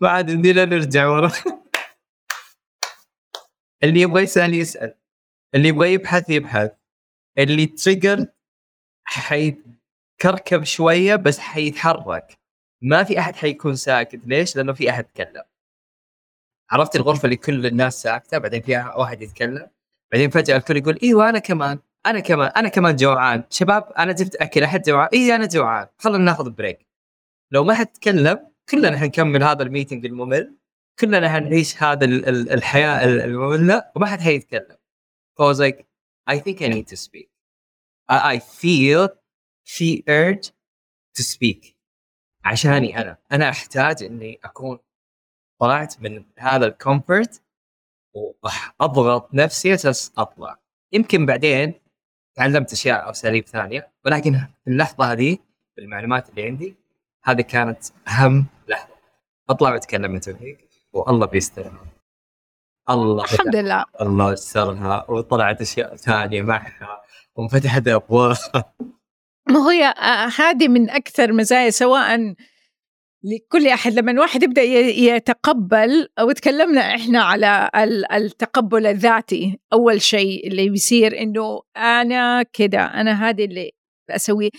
ما 0.00 0.08
عاد 0.08 0.30
يمدينا 0.30 0.64
نرجع 0.64 1.06
ورا. 1.06 1.32
اللي 3.84 4.00
يبغى 4.00 4.22
يسأل 4.22 4.54
يسأل. 4.54 4.94
اللي 5.54 5.68
يبغى 5.68 5.92
يبحث 5.92 6.30
يبحث. 6.30 6.70
اللي 7.38 7.66
trigger 7.66 8.26
حيكركب 9.04 10.64
شوية 10.64 11.16
بس 11.16 11.38
حيتحرك. 11.38 12.38
ما 12.82 13.04
في 13.04 13.18
أحد 13.18 13.36
حيكون 13.36 13.76
ساكت. 13.76 14.20
ليش؟ 14.26 14.56
لأنه 14.56 14.72
في 14.72 14.90
أحد 14.90 15.04
يتكلم. 15.04 15.42
عرفت 16.70 16.96
الغرفة 16.96 17.24
اللي 17.24 17.36
كل 17.36 17.66
الناس 17.66 18.02
ساكتة؟ 18.02 18.38
بعدين 18.38 18.62
فيها 18.62 18.94
واحد 18.96 19.22
يتكلم. 19.22 19.70
بعدين 20.12 20.30
فجأة 20.30 20.56
الكل 20.56 20.76
يقول 20.76 20.98
إيوه 21.02 21.28
أنا 21.28 21.38
كمان 21.38 21.78
أنا 22.06 22.20
كمان 22.20 22.50
أنا 22.56 22.68
كمان 22.68 22.96
جوعان. 22.96 23.44
شباب 23.50 23.92
أنا 23.98 24.12
جبت 24.12 24.36
أكل 24.36 24.62
أحد 24.62 24.82
جوعان؟ 24.82 25.08
اي 25.14 25.34
أنا 25.34 25.46
جوعان. 25.46 25.86
خلينا 25.98 26.24
ناخذ 26.24 26.50
break 26.50 26.86
لو 27.50 27.64
ما 27.64 27.74
حد 27.74 27.86
تكلم 27.86 28.52
كلنا 28.68 28.98
حنكمل 28.98 29.42
هذا 29.42 29.62
ال 29.62 29.67
meeting 29.67 30.06
الممل. 30.06 30.56
كلنا 30.98 31.32
حنعيش 31.32 31.82
هذا 31.82 32.04
الحياة 32.54 33.04
المملة 33.04 33.90
وما 33.96 34.06
حد 34.06 34.20
حيتكلم. 34.20 34.76
ف 35.38 35.43
was 35.43 35.60
like 35.60 35.88
I 36.30 36.34
think 36.34 36.60
I 36.60 36.68
need 36.68 36.86
to 36.88 36.96
speak. 36.96 37.28
I, 38.10 38.36
I 38.36 38.38
feel 38.38 39.08
في 39.64 40.02
urge 40.08 40.46
to 41.18 41.22
speak. 41.22 41.77
عشاني 42.44 43.00
أنا. 43.00 43.16
أنا 43.32 43.48
أحتاج 43.48 44.02
إني 44.02 44.38
أكون 44.44 44.78
طلعت 45.60 46.00
من 46.00 46.24
هذا 46.38 46.66
ال 46.66 46.75
comfort 46.75 47.42
وأضغط 48.14 49.34
نفسي 49.34 49.74
أساس 49.74 50.12
أطلع. 50.18 50.58
يمكن 50.92 51.26
بعدين 51.26 51.74
تعلمت 52.34 52.72
أشياء 52.72 53.04
أو 53.04 53.10
أساليب 53.10 53.46
ثانية 53.46 53.92
ولكن 54.04 54.32
في 54.64 54.70
اللحظة 54.70 55.12
هذه 55.12 55.38
بالمعلومات 55.76 56.28
اللي 56.30 56.46
عندي 56.46 56.76
هذه 57.24 57.40
كانت 57.40 57.84
أهم 58.08 58.46
لحظة. 58.68 58.94
أطلع 59.50 59.72
وأتكلم 59.72 60.10
من 60.10 60.20
توفيق 60.20 60.58
والله 60.92 61.26
بيستر 61.26 61.72
الله 62.90 63.24
الحمد 63.24 63.56
لله. 63.56 63.84
الله 64.00 64.32
يسرها 64.32 65.10
وطلعت 65.10 65.60
أشياء 65.60 65.96
ثانية 65.96 66.42
معها 66.42 67.02
وانفتحت 67.34 67.88
ابواب 67.88 68.36
ما 69.50 69.70
هي 69.70 69.94
هذه 70.38 70.68
من 70.68 70.90
أكثر 70.90 71.32
مزايا 71.32 71.70
سواء 71.70 72.34
لكل 73.22 73.66
أحد 73.68 73.92
لما 73.92 74.10
الواحد 74.10 74.42
يبدأ 74.42 74.62
يتقبل 74.62 76.08
أو 76.18 76.32
تكلمنا 76.32 76.80
إحنا 76.80 77.22
على 77.22 77.70
التقبل 78.12 78.86
الذاتي 78.86 79.58
أول 79.72 80.02
شيء 80.02 80.46
اللي 80.46 80.68
بيصير 80.68 81.20
إنه 81.22 81.62
أنا 81.76 82.42
كده 82.42 82.80
أنا 82.80 83.28
هذه 83.28 83.44
اللي 83.44 83.70
أسويه. 84.10 84.50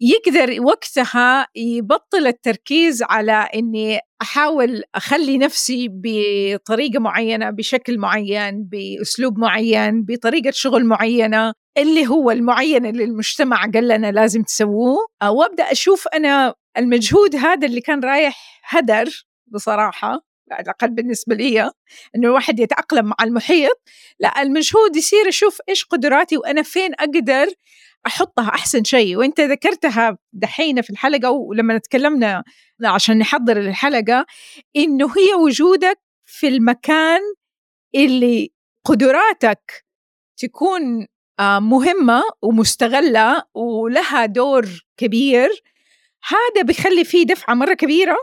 يقدر 0.00 0.56
وقتها 0.64 1.46
يبطل 1.54 2.26
التركيز 2.26 3.02
على 3.02 3.32
إني 3.32 3.98
أحاول 4.22 4.82
أخلي 4.94 5.38
نفسي 5.38 5.88
بطريقة 5.90 7.00
معينة 7.00 7.50
بشكل 7.50 7.98
معين 7.98 8.64
بأسلوب 8.64 9.38
معين 9.38 10.04
بطريقة 10.04 10.50
شغل 10.50 10.84
معينة 10.84 11.52
اللي 11.78 12.06
هو 12.06 12.30
المعين 12.30 12.86
اللي 12.86 13.04
المجتمع 13.04 13.70
قال 13.74 13.88
لنا 13.88 14.12
لازم 14.12 14.42
تسووه. 14.42 15.06
وأبدأ 15.24 15.72
أشوف 15.72 16.08
أنا 16.08 16.54
المجهود 16.78 17.36
هذا 17.36 17.66
اللي 17.66 17.80
كان 17.80 18.00
رايح 18.00 18.60
هدر 18.68 19.26
بصراحة 19.46 20.20
على 20.52 20.62
الأقل 20.62 20.90
بالنسبة 20.90 21.34
لي 21.34 21.60
إنه 22.16 22.28
الواحد 22.28 22.60
يتأقلم 22.60 23.06
مع 23.06 23.16
المحيط. 23.22 23.82
لا 24.20 24.42
المجهود 24.42 24.96
يصير 24.96 25.28
أشوف 25.28 25.58
إيش 25.68 25.84
قدراتي 25.84 26.36
وأنا 26.36 26.62
فين 26.62 26.94
أقدر 26.94 27.46
أحطها 28.06 28.48
أحسن 28.48 28.84
شيء. 28.84 29.16
وأنت 29.16 29.40
ذكرتها 29.40 30.18
دحين 30.32 30.82
في 30.82 30.90
الحلقة 30.90 31.30
ولما 31.30 31.78
تكلمنا 31.78 32.44
عشان 32.84 33.18
نحضر 33.18 33.56
الحلقة 33.56 34.26
إنه 34.76 35.06
هي 35.06 35.34
وجودك 35.34 35.98
في 36.26 36.48
المكان 36.48 37.20
اللي 37.94 38.50
قدراتك 38.84 39.84
تكون 40.36 41.06
آه، 41.40 41.58
مهمة 41.58 42.22
ومستغلة 42.42 43.42
ولها 43.54 44.26
دور 44.26 44.66
كبير. 44.96 45.48
هذا 46.28 46.62
بيخلي 46.62 47.04
فيه 47.04 47.26
دفعة 47.26 47.54
مرة 47.54 47.74
كبيرة 47.74 48.16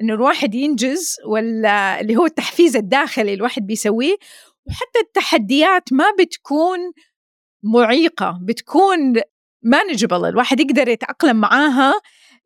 إنه 0.00 0.14
الواحد 0.14 0.54
ينجز 0.54 1.16
ولا 1.26 2.00
اللي 2.00 2.16
هو 2.16 2.26
التحفيز 2.26 2.76
الداخلي 2.76 3.34
الواحد 3.34 3.66
بيسويه. 3.66 4.16
وحتى 4.66 4.98
التحديات 5.00 5.92
ما 5.92 6.04
بتكون 6.18 6.78
معيقة 7.62 8.38
بتكون 8.42 9.14
manageable 9.62 10.24
الواحد 10.24 10.60
يقدر 10.60 10.88
يتأقلم 10.88 11.36
معاها 11.36 11.94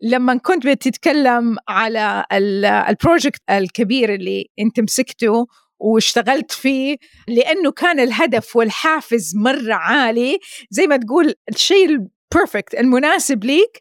لما 0.02 0.36
كنت 0.38 0.66
بتتكلم 0.66 1.56
على 1.68 2.24
ال 2.32 2.46
project 2.46 3.40
الكبير 3.50 4.14
اللي 4.14 4.46
انت 4.58 4.80
مسكته 4.80 5.46
واشتغلت 5.78 6.52
فيه 6.52 6.96
لأنه 7.28 7.70
كان 7.70 8.00
الهدف 8.00 8.56
والحافز 8.56 9.36
مرة 9.36 9.74
عالي. 9.74 10.38
زي 10.70 10.86
ما 10.86 10.96
تقول 10.96 11.34
الشيء 11.48 11.86
ال 11.86 11.97
perfect 11.97 12.74
المناسب 12.74 13.44
ليك. 13.44 13.80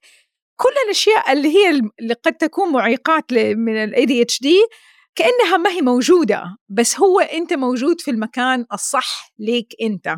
كل 0.55 0.69
الأشياء 0.85 1.31
اللي 1.31 1.47
هي 1.55 1.69
اللي 1.99 2.13
قد 2.13 2.33
تكون 2.33 2.71
معيقات 2.71 3.33
من 3.33 3.83
ال 3.83 4.05
ADHD 4.05 4.57
كأنها 5.15 5.57
ما 5.57 5.69
هي 5.69 5.81
موجودة 5.81 6.43
بس 6.69 6.99
هو 6.99 7.19
أنت 7.19 7.53
موجود 7.53 8.01
في 8.01 8.11
المكان 8.11 8.65
الصح 8.73 9.31
ليك 9.39 9.67
أنت. 9.81 10.15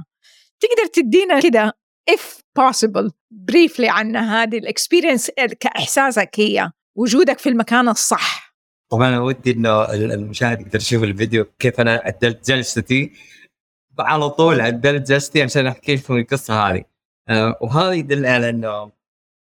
تقدر 0.60 0.86
تدينا 0.94 1.40
كده 1.40 1.78
if 2.12 2.42
possible 2.60 3.12
briefly 3.52 3.86
عن 3.90 4.16
هذه 4.16 4.58
ال 4.58 4.64
experience 4.64 5.32
كإحساسك 5.60 6.30
هي 6.36 6.72
وجودك 6.98 7.40
في 7.40 7.50
المكان 7.50 7.90
الصح. 7.90 8.58
طبعا 8.92 9.08
أنا 9.08 9.20
ودي 9.20 9.52
إنه 9.52 9.94
المشاهد 9.94 10.62
يقدر 10.62 10.80
يشوف 10.80 11.04
الفيديو 11.04 11.46
كيف 11.46 11.82
أنا 11.82 12.02
عدلت 12.06 12.48
جلستي. 12.48 13.14
على 14.00 14.30
طول 14.30 14.62
عدلت 14.62 15.08
جلستي 15.08 15.42
عشان 15.42 15.68
أحكي 15.68 15.96
لكم 15.96 16.18
القصة 16.18 16.54
هذه. 16.54 16.84
أه 17.30 17.58
وهذا 17.62 17.92
يدل 17.92 18.26
على 18.26 18.50
إنه 18.50 18.92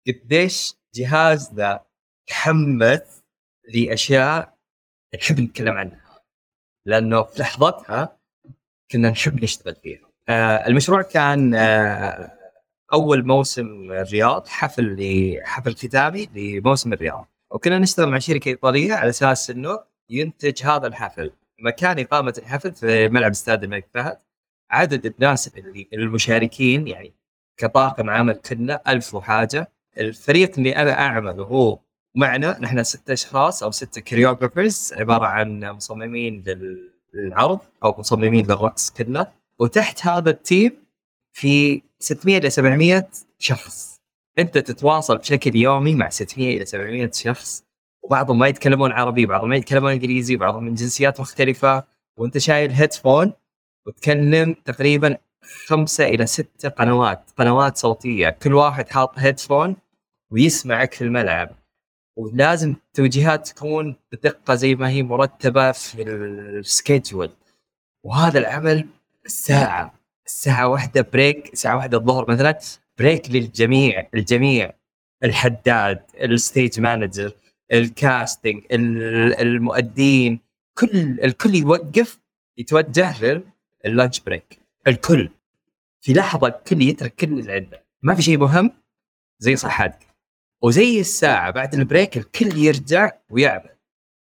قديش 0.07 0.73
جهاز 0.95 1.53
ذا 1.53 1.85
تحمس 2.27 3.23
لأشياء 3.73 4.57
نحب 5.15 5.39
نتكلم 5.39 5.77
عنها. 5.77 6.21
لأنه 6.85 7.23
في 7.23 7.41
لحظتها 7.41 8.19
كنا 8.91 9.09
نحب 9.09 9.43
نشتغل 9.43 9.75
فيها. 9.75 10.01
آه 10.05 10.08
المشروع 10.29 11.01
كان 11.01 11.55
آه 11.55 12.31
أول 12.93 13.27
موسم 13.27 13.91
الرياض 13.91 14.47
حفل 14.47 15.37
حفل 15.43 15.75
ختامي 15.75 16.29
لموسم 16.35 16.93
الرياض. 16.93 17.27
وكنا 17.51 17.79
نشتغل 17.79 18.09
مع 18.09 18.19
شركة 18.19 18.49
إيطالية 18.49 18.93
على 18.93 19.09
أساس 19.09 19.49
إنه 19.49 19.79
ينتج 20.09 20.63
هذا 20.63 20.87
الحفل. 20.87 21.31
مكان 21.59 21.99
إقامة 21.99 22.33
الحفل 22.37 22.71
في 22.71 23.09
ملعب 23.09 23.31
استاد 23.31 23.63
الملك 23.63 23.87
فهد. 23.93 24.17
عدد 24.71 25.05
الناس 25.05 25.47
اللي 25.57 25.87
المشاركين 25.93 26.87
يعني 26.87 27.13
كطاقم 27.57 28.09
عمل 28.09 28.33
كنا 28.33 28.81
ألف 28.87 29.13
وحاجة. 29.15 29.71
الفريق 29.97 30.51
اللي 30.57 30.75
أنا 30.75 30.99
أعمله 30.99 31.43
هو 31.43 31.79
معنا 32.15 32.59
نحن 32.59 32.83
ستة 32.83 33.13
أشخاص 33.13 33.63
أو 33.63 33.71
ستة 33.71 34.01
كريوغرافرز 34.01 34.93
عبارة 34.97 35.25
عن 35.25 35.59
مصممين 35.65 36.43
للعرض 37.13 37.59
أو 37.83 37.95
مصممين 37.99 38.45
للرقص 38.45 38.89
كنا. 38.91 39.31
وتحت 39.59 40.07
هذا 40.07 40.29
ال 40.29 40.38
team 40.38 40.71
في 41.33 41.81
600 41.99 42.37
إلى 42.37 42.49
700 42.49 43.09
شخص. 43.39 43.99
أنت 44.39 44.57
تتواصل 44.57 45.17
بشكل 45.17 45.55
يومي 45.55 45.95
مع 45.95 46.09
600 46.09 46.57
إلى 46.57 46.65
700 46.65 47.11
شخص 47.13 47.63
وبعضهم 48.03 48.39
ما 48.39 48.47
يتكلمون 48.47 48.91
عربي 48.91 49.25
بعضهم 49.25 49.49
ما 49.49 49.55
يتكلمون 49.55 49.91
إنجليزي 49.91 50.35
بعضهم 50.35 50.63
من 50.63 50.73
جنسيات 50.73 51.19
مختلفة 51.19 51.83
وأنت 52.17 52.37
شايل 52.37 52.71
headphone 52.71 53.33
وتكلم 53.87 54.55
تقريبا 54.65 55.17
خمسة 55.67 56.05
إلى 56.05 56.25
ستة 56.25 56.69
قنوات 56.69 57.31
قنوات 57.37 57.77
صوتية. 57.77 58.29
كل 58.29 58.53
واحد 58.53 58.89
حاط 58.89 59.19
headphone 59.19 59.75
ويسمعك 60.31 60.93
في 60.93 61.03
الملعب. 61.03 61.49
ولازم 62.17 62.69
التوجيهات 62.69 63.47
تكون 63.47 63.95
بدقة 64.11 64.55
زي 64.55 64.75
ما 64.75 64.89
هي 64.89 65.03
مرتبة 65.03 65.71
في 65.71 66.01
ال 66.03 66.17
schedule 66.17 67.29
وهذا 68.05 68.39
العمل 68.39 68.87
الساعة 69.29 69.93
الساعة 70.25 70.67
واحدة 70.67 71.01
break 71.13 71.53
الساعة 71.53 71.75
واحدة 71.75 71.97
الظهر 71.97 72.31
مثلا 72.31 72.59
break 72.97 73.31
للجميع 73.31 74.07
الجميع 74.13 74.73
الحداد 75.23 76.01
ال 76.21 76.31
stage 76.31 76.79
manager 76.79 77.31
ال 77.73 77.85
casting 77.85 78.63
المؤدين 78.71 80.39
كل 80.77 81.19
الكل 81.23 81.55
يوقف 81.55 82.19
يتوجه 82.57 83.43
لل 83.85 83.95
lunch 83.95 84.19
break 84.19 84.59
الكل. 84.87 85.29
في 86.01 86.13
لحظة 86.13 86.47
الكل 86.47 86.81
يترك 86.81 87.15
كل 87.15 87.39
اللي 87.39 87.53
عنده. 87.53 87.85
ما 88.01 88.15
في 88.15 88.21
شيء 88.21 88.37
مهم؟ 88.37 88.71
زي 89.39 89.55
صحتك. 89.55 90.07
وزي 90.63 90.99
الساعة 90.99 91.51
بعد 91.51 91.73
ال 91.73 91.81
break 91.81 92.17
الكل 92.17 92.57
يرجع 92.57 93.11
ويعمل. 93.29 93.69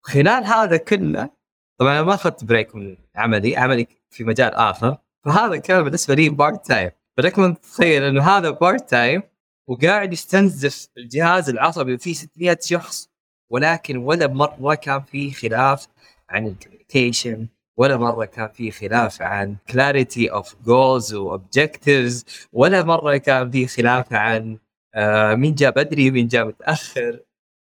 خلال 0.02 0.44
هذا 0.44 0.76
كله 0.76 1.30
طبعا 1.78 1.92
أنا 1.92 2.02
ما 2.02 2.14
أخذت 2.14 2.44
break 2.44 2.74
من 2.74 2.96
عملي. 3.14 3.56
عملي 3.56 3.86
في 4.10 4.24
مجال 4.24 4.54
آخر. 4.54 4.96
فهذا 5.24 5.56
كان 5.56 5.82
بالنسبة 5.82 6.14
لي 6.14 6.28
part 6.28 6.66
time 6.66 6.90
فلك 7.16 7.58
تخيل 7.62 8.02
إنه 8.02 8.22
هذا 8.22 8.50
part 8.50 8.90
time 8.90 9.22
وقاعد 9.68 10.12
يستنزف 10.12 10.88
الجهاز 10.96 11.48
العصبي 11.48 11.98
فيه 11.98 12.14
600 12.14 12.58
شخص 12.62 13.10
ولكن 13.50 13.96
ولا 13.96 14.26
مرة 14.26 14.74
كان 14.74 15.02
في 15.02 15.30
خلاف 15.30 15.86
عن 16.30 16.46
ال 16.46 16.53
communication 16.53 17.48
ولا 17.78 17.96
مرة 17.96 18.24
كان 18.24 18.48
في 18.48 18.70
خلاف 18.70 19.22
عن 19.22 19.56
clarity 19.70 20.32
of 20.32 20.56
goals 20.64 21.14
و 21.14 21.24
objectives 21.24 22.24
ولا 22.52 22.82
مرة 22.82 23.16
كان 23.16 23.50
في 23.50 23.66
خلاف 23.66 24.12
عن 24.12 24.58
آه 24.94 25.34
مين 25.34 25.54
جاء 25.54 25.70
بدري 25.70 26.10
مين 26.10 26.28
جاء 26.28 26.46
متأخر. 26.46 27.20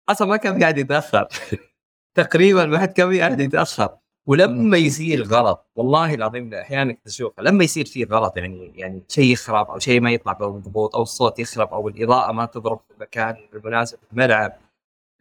أصلا 0.09 0.29
ما 0.29 0.37
كان 0.37 0.61
قاعد 0.63 0.79
يتأخر. 0.79 1.29
تقريبا 2.17 2.67
ما 2.67 2.79
حد 2.79 2.93
كان 2.93 3.19
قاعد 3.19 3.41
يتأخر. 3.41 3.99
ولما 4.27 4.77
يصير 4.77 5.23
غلط 5.23 5.71
والله 5.77 6.15
العظيم 6.15 6.55
أحيانا 6.55 6.97
تشوفها 7.05 7.45
لما 7.45 7.65
يصير 7.65 7.85
فيه 7.85 8.05
غلط 8.05 8.37
يعني 8.37 8.73
يعني 8.75 9.03
شيء 9.09 9.33
يخرب 9.33 9.71
أو 9.71 9.79
شيء 9.79 10.01
ما 10.01 10.13
يطلع 10.13 10.33
بالضبط 10.33 10.97
أو 10.97 11.03
الصوت 11.03 11.39
يخرب 11.39 11.75
أو 11.75 11.89
الإضاءة 11.89 12.33
ما 12.33 12.47
تضرب 12.47 12.81
في 12.89 12.95
المكان 12.95 13.37
المناسب 13.55 13.99
في 13.99 14.13
الملعب. 14.13 14.53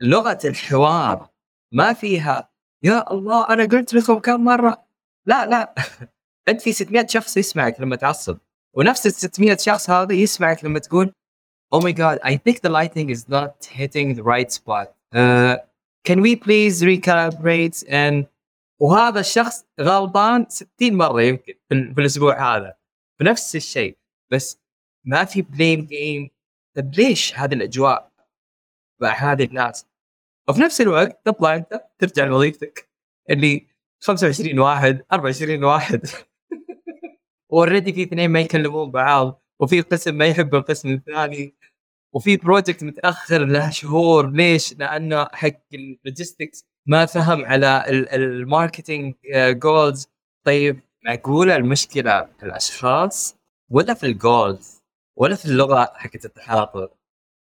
لغة 0.02 0.40
الحوار 0.46 1.30
ما 1.72 1.94
فيها 1.94 2.50
يا 2.84 3.12
الله 3.12 3.50
أنا 3.50 3.66
قلت 3.66 3.94
لكم 3.94 4.20
كم 4.20 4.44
مرة؟ 4.44 4.84
لا 5.26 5.46
لا. 5.46 5.76
أنت 6.50 6.62
في 6.62 6.74
600 6.74 7.08
شخص 7.08 7.38
يسمعك 7.38 7.82
لما 7.82 7.96
تعصب 7.96 8.38
ونفس 8.74 9.08
ال 9.08 9.14
600 9.14 9.58
شخص 9.58 9.90
هذا 9.90 10.14
يسمعك 10.14 10.66
لما 10.66 10.80
تقول 10.80 11.14
Oh 11.76 11.82
my 11.82 11.92
god, 11.92 12.20
I 12.24 12.36
think 12.36 12.62
the 12.62 12.70
lighting 12.70 13.10
is 13.10 13.28
not 13.28 13.68
hitting 13.72 14.14
the 14.14 14.22
right 14.22 14.52
spot. 14.52 14.94
Uh, 15.12 15.56
can 16.06 16.22
we 16.22 16.36
please 16.36 16.84
recalibrate 16.84 17.84
and 17.90 18.28
وهذا 18.82 19.20
الشخص 19.20 19.66
غلطان 19.82 20.46
60 20.50 20.68
مرة 20.82 21.22
يمكن 21.22 21.54
في 21.70 22.02
الأسبوع 22.02 22.56
هذا. 22.56 22.78
بنفس 23.20 23.56
الشيء 23.56 23.98
بس 24.32 24.60
ما 25.06 25.26
في 25.26 25.42
blame 25.42 25.86
game 25.86 26.30
طيب 26.76 26.94
ليش 26.94 27.36
هذه 27.36 27.54
الأجواء 27.54 28.12
مع 29.02 29.10
هذه 29.10 29.44
الناس؟ 29.44 29.88
وفي 30.50 30.62
نفس 30.62 30.82
الوقت 30.82 31.26
تطلع 31.26 31.56
أنت 31.56 31.86
ترجع 32.00 32.26
لوظيفتك 32.26 32.90
اللي 33.30 33.68
25 34.04 34.60
واحد 34.60 35.04
24 35.12 35.64
واحد. 35.64 36.02
already 37.54 37.94
في 37.94 38.04
اثنين 38.04 38.32
ما 38.32 38.40
يكلمون 38.40 38.92
بعض 38.92 39.42
وفي 39.60 39.82
قسم 39.82 40.16
ما 40.16 40.26
يحب 40.26 40.56
القسم 40.56 40.90
الثاني 40.90 41.56
وفي 42.14 42.38
project 42.38 42.84
متأخر 42.84 43.46
له 43.46 43.70
شهور. 43.70 44.32
ليش؟ 44.32 44.74
لأنه 44.74 45.28
حق 45.34 45.62
ال 45.74 45.83
logistics 45.83 46.66
ما 46.86 47.06
فهم 47.06 47.46
على 47.46 47.86
ال 47.90 48.03
marketing 48.03 49.16
goals 49.36 50.08
طيب 50.46 50.80
معقولة 51.06 51.56
المشكلة 51.56 52.26
في 52.40 52.46
الأشخاص 52.46 53.36
ولا 53.70 53.94
في 53.94 54.06
ال 54.06 54.19
goals 54.19 54.84
ولا 55.18 55.36
في 55.36 55.46
اللغة 55.46 55.92
حقت 55.96 56.26
التحاضر 56.26 56.90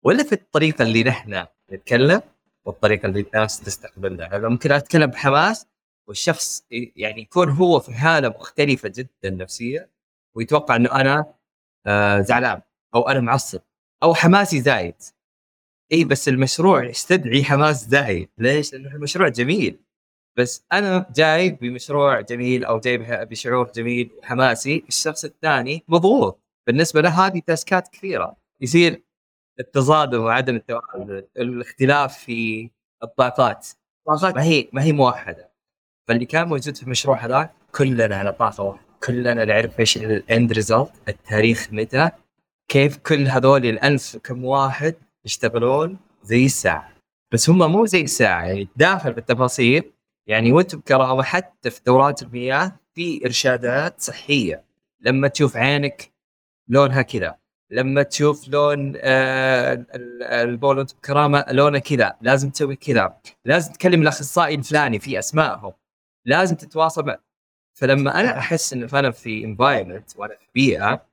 ولا 0.05 0.23
في 0.23 0.33
الطريقة 0.33 0.83
اللي 0.83 1.03
نحن 1.03 1.45
نتكلم 1.71 2.21
والطريقة 2.65 3.05
اللي 3.05 3.19
الناس 3.19 3.59
تستقبلنا 3.61 4.23
يعني 4.23 4.49
ممكن 4.49 4.71
أتكلم 4.71 5.05
بحماس 5.09 5.67
والشخص 6.07 6.65
يعني 6.95 7.21
يكون 7.21 7.49
هو 7.49 7.79
في 7.79 7.93
حالة 7.93 8.29
مختلفة 8.29 8.89
جدا 8.95 9.29
نفسيا 9.29 9.89
ويتوقع 10.35 10.75
إنه 10.75 10.91
أنا 11.01 11.33
آه 11.87 12.21
زعلان 12.21 12.61
أو 12.95 13.09
أنا 13.09 13.19
معصب 13.19 13.61
أو 14.03 14.13
حماسي 14.15 14.61
زايد. 14.61 14.95
اي 15.91 16.03
بس 16.03 16.29
المشروع 16.29 16.83
يستدعي 16.85 17.43
حماس 17.43 17.87
زايد 17.87 18.29
ليش؟ 18.37 18.73
لأنه 18.73 18.95
المشروع 18.95 19.27
جميل. 19.27 19.79
بس 20.37 20.65
أنا 20.73 21.05
جاي 21.15 21.49
بمشروع 21.49 22.21
جميل 22.21 22.65
أو 22.65 22.79
جاي 22.79 22.97
بشعور 23.25 23.71
جميل 23.75 24.11
وحماسي 24.17 24.83
الشخص 24.87 25.25
الثاني 25.25 25.83
مضغوط. 25.87 26.41
بالنسبة 26.67 27.01
له 27.01 27.09
هذه 27.09 27.41
تاسكات 27.47 27.87
كثيرة. 27.87 28.37
يصير 28.61 29.03
التصادم 29.59 30.21
وعدم 30.21 30.55
التوازن 30.55 31.23
الاختلاف 31.37 32.17
في 32.17 32.69
الطاقات. 33.03 33.67
الطاقات 33.99 34.35
ما 34.35 34.43
هي 34.43 34.69
ما 34.73 34.83
هي 34.83 34.91
موحدة. 34.91 35.51
فاللي 36.07 36.25
كان 36.25 36.47
موجود 36.47 36.77
في 36.77 36.83
المشروع 36.83 37.25
هذا 37.25 37.49
كلنا 37.75 38.15
على 38.15 38.33
طاقة 38.33 38.63
واحدة. 38.63 38.87
كلنا 39.03 39.45
نعرف 39.45 39.79
إيش 39.79 39.97
ال 39.97 40.11
end 40.11 40.53
result 40.53 40.91
التاريخ 41.09 41.67
متى 41.71 42.09
كيف 42.71 42.97
كل 42.97 43.27
هذول 43.27 43.65
الألف 43.65 44.17
كم 44.17 44.45
واحد 44.45 44.95
يشتغلون 45.27 45.97
زي 46.23 46.45
الساعة. 46.45 46.93
بس 47.33 47.49
هم 47.49 47.71
مو 47.71 47.85
زي 47.85 48.01
الساعة 48.01 48.45
يعني 48.45 48.67
داخل 48.75 49.13
في 49.13 49.19
التفاصيل 49.19 49.91
يعني 50.27 50.51
وانت 50.51 50.75
بكرامة 50.75 51.23
حتى 51.23 51.69
في 51.69 51.81
دورات 51.85 52.21
المياه 52.23 52.79
في 52.93 53.25
إرشادات 53.25 54.01
صحية. 54.01 54.63
لما 55.01 55.27
تشوف 55.27 55.57
عينك 55.57 56.11
لونها 56.69 57.01
كذا 57.01 57.35
لما 57.71 58.03
تشوف 58.03 58.47
لون 58.49 58.93
آه 58.97 59.85
البول 60.43 60.77
وانت 60.77 60.93
بكرامة 60.93 61.45
لونه 61.51 61.79
كذا 61.79 62.17
لازم 62.21 62.49
تسوي 62.49 62.75
كذا. 62.75 63.17
لازم 63.45 63.73
تكلم 63.73 64.01
الأخصائي 64.01 64.55
الفلاني 64.55 64.99
في 64.99 65.19
أسمائهم. 65.19 65.73
لازم 66.25 66.55
تتواصل 66.55 67.05
مع 67.05 67.17
فلما 67.77 68.19
أنا 68.19 68.37
أحس 68.37 68.73
انه 68.73 68.87
أنا 68.93 69.11
في 69.11 69.43
environment 69.45 70.11
وأنا 70.17 70.35
في 70.39 70.47
بيئة 70.55 71.05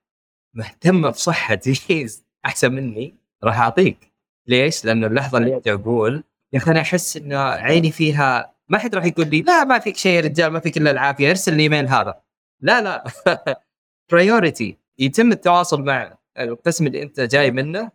مهتمة 0.55 1.11
بصحتي 1.11 2.09
أحسن 2.47 2.73
مني. 2.73 3.24
راح 3.45 3.61
أعطيك. 3.61 4.13
ليش؟ 4.47 4.85
لأنه 4.85 5.07
اللحظة 5.07 5.39
اللي 5.39 5.61
أقول 5.67 6.25
يا 6.53 6.59
أخي 6.59 6.71
أنا 6.71 6.81
أحس 6.81 7.17
انه 7.17 7.39
عيني 7.39 7.91
فيها 7.93 8.55
ما 8.69 8.79
حد 8.79 8.95
راح 8.95 9.05
يقول 9.05 9.31
لي 9.31 9.43
لا 9.43 9.65
ما 9.65 9.79
فيك 9.79 9.97
شيء 9.97 10.13
يا 10.13 10.21
رجال 10.21 10.53
ما 10.53 10.61
فيك 10.61 10.77
إلا 10.77 10.91
العافية 10.91 11.31
ارسل 11.31 11.53
الايميل 11.55 11.89
هذا. 11.89 12.23
لا 12.61 12.83
لا. 12.83 13.05
priority 14.11 14.79
يتم 14.99 15.33
التواصل 15.33 15.83
مع 15.83 16.19
القسم 16.39 16.87
اللي 16.87 17.03
أنت 17.03 17.21
جاي 17.21 17.51
منه 17.51 17.91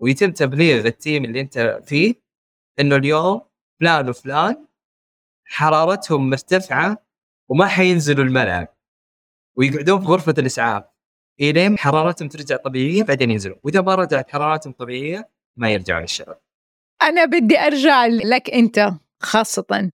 ويتم 0.00 0.30
تبليغ 0.32 0.86
التيم 0.86 1.24
اللي 1.24 1.40
أنت 1.40 1.80
فيه 1.84 2.14
إنه 2.80 2.96
اليوم 2.96 3.40
فلان 3.80 4.08
وفلان 4.08 4.66
حرارتهم 5.44 6.30
مرتفعة 6.30 7.06
وما 7.48 7.66
حينزلوا 7.66 8.24
الملعب 8.24 8.68
ويقعدون 9.56 10.00
في 10.00 10.06
غرفة 10.06 10.34
الإسعاف. 10.38 10.84
إلين 11.40 11.78
حرارتهم 11.78 12.28
ترجع 12.28 12.56
طبيعية 12.56 13.02
بعدين 13.02 13.30
ينزلوا 13.30 13.56
وإذا 13.64 13.80
ما 13.80 13.94
رجعت 13.94 14.30
حرارتهم 14.30 14.72
طبيعية 14.72 15.28
ما 15.56 15.70
يرجعوا 15.70 16.00
للشغل 16.00 16.34
أنا 17.02 17.24
بدي 17.24 17.58
أرجع 17.58 18.06
لك 18.06 18.50
أنت 18.50 18.92
خاصه. 19.20 19.90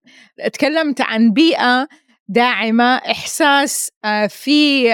تكلمت 0.52 1.00
عن 1.00 1.32
بيئة 1.32 1.88
داعمة 2.28 2.96
إحساس 2.96 3.90
آه، 4.04 4.26
في 4.26 4.92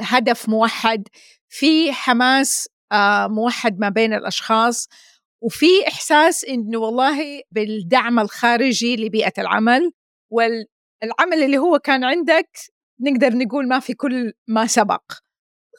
هدف 0.00 0.48
موحد 0.48 1.08
في 1.48 1.92
حماس 1.92 2.68
آه، 2.92 3.26
موحد 3.26 3.78
ما 3.78 3.88
بين 3.88 4.14
الأشخاص 4.14 4.88
وفي 5.42 5.88
إحساس 5.88 6.44
إنه 6.44 6.78
والله 6.78 7.42
بالدعم 7.50 8.18
الخارجي 8.18 8.96
لبيئة 8.96 9.32
العمل 9.38 9.92
والعمل 10.30 11.42
اللي 11.44 11.58
هو 11.58 11.78
كان 11.78 12.04
عندك 12.04 12.58
نقدر 13.00 13.34
نقول 13.36 13.68
ما 13.68 13.80
في 13.80 13.94
كل 13.94 14.32
ما 14.48 14.66
سبق. 14.66 15.02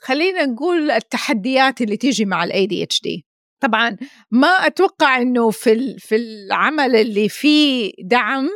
خلينا 0.04 0.46
نقول 0.46 0.92
التحديات 0.92 1.82
اللي 1.82 1.98
تيجي 1.98 2.26
مع 2.26 2.44
ال 2.44 2.68
ADHD 2.68 3.26
طبعا 3.60 3.98
ما 4.32 4.48
أتوقع 4.48 5.18
إنه 5.22 5.52
في 5.52 5.98
في 6.00 6.16
العمل 6.16 6.96
اللي 6.96 7.30
فيه 7.30 7.92
دعم 8.00 8.50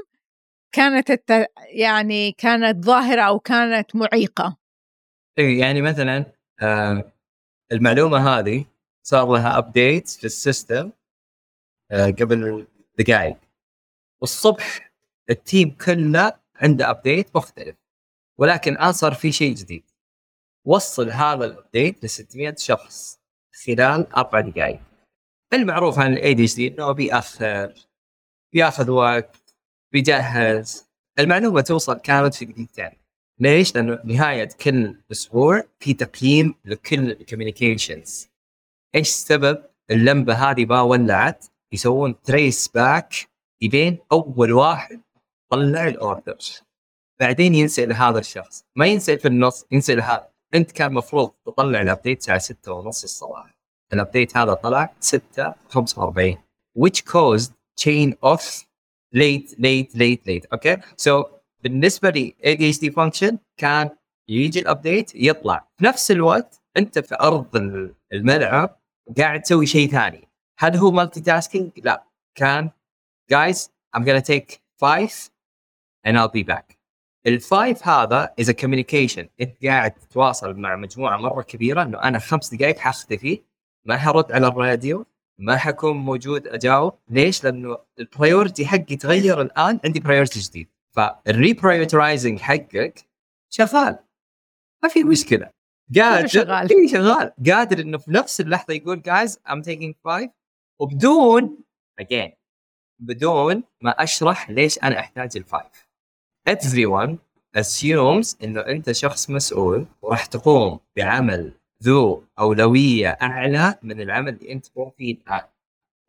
كانت 0.71 1.12
الت... 1.12 1.47
يعني 1.73 2.32
كانت 2.32 2.86
ظاهرة 2.86 3.21
أو 3.21 3.39
كانت 3.39 3.95
معيقة. 3.95 4.58
إيه، 5.38 5.60
يعني 5.60 5.82
مثلا 5.82 6.25
آه 6.62 7.12
المعلومة 7.71 8.39
هذه 8.39 8.65
صار 9.04 9.34
لها 9.34 9.58
update 9.57 10.10
في 10.10 10.23
ال 10.23 10.33
system 10.33 10.91
آه 11.91 12.06
قبل 12.06 12.67
دقائق. 12.99 13.38
والصبح 14.21 14.93
ال 15.29 15.38
team 15.38 15.69
كله 15.86 16.34
عنده 16.56 16.89
update 16.89 17.36
مختلف 17.36 17.75
ولكن 18.39 18.71
الان 18.71 18.91
صار 18.91 19.13
في 19.13 19.32
شيء 19.32 19.56
جديد. 19.56 19.90
وصل 20.65 21.10
هذا 21.10 21.45
ال 21.45 21.54
update 21.54 22.03
ل 22.04 22.10
600 22.10 22.56
شخص 22.58 23.19
خلال 23.65 24.13
أربع 24.13 24.39
دقائق 24.39 24.80
المعروف 25.54 26.00
عن 26.00 26.13
ال 26.13 26.34
ADHD 26.34 26.67
إنه 26.67 26.91
بيأخر 26.91 27.74
بيأخذ 28.54 28.89
وقت 28.89 29.56
بيجهز. 29.91 30.89
المعلومة 31.19 31.62
توصل 31.62 32.00
كانت 32.00 32.34
في 32.36 32.45
دقيقتين. 32.45 32.91
ليش؟ 33.39 33.76
لأنه 33.76 34.00
نهاية 34.04 34.50
كل 34.62 35.02
أسبوع 35.12 35.63
في 35.80 35.93
تقييم 35.93 36.56
لكل 36.65 37.12
ال 37.12 37.19
communications 37.19 38.29
إيش 38.95 39.08
سبب 39.10 39.63
اللمبة 39.91 40.34
هذه 40.34 40.65
ما 40.65 40.82
ولعت؟ 40.82 41.45
يسوون 41.74 42.21
trace 42.21 42.67
back 42.67 43.13
يبين 43.62 44.00
أول 44.12 44.52
واحد 44.52 45.02
طلع 45.52 45.88
ال 45.88 45.96
order 45.96 46.38
بعدين 47.19 47.56
ينسأل 47.56 47.93
هذا 47.93 48.19
الشخص. 48.19 48.65
ما 48.76 48.86
ينسأل 48.86 49.19
في 49.19 49.28
النص 49.28 49.65
ينسأل 49.71 50.02
هذا. 50.02 50.30
انت 50.53 50.71
كان 50.71 50.87
المفروض 50.87 51.31
تطلع 51.45 51.81
ال 51.81 51.87
update 51.87 52.17
الساعة 52.17 52.37
6 52.37 52.73
ونص 52.73 53.03
الصباح. 53.03 53.55
ال 53.93 54.00
update 54.00 54.38
هذا 54.37 54.53
طلع 54.53 54.93
6 54.99 55.53
45 55.69 56.37
which 56.79 57.05
caused 57.05 57.51
chain 57.81 58.13
of 58.23 58.41
late 59.15 59.49
late 59.59 59.91
late 59.95 60.23
late. 60.27 60.47
أوكي 60.53 60.77
so, 60.97 61.27
بالنسبة 61.63 62.33
ADHD 62.45 62.91
function 62.91 63.38
كان 63.57 63.89
يجي 64.29 64.59
ال 64.60 64.67
update 64.67 65.12
يطلع. 65.15 65.67
في 65.77 65.85
نفس 65.85 66.11
الوقت 66.11 66.61
أنت 66.77 66.99
في 66.99 67.15
أرض 67.21 67.55
الملعب 68.13 68.79
قاعد 69.17 69.41
تسوي 69.41 69.65
شيء 69.65 69.89
ثاني. 69.89 70.27
هل 70.59 70.75
هو 70.75 70.91
multitasking؟ 70.91 71.71
لا. 71.77 72.03
كان 72.35 72.69
guys 73.33 73.57
I'm 73.97 74.03
gonna 74.03 74.21
take 74.21 74.61
five 74.83 75.29
and 76.07 76.17
I'll 76.17 76.33
be 76.39 76.43
back. 76.43 76.80
ال 77.27 77.39
five 77.39 77.88
هذا 77.88 78.34
is 78.39 78.51
communication 78.51 79.29
إنت 79.41 79.65
قاعد 79.65 79.91
تتواصل 79.91 80.53
مع 80.53 80.75
مجموعة 80.75 81.17
مرة 81.17 81.41
كبيرة 81.41 81.84
إنه 81.84 82.03
أنا 82.03 82.19
خمس 82.19 82.53
دقائق 82.53 82.77
حختفي 82.77 83.41
ما 83.86 83.97
حأرد 83.97 84.31
على 84.31 84.47
الراديو 84.47 85.05
ما 85.39 85.57
حكون 85.57 85.97
موجود 85.97 86.47
أجاوب. 86.47 86.93
ليش؟ 87.10 87.43
لأنه 87.43 87.77
ال 87.99 88.07
priority 88.07 88.65
حقي 88.65 88.95
تغير 88.95 89.41
الآن 89.41 89.79
عندي 89.86 89.99
priority 89.99 90.39
جديد. 90.39 90.69
فال 90.95 91.13
reprioritizing 91.13 92.39
حقك 92.39 93.05
شغال. 93.49 93.99
ما 94.84 94.89
في 94.89 95.03
مشكلة. 95.03 95.49
قادر 95.95 96.27
شغال. 96.27 96.69
إيه 96.71 96.88
شغال. 96.88 97.34
قادر 97.51 97.79
إنه 97.79 97.97
في 97.97 98.12
نفس 98.12 98.41
اللحظة 98.41 98.73
يقول 98.73 99.01
guys 99.01 99.39
I'm 99.49 99.62
taking 99.62 99.95
five 100.03 100.31
وبدون 100.79 101.57
again 101.99 102.31
بدون 102.99 103.63
ما 103.81 103.91
أشرح 103.91 104.49
ليش 104.49 104.79
أنا 104.84 104.99
أحتاج 104.99 105.31
ال 105.36 105.46
five 105.46 105.90
everyone 106.49 107.17
assumes 107.58 108.36
إنه 108.43 108.60
أنت 108.62 108.91
شخص 108.91 109.30
مسؤول 109.30 109.86
وراح 110.01 110.25
تقوم 110.25 110.80
بعمل 110.97 111.54
ذو 111.84 112.23
أولوية 112.39 113.10
أعلى 113.10 113.75
من 113.84 114.01
العمل 114.01 114.34
اللي 114.34 114.51
أنت 114.51 114.65
تقوم 114.67 114.91
فيه 114.97 115.13
الان 115.13 115.41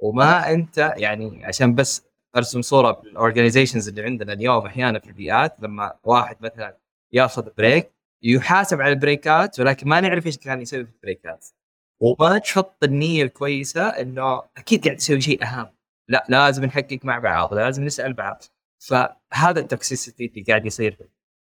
وما 0.03 0.51
أنت 0.53 0.95
يعني 0.97 1.45
عشان 1.47 1.75
بس 1.75 2.07
أرسم 2.37 2.62
صورة 2.62 2.90
بال 2.90 3.04
organizations 3.04 3.88
اللي 3.88 4.03
عندنا 4.03 4.33
اليوم 4.33 4.66
أحيانا 4.66 4.99
في 4.99 5.07
البيئات 5.07 5.57
لما 5.61 5.95
واحد 6.05 6.37
مثلا 6.40 6.77
ياخذ 7.12 7.49
break 7.59 7.92
يحاسب 8.23 8.81
على 8.81 8.92
ال 8.92 9.02
breakات 9.02 9.61
ولكن 9.61 9.88
ما 9.88 10.01
نعرف 10.01 10.27
إيش 10.27 10.38
كان 10.38 10.61
يسوي 10.62 10.85
في 10.85 10.90
ال 10.90 10.97
breakات. 10.97 11.46
وما 12.01 12.38
تحط 12.38 12.85
النية 12.85 13.23
الكويسة 13.23 13.88
إنه 13.88 14.42
أكيد 14.57 14.85
قاعد 14.85 14.97
تسوي 14.97 15.21
شيء 15.21 15.42
أهم. 15.45 15.66
لا 16.09 16.25
لازم 16.29 16.64
نحقق 16.64 16.99
مع 17.05 17.18
بعض 17.18 17.55
لازم 17.55 17.85
نسأل 17.85 18.12
بعض. 18.12 18.42
فهذا 18.87 19.61
ال 19.61 19.68
toxicity 19.68 20.27
اللي 20.27 20.42
قاعد 20.42 20.66
يصير. 20.66 20.99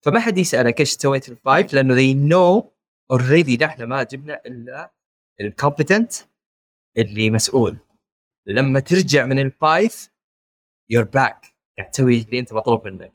فما 0.04 0.20
حد 0.20 0.38
يسالك 0.38 0.80
إيش 0.80 0.90
سويت 0.90 1.28
ال 1.28 1.37
five 1.37 1.74
لأنه 1.74 1.94
they 1.94 2.30
know 2.30 2.64
already 3.10 3.56
نحن 3.56 3.82
ما 3.82 4.02
جبنا 4.02 4.40
إلا 4.46 4.92
ال 5.40 5.47
competent 5.47 6.12
اللي 6.98 7.30
مسؤول. 7.30 7.76
لما 8.46 8.80
ترجع 8.80 9.26
من 9.26 9.38
ال 9.38 9.53
five 9.53 10.10
you're 10.90 11.04
back 11.04 11.54
قاعد 11.78 11.90
تسوي 11.90 12.20
اللي 12.20 12.38
أنت 12.38 12.52
مطلوب 12.52 12.86
منك. 12.88 13.12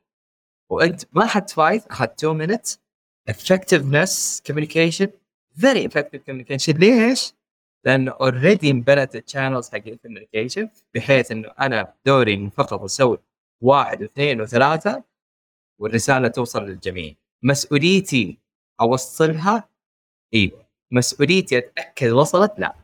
وأنت 0.70 1.04
ما 1.12 1.26
أخذت 1.26 1.50
five 1.50 1.88
أخذت 1.88 2.24
2 2.24 2.48
minutes. 2.48 2.78
Effectiveness 3.30 4.42
communication 4.50 5.08
very 5.58 5.86
effective 5.88 6.22
communication. 6.28 6.80
ليش؟ 6.80 7.34
لأنه 7.86 8.12
already 8.12 8.72
انبنت 8.72 9.16
ال 9.16 9.22
channels 9.22 9.70
حق 9.70 9.88
ال 9.88 9.94
communication 9.94 10.70
بحيث 10.96 11.32
إنه 11.32 11.52
أنا 11.60 11.94
دوري 12.06 12.50
فقط 12.50 12.82
أسوي 12.82 13.18
واحد 13.62 14.02
واثنين 14.02 14.42
وثلاثة 14.42 15.04
والرسالة 15.80 16.28
توصل 16.28 16.64
للجميع. 16.64 17.14
مسؤوليتي 17.44 18.38
أوصلها؟ 18.82 19.70
أيوه 20.34 20.68
مسؤوليتي 20.92 21.58
أتأكد 21.58 22.10
وصلت؟ 22.10 22.54
لا. 22.58 22.76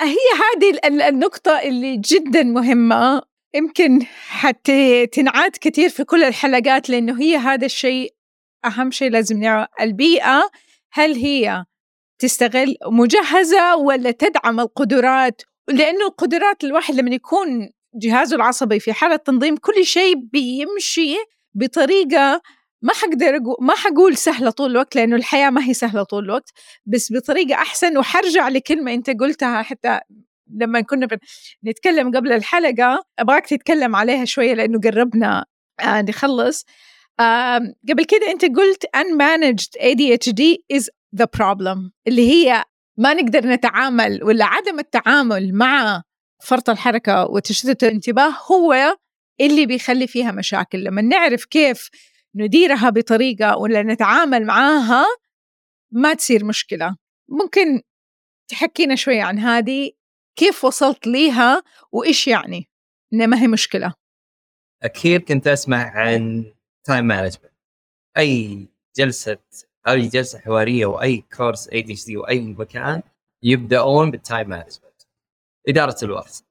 هي 0.00 0.16
هذه 0.16 1.08
النقطة 1.08 1.60
اللي 1.60 1.96
جدا 1.96 2.42
مهمة. 2.42 3.22
يمكن 3.54 4.02
حتى 4.28 5.06
تنعاد 5.06 5.56
كثير 5.60 5.88
في 5.88 6.04
كل 6.04 6.24
الحلقات 6.24 6.90
لأنه 6.90 7.20
هي 7.20 7.36
هذا 7.36 7.66
الشيء 7.66 8.14
أهم 8.64 8.90
شيء 8.90 9.10
لازم 9.10 9.40
نعرف 9.40 9.68
البيئة 9.80 10.50
هل 10.92 11.14
هي 11.14 11.64
تستغل 12.18 12.76
مجهزة 12.86 13.76
ولا 13.76 14.10
تدعم 14.10 14.60
القدرات؟ 14.60 15.42
لأنه 15.68 16.06
القدرات 16.06 16.64
الواحد 16.64 16.94
لما 16.94 17.14
يكون 17.14 17.70
جهازه 17.94 18.36
العصبي 18.36 18.80
في 18.80 18.92
حالة 18.92 19.16
تنظيم 19.16 19.56
كل 19.56 19.84
شيء 19.84 20.14
بيمشي 20.32 21.16
بطريقة 21.54 22.42
ما 22.82 22.92
حقدر 22.92 23.36
أقول 23.36 23.56
ما 23.60 23.74
حقول 23.74 24.16
سهلة 24.16 24.50
طول 24.50 24.70
الوقت 24.70 24.96
لأنه 24.96 25.16
الحياة 25.16 25.50
ما 25.50 25.64
هي 25.64 25.74
سهلة 25.74 26.02
طول 26.02 26.24
الوقت 26.24 26.50
بس 26.86 27.12
بطريقة 27.12 27.54
أحسن. 27.54 27.98
وحرجع 27.98 28.48
لكلمة 28.48 28.94
أنت 28.94 29.10
قلتها 29.10 29.62
حتى 29.62 30.00
لما 30.54 30.80
كنا 30.80 31.08
نتكلم 31.66 32.16
قبل 32.16 32.32
الحلقة 32.32 33.04
أبغاك 33.18 33.46
تتكلم 33.46 33.96
عليها 33.96 34.24
شوية 34.24 34.54
لأنه 34.54 34.80
قربنا 34.80 35.44
آه 35.80 36.02
نخلص. 36.02 36.66
قبل 37.88 38.04
كده 38.08 38.30
أنت 38.30 38.44
قلت 38.44 38.86
unmanaged 38.96 39.82
ADHD 39.82 40.42
is 40.76 40.84
the 41.20 41.26
problem 41.38 41.90
اللي 42.06 42.30
هي 42.30 42.64
ما 42.98 43.14
نقدر 43.14 43.46
نتعامل 43.46 44.24
ولا 44.24 44.44
عدم 44.44 44.78
التعامل 44.78 45.54
مع 45.54 46.02
فرط 46.42 46.70
الحركة 46.70 47.24
وتشتت 47.24 47.84
الانتباه 47.84 48.30
هو 48.50 48.96
اللي 49.40 49.66
بيخلي 49.66 50.06
فيها 50.06 50.32
مشاكل. 50.32 50.84
لما 50.84 51.02
نعرف 51.02 51.44
كيف 51.44 51.90
نديرها 52.34 52.90
بطريقة 52.90 53.56
ولا 53.56 53.82
نتعامل 53.82 54.46
معاها 54.46 55.04
ما 55.92 56.14
تصير 56.14 56.44
مشكلة. 56.44 56.96
ممكن 57.28 57.82
تحكينا 58.48 58.94
شوية 58.94 59.22
عن 59.22 59.38
هذه 59.38 59.90
كيف 60.36 60.64
وصلت 60.64 61.06
ليها 61.06 61.62
وإيش 61.92 62.28
يعني؟ 62.28 62.68
إنها 63.12 63.26
ما 63.26 63.42
هي 63.42 63.48
مشكلة. 63.48 63.94
أكيد 64.82 65.20
كنت 65.20 65.46
أسمع 65.46 65.90
عن 65.90 66.44
time 66.84 67.04
management 67.04 67.52
أي 68.18 68.66
جلسة 68.96 69.38
أي 69.88 70.08
جلسة 70.08 70.38
حوارية 70.38 70.86
وأي 70.86 71.24
كورس 71.36 71.68
اي 71.68 71.82
دي 71.82 71.96
سي 71.96 72.16
وأي 72.16 72.40
مكان 72.40 73.02
يبدأون 73.42 74.10
بال 74.10 74.23
time 74.23 74.48
management 74.48 74.91
إدارة 75.68 75.96
الوقت. 76.02 76.44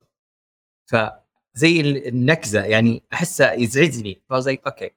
فزي 0.85 1.81
النكزة 1.81 2.63
يعني 2.63 3.03
أحسها 3.13 3.53
يزعجني. 3.53 4.21
فزي 4.29 4.59
okay 4.67 4.91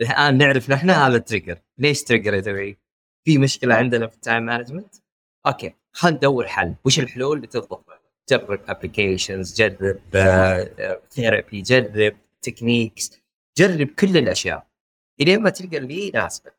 الآن 0.00 0.38
نعرف 0.38 0.70
نحن 0.70 0.90
هذا 0.90 1.16
ال 1.16 1.21
trigger 1.21 1.58
ليش 1.78 2.02
trigger 2.02 2.34
يا 2.34 2.76
في 3.24 3.38
مشكلة 3.38 3.74
عندنا 3.74 4.06
في 4.06 4.14
ال 4.14 4.20
time 4.20 4.42
management 4.42 4.94
أوكي 5.46 5.74
خلينا 5.92 6.16
ندور 6.16 6.46
حل. 6.46 6.74
وش 6.84 6.98
الحلول؟ 6.98 7.36
اللي 7.36 7.46
تضبط 7.46 7.86
جرب 8.30 8.60
applications 8.68 9.54
جرب 9.54 10.00
therapy 11.10 11.62
جرب 11.62 12.16
techniques 12.42 13.20
جرب 13.58 13.86
كل 13.86 14.16
الأشياء. 14.16 14.66
الين 15.20 15.42
ما 15.42 15.50
تلقى 15.50 15.76
اللي 15.76 16.08
يناسبك. 16.08 16.56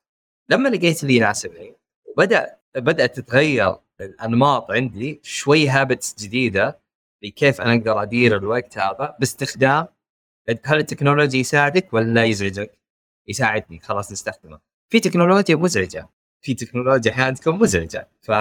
لما 0.49 0.69
لقيت 0.69 1.03
اللي 1.03 1.15
يناسبني 1.15 1.73
وبدا 2.07 2.57
بدأت 2.75 3.19
تتغير 3.19 3.75
الأنماط 4.01 4.71
عندي 4.71 5.19
شوي 5.23 5.67
habits 5.67 6.15
جديدة. 6.23 6.79
لكيف 7.23 7.61
أنا 7.61 7.73
أقدر 7.73 8.01
أدير 8.01 8.37
الوقت 8.37 8.77
هذا 8.77 9.15
باستخدام 9.19 9.87
هل 10.65 10.77
التكنولوجيا 10.77 11.39
يساعدك 11.39 11.93
ولا 11.93 12.23
يزعجك؟ 12.23 12.79
يساعدني 13.27 13.79
خلاص 13.79 14.11
نستخدمه. 14.11 14.59
في 14.89 14.99
تكنولوجيا 14.99 15.55
مزعجة 15.55 16.09
في 16.41 16.53
تكنولوجيا 16.53 17.11
حياتكم 17.11 17.59
مزعجة 17.59 18.09
ف 18.21 18.31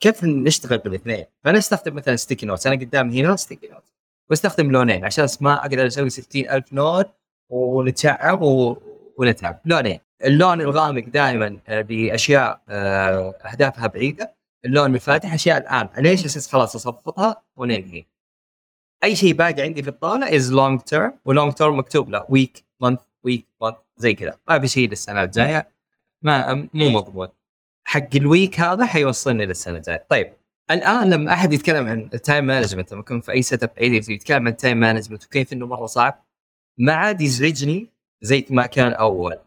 كيف 0.00 0.24
نشتغل 0.24 0.78
بالاثنين؟ 0.78 1.24
فأنا 1.44 1.58
أستخدم 1.58 1.94
مثلا 1.94 2.16
sticky 2.16 2.46
notes 2.46 2.66
أنا 2.66 2.76
قدامي 2.76 3.22
هنا 3.22 3.36
sticky 3.36 3.68
note 3.68 3.92
وأستخدم 4.30 4.70
لونين 4.70 5.04
عشان 5.04 5.26
ما 5.40 5.60
أقدر 5.60 5.86
أسوي 5.86 6.10
60000 6.10 6.72
لون 6.72 7.04
ونتشعب. 7.50 8.42
ونتعب 9.20 9.60
لونين 9.64 10.00
اللون 10.24 10.60
الغامق 10.60 11.04
دائما 11.08 11.58
آه، 11.68 11.82
بأشياء 11.82 12.62
آه، 12.68 13.34
أهدافها 13.44 13.86
بعيدة 13.86 14.34
اللون 14.64 14.94
الفاتح 14.94 15.34
أشياء 15.34 15.58
الآن. 15.58 15.88
ليش 15.98 16.24
أساس 16.24 16.52
خلاص 16.52 16.74
أصفطها 16.74 17.42
وننهي. 17.56 18.04
أي 19.04 19.16
شيء 19.16 19.32
باقي 19.32 19.62
عندي 19.62 19.82
في 19.82 19.88
الطاولة 19.88 20.36
is 20.36 20.52
long 20.52 20.80
term 20.80 21.18
و 21.24 21.30
long 21.30 21.52
term 21.52 21.78
مكتوب 21.78 22.10
له. 22.10 22.26
week 22.28 22.64
month 22.80 23.00
week 23.24 23.46
month 23.62 23.76
زي 23.96 24.14
كذا. 24.14 24.38
ما 24.48 24.58
في 24.58 24.68
شيء 24.68 24.88
للسنة 24.88 25.22
الجاية. 25.22 25.68
ما 26.22 26.54
مو 26.54 26.90
مضبوط. 26.90 27.36
حق 27.84 28.08
ال 28.14 28.23
week 28.23 28.60
هذا 28.60 28.86
حيوصلني 28.86 29.46
للسنة 29.46 29.76
الجاية. 29.76 30.06
طيب 30.08 30.32
الآن 30.70 31.10
لما 31.10 31.32
أحد 31.32 31.52
يتكلم 31.52 31.88
عن 31.88 32.10
ال 32.14 32.20
time 32.20 32.44
management 32.44 32.92
لما 32.92 33.00
اكون 33.00 33.20
في 33.20 33.32
أي 33.32 33.42
setup 33.42 33.70
اي 33.80 33.96
يتكلم 33.96 34.46
عن 34.46 34.52
ال 34.52 34.57
time 34.57 34.76
management 34.76 35.24
وكيف 35.24 35.52
إنه 35.52 35.66
مرة 35.66 35.86
صعب 35.86 36.24
ما 36.78 36.92
عاد 36.92 37.20
يزعجني 37.20 37.90
زي 38.22 38.46
ما 38.50 38.66
كان 38.66 38.92
أول. 38.92 39.38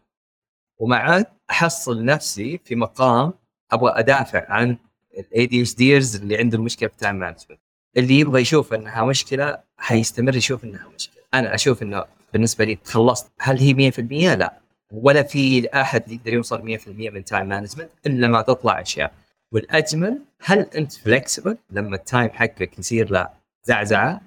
وما 0.78 0.96
عاد 0.96 1.26
أحصل 1.50 2.04
نفسي 2.04 2.58
في 2.64 2.74
مقام 2.74 3.32
أبغى 3.72 3.92
أدافع 3.98 4.46
عن 4.52 4.78
ال 5.18 5.46
ADHDers 5.46 6.16
اللي 6.16 6.36
عندهم 6.36 6.60
مشكله 6.60 6.88
في 6.88 6.94
ال 6.94 6.98
time 6.98 7.14
management 7.16 7.60
اللي 7.96 8.20
يبغى 8.20 8.40
يشوف 8.40 8.74
إنها 8.74 9.04
مشكلة 9.04 9.58
حيستمر 9.78 10.36
يشوف 10.36 10.64
إنها 10.64 10.88
مشكلة. 10.94 11.22
أنا 11.34 11.54
أشوف 11.54 11.82
إنه 11.82 12.04
بالنسبة 12.32 12.64
لي 12.64 12.74
تخلصت 12.74 13.32
هل 13.40 13.58
هي 13.58 13.74
100% 13.74 14.34
لا. 14.34 14.60
ولا 14.92 15.22
في 15.22 15.68
أحد 15.74 16.12
يقدر 16.12 16.32
يوصل 16.32 16.62
100% 16.78 16.88
من 16.88 17.24
time 17.24 17.46
management 17.48 17.90
إلا 18.06 18.28
ما 18.28 18.42
تطلع 18.42 18.80
أشياء. 18.80 19.12
والأجمل 19.52 20.18
هل 20.40 20.58
أنت 20.58 20.92
flexible 20.92 21.56
لما 21.70 21.96
ال 21.96 22.03
time 22.03 22.30
حقك 22.30 22.78
يصير 22.78 23.10
له 23.10 23.28
زعزعة؟ 23.64 24.20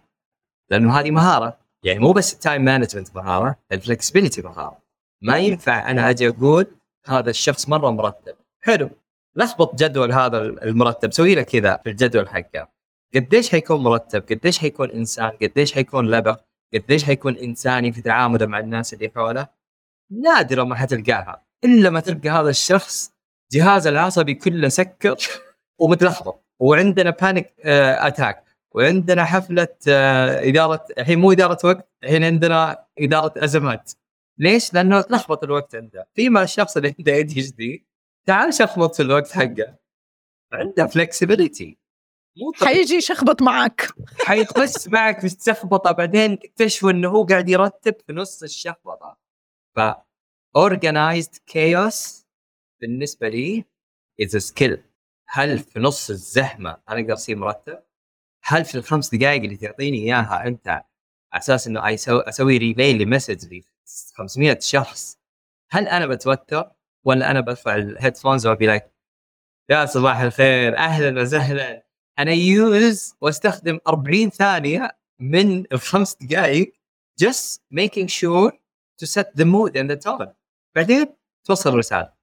لأنه 0.69 0.99
هذه 0.99 1.11
مهارة. 1.11 1.57
يعني 1.83 1.99
مو 1.99 2.11
بس 2.11 2.33
ال 2.34 2.39
time 2.39 2.61
management 2.61 3.15
مهارة 3.15 3.55
ال 3.72 3.77
flexibility 3.77 4.41
مهارة. 4.41 4.77
ما 5.21 5.38
ينفع 5.38 5.91
أنا 5.91 6.09
أجي 6.09 6.27
أقول 6.27 6.67
هذا 7.05 7.29
الشخص 7.29 7.69
مرة 7.69 7.89
مرتب. 7.89 8.35
حلو. 8.61 8.89
لخبط 9.38 9.75
جدول 9.75 10.11
هذا 10.11 10.38
المرتب 10.41 11.13
سوي 11.13 11.35
له 11.35 11.41
كذا 11.41 11.77
في 11.83 11.89
الجدول 11.89 12.29
حقه. 12.29 12.69
قديش 13.15 13.49
حيكون 13.49 13.83
مرتب؟ 13.83 14.23
قديش 14.31 14.59
حيكون 14.59 14.91
إنسان؟ 14.91 15.31
قديش 15.41 15.73
حيكون 15.73 16.11
لبق؟ 16.11 16.39
قديش 16.73 17.03
حيكون 17.03 17.38
انساني 17.38 17.91
في 17.91 18.01
تعامله 18.01 18.45
مع 18.45 18.59
الناس 18.59 18.93
اللي 18.93 19.11
حوله؟ 19.15 19.47
نادرا 20.11 20.63
ما 20.63 20.75
حتلقاها 20.75 21.45
إلا 21.63 21.89
ما 21.89 21.99
تلقى 21.99 22.29
هذا 22.29 22.49
الشخص 22.49 23.11
جهازه 23.51 23.89
العصبي 23.89 24.33
كله 24.33 24.69
سكر 24.69 25.15
ومتلخبط. 25.79 26.45
وعندنا 26.59 27.09
panic 27.09 27.53
attack 27.65 28.43
وعندنا 28.75 29.25
حفلة 29.25 29.67
آه، 29.89 30.49
إدارة 30.49 30.85
الحين 30.97 31.19
مو 31.19 31.31
إدارة 31.31 31.57
وقت 31.63 31.89
الحين 32.03 32.23
عندنا 32.23 32.85
إدارة 32.99 33.33
أزمات. 33.38 33.91
ليش؟ 34.38 34.73
لأنه 34.73 35.01
تلخبط 35.01 35.43
الوقت 35.43 35.75
عنده. 35.75 36.07
فيما 36.15 36.43
الشخص 36.43 36.77
اللي 36.77 36.95
عنده 36.99 37.13
ADHD 37.13 37.86
تعال 38.28 38.53
شخبط 38.53 38.95
في 38.95 39.01
الوقت 39.01 39.32
حقه. 39.32 39.78
عنده 40.53 40.88
flexibility 40.88 41.78
مو 42.38 42.67
حيجي 42.67 42.95
يشخبط 42.95 43.41
معك 43.49 43.88
حيتغش 44.25 44.88
معك 44.88 45.19
في 45.19 45.28
الشخبطه 45.28 45.91
بعدين 45.91 46.39
تكتشفوا 46.39 46.91
إنه 46.91 47.09
هو 47.09 47.23
قاعد 47.23 47.49
يرتب 47.49 47.95
في 48.07 48.13
نص 48.13 48.43
الشخبطة. 48.43 49.17
ف 49.75 49.80
organized 50.57 51.38
chaos 51.51 52.25
بالنسبة 52.82 53.30
لي 53.30 53.65
is 54.21 54.30
a 54.30 54.39
skill. 54.39 54.78
هل 55.30 55.59
في 55.59 55.80
نص 55.80 56.09
الزحمه 56.09 56.78
أنا 56.89 56.99
أقدر 56.99 57.13
أصير 57.13 57.36
مرتب؟ 57.36 57.84
هل 58.43 58.65
في 58.65 58.75
الخمس 58.75 59.15
دقائق 59.15 59.43
اللي 59.43 59.57
تعطيني 59.57 59.97
إياها 59.97 60.47
أنت 60.47 60.67
على 60.67 60.84
أساس 61.34 61.67
إنه 61.67 61.82
أسوي 62.07 62.57
reply 62.57 62.93
ل 62.93 63.01
message 63.01 63.53
ل 63.53 63.63
500 64.15 64.59
شخص 64.59 65.19
هل 65.71 65.88
أنا 65.88 66.07
بتوتر؟ 66.07 66.76
ولا 67.08 67.32
أنا 67.32 67.39
برفع 67.39 67.76
ال 67.76 67.82
headphones 67.82 68.47
و 68.47 68.52
I 68.52 68.57
be 68.57 68.65
like 68.65 68.84
يا 69.70 69.86
صباح 69.86 70.20
الخير 70.20 70.78
أهلا 70.78 71.22
وسهلا. 71.22 71.88
أنا 72.20 72.32
use 72.32 73.15
وأستخدم 73.22 73.80
40 73.88 74.30
ثانية 74.30 74.97
من 75.20 75.64
الخمس 75.72 76.16
دقائق 76.22 76.74
just 77.24 77.62
making 77.74 78.08
sure 78.08 78.51
to 79.01 79.05
set 79.05 79.36
the 79.36 79.45
mood 79.45 79.78
and 79.78 79.89
the 79.89 79.95
tone. 79.95 80.28
بعدين 80.76 81.05
توصل 81.45 81.70
الرسالة. 81.70 82.14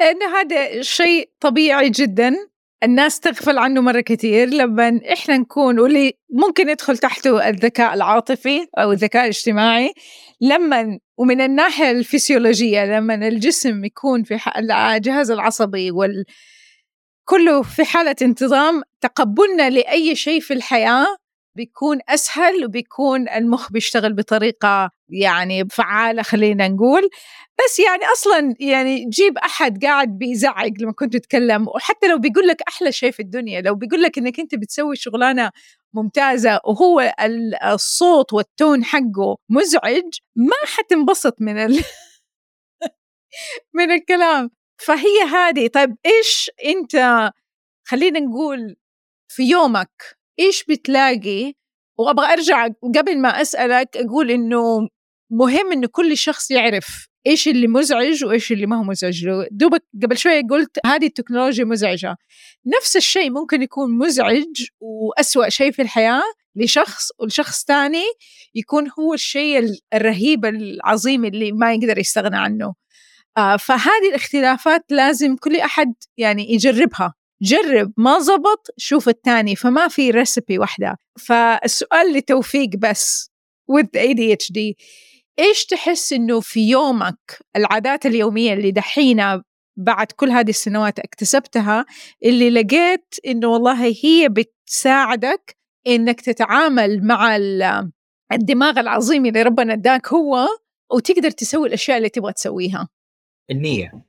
ان 0.00 0.22
هذا 0.22 0.82
شيء 0.82 1.30
طبيعي 1.40 1.90
جدا. 1.90 2.48
الناس 2.82 3.20
تغفل 3.20 3.58
عنه 3.58 3.80
مرة 3.80 4.00
كثير 4.00 4.48
لما 4.48 5.00
إحنا 5.12 5.36
نكون 5.36 5.78
واللي 5.78 6.12
ممكن 6.30 6.68
يدخل 6.68 6.98
تحته 6.98 7.48
الذكاء 7.48 7.94
العاطفي 7.94 8.66
أو 8.78 8.92
الذكاء 8.92 9.22
الاجتماعي 9.22 9.92
لما 10.40 10.98
ومن 11.18 11.40
الناحية 11.40 11.90
الفسيولوجية 11.90 12.84
لما 12.84 13.14
الجسم 13.14 13.84
يكون 13.84 14.22
في 14.22 14.38
الجهاز 14.56 15.30
العصبي 15.30 15.90
وال 15.90 16.24
كله 17.24 17.62
في 17.62 17.84
حالة 17.84 18.16
انتظام 18.22 18.82
تقبلنا 19.00 19.70
لأي 19.70 20.16
شيء 20.16 20.40
في 20.40 20.54
الحياة 20.54 21.06
بيكون 21.58 21.98
أسهل 22.08 22.64
وبيكون 22.64 23.28
المخ 23.28 23.72
بيشتغل 23.72 24.12
بطريقة 24.12 24.90
يعني 25.08 25.68
فعالة 25.68 26.22
خلينا 26.22 26.68
نقول. 26.68 27.10
بس 27.58 27.78
يعني 27.78 28.02
أصلا 28.12 28.54
يعني 28.60 29.04
جيب 29.04 29.38
أحد 29.38 29.84
قاعد 29.84 30.18
بيزعق 30.18 30.70
لما 30.80 30.92
كنت 30.92 31.16
تتكلم 31.16 31.68
وحتى 31.68 32.08
لو 32.08 32.18
بيقول 32.18 32.46
لك 32.46 32.62
أحلى 32.68 32.92
شيء 32.92 33.10
في 33.10 33.20
الدنيا 33.20 33.60
لو 33.60 33.74
بيقول 33.74 34.02
لك 34.02 34.18
إنك 34.18 34.40
أنت 34.40 34.54
بتسوي 34.54 34.96
شغلانة 34.96 35.50
ممتازة 35.94 36.60
وهو 36.64 37.14
الصوت 37.64 38.32
والتون 38.32 38.84
حقه 38.84 39.36
مزعج 39.48 40.04
ما 40.36 40.56
حتنبسط 40.66 41.36
من 41.40 41.58
ال... 41.58 41.84
من 43.78 43.90
الكلام. 43.90 44.50
فهي 44.80 45.22
هذه. 45.32 45.68
طيب 45.68 45.96
إيش 46.06 46.50
أنت 46.64 47.30
خلينا 47.88 48.20
نقول 48.20 48.76
في 49.28 49.42
يومك 49.42 50.17
إيش 50.40 50.64
بتلاقي؟ 50.68 51.52
وأبغى 51.98 52.32
أرجع 52.32 52.68
قبل 52.96 53.18
ما 53.18 53.28
أسألك 53.42 53.96
أقول 53.96 54.30
إنه 54.30 54.88
مهم 55.30 55.72
إنه 55.72 55.88
كل 55.92 56.16
شخص 56.16 56.50
يعرف 56.50 57.08
إيش 57.26 57.48
اللي 57.48 57.66
مزعج 57.66 58.24
وإيش 58.24 58.52
اللي 58.52 58.66
ما 58.66 58.78
هو 58.78 58.82
مزعج. 58.82 59.24
له 59.24 59.48
دوبك 59.50 59.84
قبل 60.02 60.18
شوية 60.18 60.42
قلت 60.50 60.78
هذه 60.86 61.06
التكنولوجيا 61.06 61.64
مزعجة. 61.64 62.16
نفس 62.78 62.96
الشيء 62.96 63.30
ممكن 63.30 63.62
يكون 63.62 63.98
مزعج 63.98 64.66
وأسوأ 64.80 65.48
شيء 65.48 65.72
في 65.72 65.82
الحياة 65.82 66.22
لشخص 66.56 67.08
ولشخص 67.18 67.64
ثاني 67.64 68.04
يكون 68.54 68.90
هو 68.98 69.14
الشيء 69.14 69.78
الرهيب 69.94 70.44
العظيم 70.44 71.24
اللي 71.24 71.52
ما 71.52 71.74
يقدر 71.74 71.98
يستغنى 71.98 72.36
عنه. 72.36 72.74
آه 73.36 73.56
فهذه 73.56 74.08
الاختلافات 74.08 74.84
لازم 74.90 75.36
كل 75.36 75.56
أحد 75.56 75.94
يعني 76.16 76.52
يجربها. 76.54 77.14
جرب 77.42 77.92
ما 77.96 78.18
زبط 78.18 78.66
شوف 78.76 79.08
الثاني 79.08 79.56
فما 79.56 79.88
في 79.88 80.10
ريسبي 80.10 80.58
واحدة. 80.58 80.96
فالسؤال 81.18 82.12
لتوفيق 82.12 82.70
بس 82.76 83.30
with 83.72 84.00
ADHD 84.00 84.74
إيش 85.38 85.66
تحس 85.66 86.12
إنه 86.12 86.40
في 86.40 86.70
يومك 86.70 87.38
العادات 87.56 88.06
اليومية 88.06 88.52
اللي 88.52 88.70
دحين 88.70 89.42
بعد 89.76 90.12
كل 90.12 90.30
هذه 90.30 90.50
السنوات 90.50 90.98
اكتسبتها 90.98 91.86
اللي 92.24 92.50
لقيت 92.50 93.14
إنه 93.26 93.48
والله 93.48 93.84
هي 94.04 94.28
بتساعدك 94.28 95.56
إنك 95.86 96.20
تتعامل 96.20 97.06
مع 97.06 97.36
الدماغ 98.32 98.80
العظيم 98.80 99.26
اللي 99.26 99.42
ربنا 99.42 99.72
اداك 99.72 100.08
هو 100.08 100.48
وتقدر 100.92 101.30
تسوي 101.30 101.68
الأشياء 101.68 101.96
اللي 101.96 102.08
تبغى 102.08 102.32
تسويها. 102.32 102.88
النية. 103.50 104.06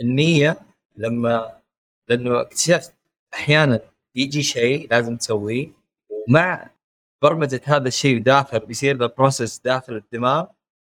النية 0.00 0.56
لما 0.96 1.60
لأنه 2.08 2.40
اكتشفت 2.40 2.94
أحيانا 3.34 3.80
يجي 4.14 4.42
شيء 4.42 4.88
لازم 4.90 5.16
تسويه 5.16 5.72
ومع 6.10 6.70
برمجة 7.22 7.60
هذا 7.64 7.88
الشيء 7.88 8.22
داخل 8.22 8.58
بيصير 8.58 9.02
ال 9.02 9.09
process 9.09 9.58
داخل 9.58 9.96
الدماغ 9.96 10.46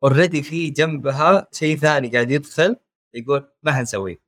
already 0.05 0.43
في 0.43 0.71
جنبها 0.71 1.49
شيء 1.53 1.77
ثاني 1.77 2.09
قاعد 2.09 2.31
يدخل 2.31 2.77
يقول 3.15 3.49
ما 3.63 3.73
حنسويه. 3.73 4.21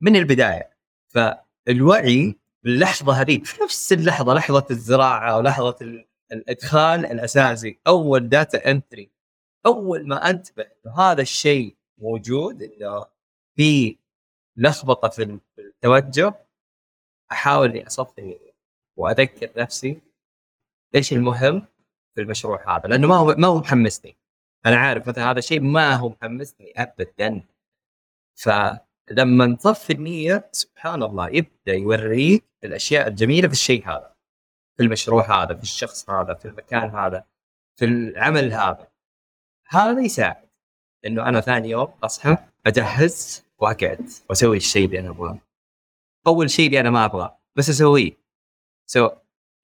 من 0.00 0.16
البداية. 0.16 0.70
فالوعي 1.08 2.38
باللحظة 2.64 3.12
هذيك 3.12 3.46
في 3.46 3.62
نفس 3.62 3.92
اللحظة 3.92 4.34
لحظة 4.34 4.66
الزراعة 4.70 5.38
ولحظة 5.38 6.04
الإدخال 6.32 7.06
الأساسي 7.06 7.80
أول 7.86 8.28
data 8.28 8.70
entry 8.70 9.10
أول 9.66 10.08
ما 10.08 10.30
أنتبه 10.30 10.62
إنه 10.62 10.98
هذا 10.98 11.22
الشيء 11.22 11.76
موجود 11.98 12.62
إنه 12.62 13.04
في 13.56 13.98
لخبطة 14.56 15.08
في 15.08 15.40
التوجه 15.58 16.34
أحاول 17.32 17.70
إني 17.70 17.86
أصفي 17.86 18.38
وأذكر 18.96 19.50
نفسي 19.56 20.00
إيش 20.94 21.12
المهم 21.12 21.66
في 22.14 22.20
المشروع 22.20 22.76
هذا 22.76 22.88
لأنه 22.88 23.08
ما 23.08 23.16
هو 23.16 23.34
ما 23.38 23.48
هو 23.48 23.58
محمسني. 23.58 24.16
أنا 24.66 24.76
عارف 24.76 25.08
مثلا 25.08 25.30
هذا 25.30 25.38
الشيء 25.38 25.60
ما 25.60 25.94
هو 25.94 26.08
محمسني 26.08 26.72
ابدا. 26.76 27.42
فلما 28.34 29.46
نصفي 29.46 29.92
النية 29.92 30.48
سبحان 30.52 31.02
الله 31.02 31.28
يبدأ 31.28 31.72
يوريك 31.72 32.44
الأشياء 32.64 33.08
الجميلة 33.08 33.48
في 33.48 33.54
الشيء 33.54 33.88
هذا 33.88 34.14
في 34.76 34.82
المشروع 34.82 35.42
هذا 35.42 35.54
في 35.54 35.62
الشخص 35.62 36.10
هذا 36.10 36.34
في 36.34 36.48
المكان 36.48 36.90
هذا 36.90 37.24
في 37.78 37.84
العمل 37.84 38.52
هذا. 38.52 38.88
هذا 39.68 40.00
يساعد 40.00 40.48
إنه 41.06 41.28
أنا 41.28 41.40
ثاني 41.40 41.70
يوم 41.70 41.94
أصحى 42.04 42.36
أجهز 42.66 43.44
واقعد 43.62 44.10
واسوي 44.28 44.56
الشيء 44.56 44.84
اللي 44.86 44.98
أنا 44.98 45.10
أبغاه. 45.10 45.38
أول 46.26 46.50
شيء 46.50 46.66
اللي 46.66 46.80
أنا 46.80 46.90
ما 46.90 47.04
أبغاه 47.04 47.38
بس 47.56 47.70
أسويه. 47.70 48.12
so 48.86 49.10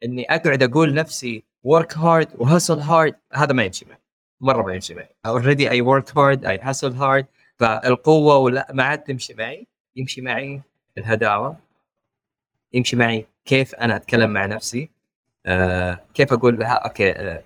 إني 0.05 0.35
أقعد 0.35 0.63
أقول 0.63 0.95
نفسي 0.95 1.45
work 1.63 1.97
hard 1.97 2.29
و 2.39 2.45
hustle 2.45 2.79
hard 2.79 3.15
هذا 3.33 3.53
ما 3.53 3.65
يمشي 3.65 3.85
معي. 3.89 3.99
مرة 4.41 4.63
ما 4.63 4.75
يمشي 4.75 4.95
معي. 4.95 5.09
already 5.27 5.71
I 5.71 5.81
work 5.81 6.19
hard 6.19 6.45
I 6.45 6.59
hustle 6.63 6.93
hard 6.93 7.27
فالقوة 7.57 8.37
ولا 8.37 8.67
ما 8.73 8.83
عاد 8.83 8.99
تمشي 8.99 9.35
معي. 9.35 9.67
يمشي 9.97 10.21
معي 10.21 10.63
الهداوة. 10.99 11.57
يمشي 12.73 12.97
معي 12.97 13.27
كيف 13.45 13.75
أنا 13.75 13.97
أتكلم 13.97 14.31
مع 14.31 14.47
نفسي. 14.47 14.91
آه 15.47 16.01
كيف 16.15 16.33
أقول 16.33 16.59
لها 16.59 16.75
أوكي 16.75 17.13
آه 17.13 17.45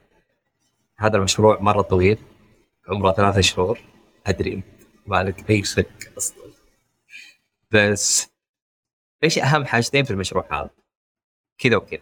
هذا 0.97 1.17
المشروع 1.17 1.61
مرة 1.61 1.83
طويل 1.83 2.19
عمره 2.89 3.13
ثلاثة 3.13 3.41
شهور 3.41 3.79
أدري 4.27 4.55
انت 4.55 4.65
مالك 5.07 5.51
أي 5.51 5.63
شك 5.63 6.13
أصلا. 6.19 6.42
بس 7.73 8.31
إيش 9.25 9.39
أهم 9.39 9.65
حاجتين 9.65 10.05
في 10.05 10.11
المشروع 10.11 10.47
هذا؟ 10.51 10.71
كذا 11.59 11.77
وكذا. 11.77 12.01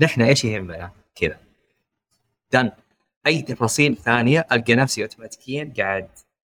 نحن 0.00 0.22
إيش 0.22 0.44
يهمنا؟ 0.44 0.90
كذا. 1.14 1.38
دن 2.52 2.70
أي 3.26 3.42
تفاصيل 3.42 3.96
ثانية 3.96 4.46
ألقى 4.52 4.74
نفسي 4.74 5.02
اوتوماتيكيا 5.02 5.72
قاعد 5.78 6.08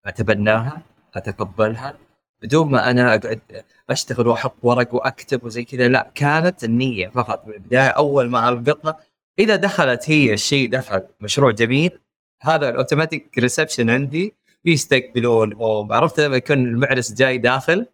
أتبناها 0.05 0.81
أتقبلها. 1.15 1.97
بدون 2.41 2.71
ما 2.71 2.91
أنا 2.91 3.15
أقعد 3.15 3.63
أشتغل 3.89 4.27
وأحط 4.27 4.55
ورق 4.63 4.95
وأكتب 4.95 5.43
وزي 5.43 5.63
كذا 5.63 5.87
لا. 5.87 6.11
كانت 6.15 6.63
النية 6.63 7.07
فقط 7.07 7.47
من 7.47 7.53
البداية 7.53 7.89
أول 7.89 8.29
ما 8.29 8.49
ألقطها. 8.49 8.99
إذا 9.39 9.55
دخلت 9.55 10.09
هي 10.09 10.33
الشيء 10.33 10.69
دخل 10.69 11.07
مشروع 11.19 11.51
جميل 11.51 11.99
هذا 12.41 12.69
ال 12.69 12.76
automatic 12.76 13.37
reception 13.37 13.89
عندي 13.89 14.33
بيستقبلون 14.63 15.55
عرفت 15.91 16.19
لما 16.19 16.35
يكون 16.35 16.57
المعرس 16.57 17.13
جاي 17.13 17.37
داخل؟ 17.37 17.85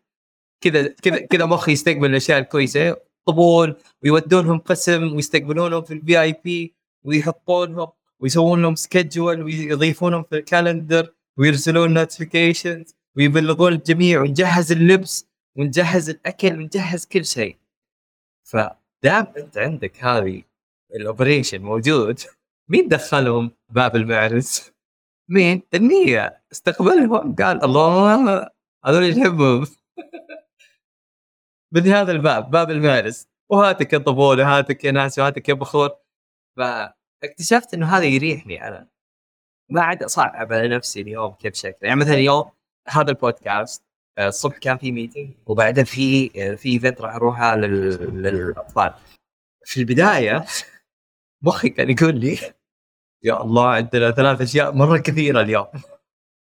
كذا 0.66 0.88
كذا 0.88 1.18
كذا 1.20 1.45
مخي 1.45 1.72
يستقبل 1.72 2.09
الأشياء 2.09 2.39
الكويسة. 2.39 2.97
قبول 3.28 3.76
ويودونهم 4.03 4.57
قسم 4.57 5.16
ويستقبلونهم 5.16 5.82
في 5.82 5.93
ال 5.93 6.22
VIP 6.22 6.76
ويحطونهم 7.03 7.88
ويسوون 8.20 8.61
لهم 8.61 8.76
schedule 8.76 9.43
ويضيفونهم 9.43 10.24
في 10.24 10.36
ال 10.38 10.46
calendar 10.46 11.14
ويرسلون 11.38 11.93
notifications 11.93 12.95
ويبلغون 13.18 13.74
الجميع 13.74 14.22
ونجهز 14.22 14.72
اللبس 14.72 15.28
ونجهز 15.57 16.09
الأكل 16.09 16.59
ونجهز 16.59 17.05
كل 17.05 17.26
شيء. 17.26 17.57
فدام 18.43 19.28
أنت 19.38 19.57
عندك 19.57 20.03
هذه 20.03 20.41
ال 20.95 21.02
operation 21.02 21.62
موجود 21.61 22.20
مين 22.70 22.88
دخلهم 22.88 23.51
باب 23.70 23.95
المعرس؟ 23.95 24.72
مين؟ 25.30 25.61
النية. 25.74 26.41
استقبلهم. 26.51 27.36
قال 27.36 27.63
الله 27.63 28.49
هذول 28.86 29.18
يحبهم. 29.18 29.66
من 31.76 31.88
هذا 31.88 32.11
الباب 32.11 32.51
باب 32.51 32.71
المعرس 32.71 33.28
وهاتك 33.49 33.93
يا 33.93 33.97
طفولة 33.97 34.57
هاتك 34.57 34.84
يا 34.84 34.91
ناس 34.91 35.19
وهاتك 35.19 35.49
يا 35.49 35.53
بخور. 35.53 35.89
فاكتشفت 36.57 37.73
إنه 37.73 37.86
هذا 37.86 38.03
يريحني 38.03 38.67
أنا. 38.67 38.88
ما 39.69 39.82
عاد 39.82 40.03
أصعب 40.03 40.53
على 40.53 40.67
نفسي 40.67 41.01
اليوم 41.01 41.34
كيف 41.34 41.55
شكله. 41.55 41.78
يعني 41.82 41.99
مثلا 41.99 42.13
اليوم 42.13 42.51
هذا 42.88 43.09
البودكاست 43.11 43.84
آه، 44.17 44.28
الصبح 44.28 44.57
كان 44.57 44.78
في 44.78 44.91
meeting 44.91 45.34
وبعدها 45.45 45.84
في 45.84 46.32
آه، 46.41 46.55
في 46.55 46.69
event 46.70 47.01
راح 47.01 47.15
أروحها 47.15 47.55
للأطفال. 47.55 48.93
في 49.65 49.80
البداية 49.80 50.45
مخي 51.45 51.69
كان 51.69 51.89
يقول 51.89 52.19
لي 52.19 52.38
يا 53.23 53.41
الله 53.41 53.67
عندنا 53.69 54.11
ثلاث 54.11 54.41
أشياء 54.41 54.71
مرة 54.71 54.97
كثيرة 54.97 55.41
اليوم. 55.41 55.67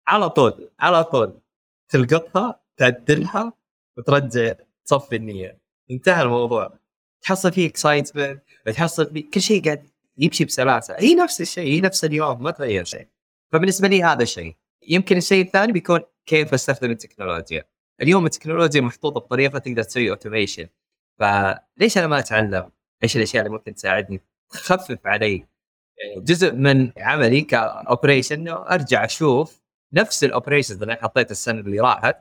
على 0.09 0.31
طول 0.31 0.71
على 0.81 1.05
طول. 1.05 1.41
تلقطها 1.89 2.61
تعدلها 2.77 3.53
وترجع 3.99 4.55
تصفي 4.87 5.17
النية 5.17 5.59
انتهى 5.91 6.23
الموضوع. 6.23 6.79
تحصل 7.23 7.53
فيه 7.53 7.69
excitement 7.69 8.43
تحصل 8.67 9.13
فيه 9.13 9.31
كل 9.31 9.41
شيء 9.41 9.65
قاعد 9.65 9.89
يمشي 10.19 10.45
بسلاسة. 10.45 10.97
هي 10.99 11.15
نفس 11.15 11.41
الشيء 11.41 11.73
هي 11.73 11.81
نفس 11.81 12.05
اليوم 12.05 12.43
ما 12.43 12.51
تغير 12.51 12.85
شيء. 12.85 13.09
فبالنسبة 13.53 13.89
لي 13.89 14.03
هذا 14.03 14.23
الشيء. 14.23 14.57
يمكن 14.89 15.17
الشيء 15.17 15.45
الثاني 15.45 15.73
بيكون 15.73 16.01
كيف 16.27 16.55
أستخدم 16.55 16.91
التكنولوجيا. 16.91 17.65
اليوم 18.03 18.27
التكنولوجيا 18.27 18.81
محطوطة 18.81 19.21
بطريقة 19.21 19.59
تقدر 19.59 19.83
تسوي 19.83 20.11
automation 20.11 20.69
فليش 21.19 21.99
أنا 21.99 22.07
ما 22.07 22.19
أتعلم؟ 22.19 22.71
إيش 23.03 23.17
الأشياء 23.17 23.47
اللي 23.47 23.57
ممكن 23.57 23.75
تساعدني؟ 23.75 24.21
تخفف 24.51 24.99
علي 25.07 25.47
جزء 26.17 26.53
من 26.53 26.93
عملي 26.97 27.41
ك 27.41 27.50
operation 27.50 28.35
إنه 28.35 28.53
أرجع 28.53 29.05
أشوف 29.05 29.63
نفس 29.93 30.25
ال 30.25 30.30
operations 30.30 30.83
اللي 30.83 30.95
حطيت 30.95 31.31
السنة 31.31 31.61
اللي 31.61 31.81
راحت. 31.81 32.17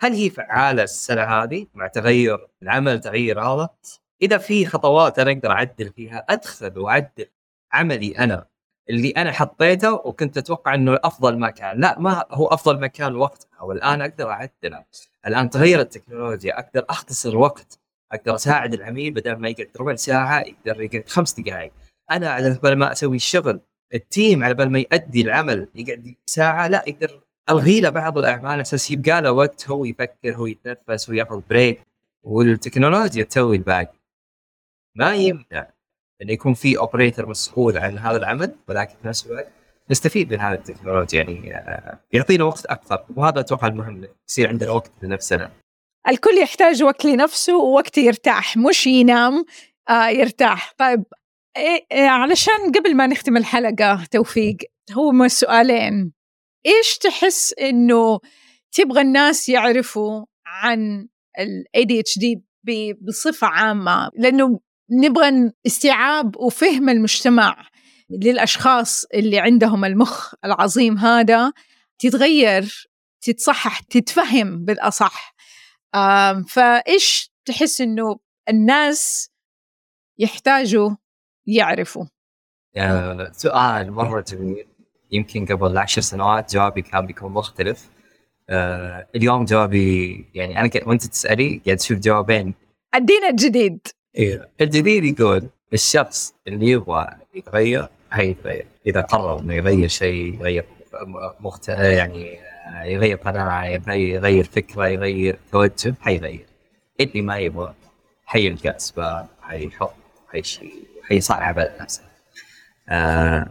هل 0.00 0.12
هي 0.12 0.30
فعالة 0.30 0.82
السنة 0.82 1.22
هذه 1.22 1.66
مع 1.74 1.86
تغير 1.86 2.48
العمل 2.62 3.00
تغير 3.00 3.40
هذا 3.40 3.68
إذا 4.22 4.38
في 4.38 4.66
خطوات 4.66 5.18
أنا 5.18 5.30
أقدر 5.30 5.50
أعدل 5.50 5.92
فيها 5.92 6.24
أدخل 6.28 6.78
وأعدل 6.78 7.26
عملي 7.72 8.18
أنا 8.18 8.46
اللي 8.90 9.10
أنا 9.10 9.32
حطيته 9.32 9.92
وكنت 9.92 10.38
أتوقع 10.38 10.74
إنه 10.74 10.98
أفضل 11.04 11.38
مكان. 11.38 11.80
لا 11.80 11.98
ما 11.98 12.24
هو 12.30 12.46
أفضل 12.46 12.80
مكان 12.80 13.16
وقتها 13.16 13.62
والآن 13.62 14.02
أقدر 14.02 14.30
أعدله. 14.30 14.84
الآن 15.26 15.50
تغير 15.50 15.80
التكنولوجيا 15.80 16.58
أقدر 16.58 16.84
أختصر 16.90 17.36
وقت 17.36 17.78
أقدر 18.12 18.34
أساعد 18.34 18.74
العميل 18.74 19.14
بدل 19.14 19.36
ما 19.36 19.48
يقعد 19.48 19.70
ربع 19.80 19.94
ساعة 19.94 20.40
يقدر 20.40 20.82
يقعد 20.82 21.08
خمس 21.08 21.40
دقائق 21.40 21.72
أنا 22.10 22.30
على 22.30 22.58
بال 22.62 22.78
ما 22.78 22.92
أسوي 22.92 23.16
الشغل 23.16 23.60
التيم 23.94 24.44
على 24.44 24.54
بال 24.54 24.70
ما 24.70 24.78
يؤدي 24.78 25.20
العمل 25.20 25.68
يقعد 25.74 26.14
ساعة 26.26 26.68
لا 26.68 26.84
يقدر 26.86 27.20
الغي 27.50 27.80
له 27.80 27.90
بعض 27.90 28.18
الأعمال. 28.18 28.60
أساس 28.60 28.90
يبقى 28.90 29.22
له 29.22 29.32
وقت 29.32 29.68
هو 29.70 29.84
يفكر 29.84 30.36
هو 30.36 30.46
يتنفس 30.46 31.10
هو 31.10 31.16
ياخذ 31.16 31.40
break 31.50 31.82
والتكنولوجيا 32.22 33.24
تسوي 33.24 33.56
الباقي. 33.56 33.92
ما 34.96 35.14
يمنع 35.14 35.70
انه 36.22 36.32
يكون 36.32 36.54
في 36.54 36.78
operator 36.78 37.26
مسؤول 37.28 37.78
عن 37.78 37.98
هذا 37.98 38.16
العمل 38.16 38.54
ولكن 38.68 38.94
في 39.02 39.08
نفس 39.08 39.26
الوقت 39.26 39.48
نستفيد 39.90 40.32
من 40.32 40.40
هذه 40.40 40.54
التكنولوجيا. 40.54 41.22
يعني 41.22 41.56
آه، 41.56 41.98
يعطينا 42.12 42.44
وقت 42.44 42.66
أكثر 42.66 43.04
وهذا 43.16 43.40
أتوقع 43.40 43.66
المهم 43.66 44.08
يصير 44.28 44.48
عندنا 44.48 44.70
وقت 44.70 44.92
لنفسنا. 45.02 45.50
الكل 46.08 46.38
يحتاج 46.38 46.82
وقت 46.82 47.04
لنفسه 47.04 47.56
ووقت 47.56 47.98
يرتاح 47.98 48.56
مش 48.56 48.86
ينام 48.86 49.44
آه 49.88 50.08
يرتاح. 50.08 50.72
طيب 50.78 51.04
إيه 51.56 51.86
إيه 51.92 52.08
علشان 52.08 52.72
قبل 52.78 52.96
ما 52.96 53.06
نختم 53.06 53.36
الحلقة 53.36 54.04
توفيق 54.10 54.56
هو 54.92 55.28
سؤالين. 55.28 56.17
إيش 56.68 56.98
تحس 56.98 57.54
إنه 57.60 58.20
تبغى 58.72 59.00
الناس 59.00 59.48
يعرفوا 59.48 60.24
عن 60.46 61.08
ال 61.38 61.64
ADHD 61.76 62.38
بصفة 63.00 63.46
عامة؟ 63.46 64.10
لأنه 64.14 64.60
نبغى 64.90 65.52
استيعاب 65.66 66.36
وفهم 66.36 66.88
المجتمع 66.88 67.66
للأشخاص 68.10 69.04
اللي 69.14 69.38
عندهم 69.38 69.84
المخ 69.84 70.34
العظيم 70.44 70.98
هذا 70.98 71.52
تتغير 71.98 72.88
تتصحح 73.20 73.80
تتفهم 73.80 74.64
بالأصح. 74.64 75.34
فإيش 76.48 77.32
تحس 77.44 77.80
إنه 77.80 78.18
الناس 78.48 79.30
يحتاجوا 80.18 80.90
يعرفوا؟ 81.46 82.04
سؤال 83.32 83.92
مرة 83.92 84.20
جميل. 84.20 84.67
يمكن 85.12 85.46
قبل 85.46 85.78
عشر 85.78 86.00
سنوات 86.00 86.54
جوابي 86.54 86.82
كان 86.82 87.06
بيكون 87.06 87.32
مختلف. 87.32 87.88
آه 88.50 89.06
اليوم 89.14 89.44
جوابي 89.44 90.24
يعني 90.34 90.60
أنا 90.60 90.70
وأنت 90.86 91.06
تسألي 91.06 91.60
قاعد 91.66 91.76
تشوف 91.76 91.98
جوابين. 91.98 92.54
ادينا 92.94 93.28
الجديد. 93.28 93.78
أيوه 94.18 94.48
الجديد 94.60 95.20
يقول 95.20 95.48
الشخص 95.72 96.34
اللي 96.48 96.66
يبغى 96.66 97.08
يتغير 97.34 97.88
حيتغير 98.10 98.66
إذا 98.86 99.00
قرر 99.00 99.40
إنه 99.40 99.54
يغير 99.54 99.88
شيء 99.88 100.34
يغير 100.34 100.64
مخت... 101.40 101.68
يعني 101.68 102.38
يغير 102.84 103.16
قناعة 103.16 103.64
يغير 103.94 104.44
فكرة 104.44 104.86
يغير 104.86 105.38
توجه 105.52 105.94
حيغير. 106.00 106.46
اللي 107.00 107.22
ما 107.22 107.38
يبغى 107.38 107.74
حيلقى 108.26 108.76
أسباب 108.76 109.26
حيحط 109.42 109.94
حيشي 110.32 110.72
حيصعب 111.08 111.58
على 111.58 111.76
نفسه. 111.80 112.02
آه 112.88 113.46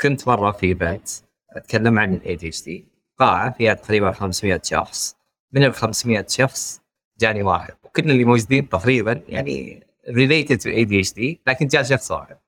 كنت 0.00 0.28
مرة 0.28 0.52
في 0.52 0.74
بيت 0.74 1.10
أتكلم 1.56 1.98
عن 1.98 2.14
ال 2.14 2.36
ADHD 2.36 2.84
قاعة 3.18 3.52
فيها 3.52 3.74
تقريبا 3.74 4.12
500 4.12 4.60
شخص. 4.64 5.16
من 5.52 5.64
ال 5.64 5.74
500 5.74 6.26
شخص 6.28 6.80
جاني 7.18 7.42
واحد. 7.42 7.74
وكل 7.82 8.10
اللي 8.10 8.24
موجودين 8.24 8.68
تقريبا 8.68 9.22
يعني 9.28 9.86
related 10.08 10.58
to 10.58 11.12
ADHD 11.12 11.40
لكن 11.46 11.66
جاء 11.66 11.82
شخص 11.82 12.10
واحد. 12.10 12.38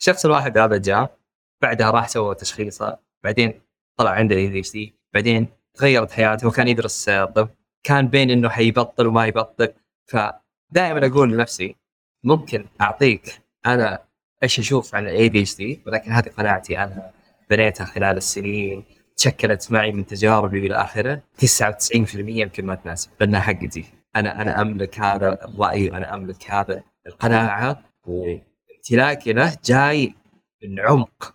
الشخص 0.00 0.24
الواحد 0.24 0.58
هذا 0.58 0.76
جاء 0.76 1.18
بعدها 1.62 1.90
راح 1.90 2.08
سوى 2.08 2.34
تشخيصه 2.34 2.98
بعدين 3.24 3.60
طلع 3.96 4.10
عنده 4.10 4.36
ADHD 4.36 4.94
بعدين 5.14 5.48
تغيرت 5.74 6.12
حياته 6.12 6.48
وكان 6.48 6.68
يدرس 6.68 7.10
طب 7.10 7.48
كان 7.82 8.08
بين 8.08 8.30
إنه 8.30 8.48
حيبطل 8.48 9.06
وما 9.06 9.26
يبطل. 9.26 9.68
فدائما 10.06 11.06
أقول 11.06 11.32
لنفسي 11.32 11.76
ممكن 12.24 12.66
أعطيك 12.80 13.42
أنا 13.66 14.03
إيش 14.44 14.58
أشوف 14.58 14.94
عن 14.94 15.08
ال 15.08 15.28
ADHD 15.28 15.82
ولكن 15.86 16.12
هذه 16.12 16.28
قناعتي 16.28 16.78
أنا 16.78 17.10
بنيتها 17.50 17.84
خلال 17.84 18.16
السنين 18.16 18.84
تشكلت 19.16 19.72
معي 19.72 19.92
من 19.92 20.06
تجاربي 20.06 20.66
إلى 20.66 20.74
آخره. 20.74 21.22
99% 21.44 22.14
يمكن 22.14 22.66
ما 22.66 22.74
تناسب 22.74 23.10
لانها 23.20 23.40
حقتي. 23.40 23.84
أنا 24.16 24.42
أنا 24.42 24.60
أملك 24.60 25.00
هذا 25.00 25.44
الرأي 25.44 25.88
أنا 25.88 26.14
أملك 26.14 26.50
هذا 26.50 26.82
القناعة. 27.06 27.84
وامتلاكي 28.06 29.32
له 29.32 29.56
جاي 29.64 30.14
من 30.62 30.80
عمق. 30.80 31.34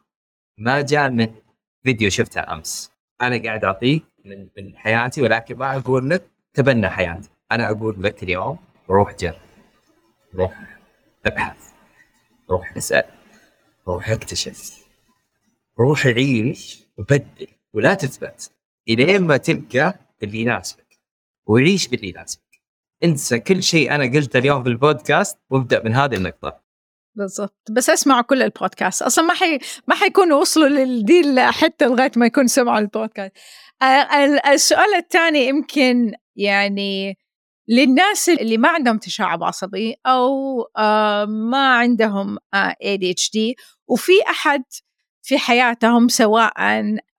ما 0.58 0.82
جاء 0.82 1.10
من 1.10 1.28
فيديو 1.84 2.10
شفته 2.10 2.54
أمس. 2.54 2.92
أنا 3.22 3.44
قاعد 3.44 3.66
اعطيك 3.66 4.04
من 4.26 4.48
من 4.58 4.78
حياتي 4.78 5.22
ولكن 5.22 5.58
ما 5.58 5.78
أقول 5.78 6.10
لك 6.10 6.24
تبنى 6.54 6.90
حياتي. 6.90 7.30
أنا 7.52 7.72
أقول 7.72 8.04
لك 8.04 8.24
اليوم 8.24 8.58
روح 8.90 9.16
جرب. 9.16 9.36
روح 10.36 10.54
ابحث. 11.26 11.69
روح 12.52 12.78
أسأل. 12.78 13.04
روح 13.88 14.10
اكتشف. 14.10 14.86
روح 15.80 16.08
عيش 16.08 16.80
وبدل 16.98 17.48
ولا 17.74 17.94
تثبت 17.94 18.52
إلين 18.90 19.22
ما 19.22 19.38
تلقى 19.38 20.00
اللي 20.24 20.42
يناسبك 20.42 21.00
وعيش 21.46 21.88
باللي 21.88 22.10
يناسبك. 22.10 22.62
انسى 23.04 23.40
كل 23.40 23.64
شيء 23.64 23.96
أنا 23.96 24.04
قلته 24.04 24.40
اليوم 24.40 24.64
في 24.64 24.70
البودكاست 24.70 25.38
وابدأ 25.50 25.84
من 25.84 25.96
هذه 25.96 26.16
النقطة. 26.16 26.62
بالضبط. 27.16 27.68
بس 27.72 27.90
اسمعوا 27.90 28.22
كل 28.22 28.44
البودكاست. 28.44 29.02
أصلا 29.02 29.26
ما 29.26 29.34
حي 29.34 29.60
ما 29.88 29.96
حيكونوا 29.96 30.40
وصلوا 30.40 30.68
للدي 30.68 31.42
حتى 31.42 31.86
لغاية 31.86 32.12
ما 32.16 32.26
يكون 32.26 32.48
سمعوا 32.48 32.80
البودكاست. 32.80 33.34
السؤال 34.54 34.96
الثاني 34.96 35.48
يمكن 35.48 36.12
يعني 36.36 37.18
للناس 37.70 38.30
اللي 38.30 38.58
ما 38.58 38.70
عندهم 38.70 38.98
تشعب 38.98 39.44
عصبي 39.44 39.96
أو 40.06 40.58
ما 41.28 41.74
عندهم 41.78 42.38
ADHD 42.56 43.38
وفي 43.88 44.14
أحد 44.30 44.64
في 45.22 45.38
حياتهم 45.38 46.08
سواء 46.08 46.54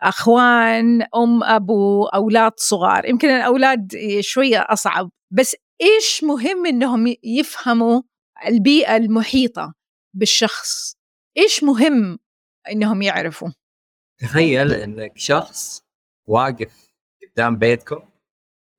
أخوان 0.02 1.02
أم 1.02 1.44
أبو 1.44 2.04
أولاد 2.04 2.52
صغار. 2.56 3.08
يمكن 3.08 3.28
الأولاد 3.28 3.92
شوية 4.20 4.58
أصعب. 4.58 5.10
بس 5.30 5.56
إيش 5.82 6.24
مهم 6.24 6.66
إنهم 6.66 7.14
يفهموا 7.24 8.02
البيئة 8.46 8.96
المحيطة 8.96 9.74
بالشخص؟ 10.14 10.96
إيش 11.36 11.64
مهم 11.64 12.18
إنهم 12.70 13.02
يعرفوا؟ 13.02 13.48
تخيل 14.18 14.72
إنك 14.72 15.12
شخص 15.18 15.82
واقف 16.26 16.92
قدام 17.22 17.56
بيتكم 17.56 18.09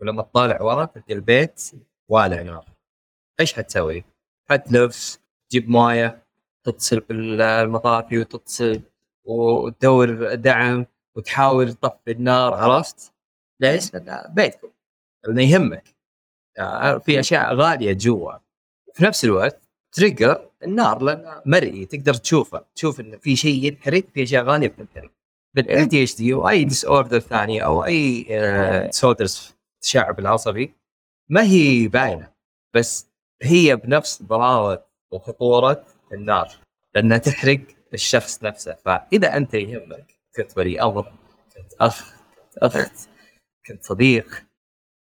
ولما 0.02 0.22
تطالع 0.22 0.62
ورا 0.62 0.86
تلقى 0.86 1.14
البيت 1.14 1.72
والع 2.10 2.42
نار 2.42 2.66
إيش 3.40 3.54
حتسوي؟ 3.54 4.04
حتلف 4.50 5.20
تجيب 5.50 5.70
مويه 5.70 6.24
تتصل 6.64 7.00
بالمطافي 7.00 8.18
وتتصل 8.18 8.82
وتدور 9.26 10.36
دعم 10.36 10.86
وتحاول 11.16 11.74
تطفي 11.74 12.12
النار 12.12 12.54
عرفت؟ 12.54 13.14
ليش؟ 13.60 13.94
لأن 13.94 14.34
بيتكم 14.34 14.68
لأنه 15.24 15.44
يهمك 15.44 15.84
يعني 16.58 17.00
في 17.00 17.20
أشياء 17.20 17.56
غالية 17.56 17.94
جوا 17.94 18.34
وفي 18.88 19.04
نفس 19.04 19.26
الوقت 19.26 19.62
trigger 19.92 20.50
النار 20.64 21.04
لأنه 21.04 21.42
مرئي 21.46 21.86
تقدر 21.86 22.14
تشوفه 22.14 22.66
تشوف 22.76 23.00
انه 23.00 23.18
في 23.18 23.36
شيء 23.36 23.66
ينحرق 23.66 24.04
في 24.14 24.24
أشياء 24.24 24.44
غالية 24.44 24.68
بتنحرق 24.68 25.12
بال 25.56 25.86
ADHD 25.86 26.04
و 26.04 26.07
any 26.07 26.16
disorder 26.16 27.20
ثاني 27.20 27.64
أو 27.66 27.86
أي 27.86 28.24
disorders 28.88 29.52
آه، 29.52 29.61
التشعب 29.82 30.20
العصبي 30.20 30.76
ما 31.30 31.44
هي 31.44 31.88
باينة 31.88 32.32
بس 32.74 33.08
هي 33.42 33.76
بنفس 33.76 34.24
ضراوة 34.24 34.86
وخطورة 35.12 35.86
النار 36.14 36.52
لأنها 36.96 37.18
تحرق 37.18 37.60
الشخص 37.94 38.44
نفسه. 38.44 38.74
فإذا 38.86 39.38
أنت 39.38 39.54
يهمك 39.54 40.16
كنت 40.36 40.58
ولي 40.58 40.82
أمر 40.82 41.14
كنت 41.56 41.74
أخ 41.82 42.14
كنت 42.14 42.58
أخت 42.58 43.10
كنت 43.68 43.84
صديق 43.84 44.44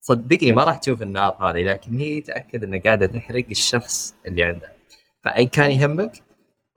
صدقني 0.01 0.53
ما 0.53 0.65
راح 0.65 0.79
تشوف 0.79 1.03
النار 1.03 1.51
هذه 1.51 1.63
لكن 1.63 1.99
هي 1.99 2.21
تأكد 2.21 2.65
إنها 2.65 2.81
قاعدة 2.81 3.07
تحرق 3.07 3.45
الشخص 3.51 4.15
اللي 4.27 4.43
عنده. 4.43 4.73
فإن 5.25 5.47
كان 5.47 5.71
يهمك 5.71 6.23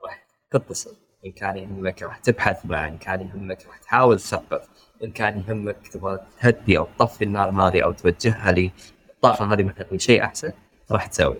راح 0.03 0.27
تتصل. 0.51 0.95
إن 1.25 1.31
كان 1.31 1.57
يهمك 1.57 2.03
راح 2.03 2.17
تبحث 2.17 2.65
معه 2.65 2.87
إن 2.87 2.97
كان 2.97 3.21
يهمك 3.21 3.65
راح 3.65 3.77
تحاول 3.77 4.19
تثقف 4.19 4.69
إن 5.03 5.11
كان 5.11 5.43
يهمك 5.47 5.87
تبغى 5.87 6.19
تهدي 6.41 6.77
أو 6.77 6.87
تطفي 6.99 7.23
النار 7.23 7.49
هذه 7.49 7.83
أو 7.83 7.91
توجهها 7.91 8.51
للطاقه 8.51 9.53
هذه 9.53 9.63
مثلا 9.63 9.97
شيء 9.97 10.23
أحسن 10.23 10.51
راح 10.91 11.05
تسوي. 11.05 11.37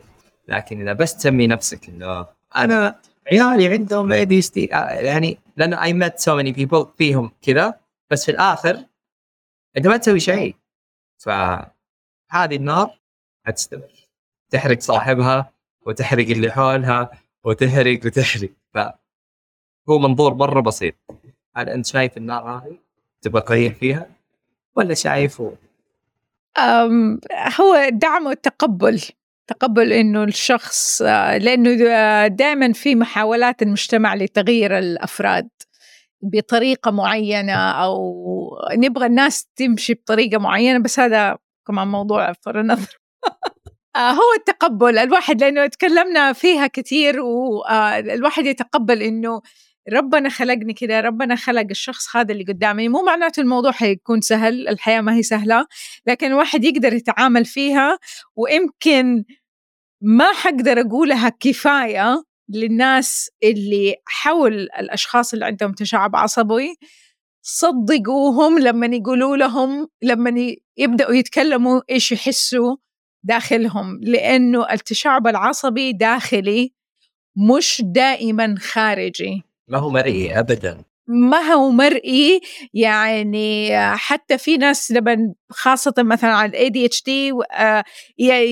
لكن 0.48 0.82
إذا 0.82 0.94
بس 0.94 1.18
تسمي 1.18 1.48
نفسك 1.48 1.90
إنه 1.90 2.28
أنا 2.56 3.00
عيالي 3.32 3.68
عندهم 3.68 4.12
ADHD 4.12 4.66
يعني 4.66 5.38
لأنه 5.58 5.84
I 5.84 5.94
met 5.94 6.20
so 6.20 6.36
many 6.36 6.52
people 6.52 6.88
فيهم 6.98 7.32
كذا 7.42 7.80
بس 8.12 8.26
في 8.26 8.32
الآخر 8.32 8.86
أنت 9.78 9.88
ما 9.88 9.98
تسوي 9.98 10.20
شيء. 10.20 10.56
فهذه 11.18 12.56
النار 12.56 13.00
حتستمر 13.46 13.92
تحرق 14.50 14.80
صاحبها 14.80 15.54
وتحرق 15.86 16.28
اللي 16.28 16.52
حولها 16.52 17.12
وتحرق 17.44 18.00
وتحرق. 18.06 18.50
فهو 18.74 20.00
منظور 20.00 20.34
مرة 20.34 20.62
بسيط. 20.62 20.96
هل 21.56 21.70
أنت 21.70 21.86
شايف 21.86 22.18
النار 22.18 22.44
هذه؟ 22.44 22.85
تبغى 23.26 23.42
تغير 23.42 23.74
فيها؟ 23.74 24.08
ولا 24.76 24.94
شايف 24.94 25.42
هو 25.42 25.52
هو 27.60 27.90
دعم 27.92 28.26
والتقبل 28.26 29.02
تقبل 29.48 29.94
إنه 29.94 30.24
الشخص 30.24 31.02
لأنه 31.42 32.28
دائما 32.28 32.74
في 32.74 32.96
محاولات 32.96 33.62
المجتمع 33.62 34.16
لتغيير 34.16 34.78
الأفراد 34.78 35.50
بطريقة 36.22 36.92
معينة 36.92 37.54
أو 37.54 38.16
نبغى 38.72 39.06
الناس 39.06 39.48
تمشي 39.56 39.94
بطريقة 39.94 40.38
معينة 40.38 40.80
بس 40.80 41.00
هذا 41.00 41.38
كمان 41.68 41.88
موضوع 41.88 42.34
فور 42.34 42.62
نظر 42.62 42.98
آه، 43.96 44.12
هو 44.12 44.34
التقبل 44.38 44.98
الواحد 44.98 45.42
لأنه 45.42 45.68
تكلمنا 45.68 46.34
فيها 46.34 46.68
كثير 46.68 47.20
والواحد 47.20 48.46
آه، 48.46 48.50
يتقبل 48.50 49.02
إنه 49.02 49.42
ربنا 49.94 50.30
خلقني 50.30 50.74
كده 50.74 51.00
ربنا 51.02 51.36
خلق 51.36 51.68
الشخص 51.72 52.16
هذا 52.16 52.32
اللي 52.32 52.44
قدامي. 52.44 52.90
مو 52.90 53.04
معناته 53.04 53.42
الموضوع 53.42 53.72
حيكون 53.72 54.22
سهل 54.22 54.68
الحياة 54.68 55.02
ما 55.02 55.16
هي 55.16 55.24
سهلة 55.24 55.68
لكن 56.08 56.28
الواحد 56.28 56.64
يقدر 56.64 56.94
يتعامل 56.94 57.46
فيها 57.46 58.00
ويمكن 58.36 59.24
ما 60.02 60.32
حقدر 60.34 60.82
أقولها 60.82 61.30
كفاية 61.30 62.24
للناس 62.50 63.30
اللي 63.44 63.96
حول 64.06 64.54
الأشخاص 64.54 65.34
اللي 65.34 65.46
عندهم 65.46 65.74
تشعب 65.74 66.16
عصبي 66.16 66.76
صدقوهم 67.42 68.60
لما 68.60 68.86
يقولوا 68.96 69.38
لهم 69.38 69.88
لما 70.02 70.56
يبدأوا 70.78 71.14
يتكلموا 71.14 71.82
إيش 71.90 72.12
يحسوا 72.12 72.76
داخلهم. 73.24 74.00
لأنه 74.02 74.72
التشعب 74.74 75.28
العصبي 75.28 75.94
داخلي 75.94 76.74
مش 77.36 77.82
دائما 77.86 78.56
خارجي. 78.60 79.44
ما 79.68 79.78
هو 79.78 79.90
مرئي 79.90 80.40
ابدا. 80.40 80.84
ما 81.08 81.40
هو 81.40 81.70
مرئي؟ 81.70 82.42
يعني 82.74 83.70
حتى 83.96 84.38
في 84.38 84.58
ناس 84.58 84.92
لما 84.92 85.34
خاصة 85.50 85.94
مثلا 85.98 86.30
على 86.30 86.50
ال 86.50 86.70
ADHD 86.70 87.32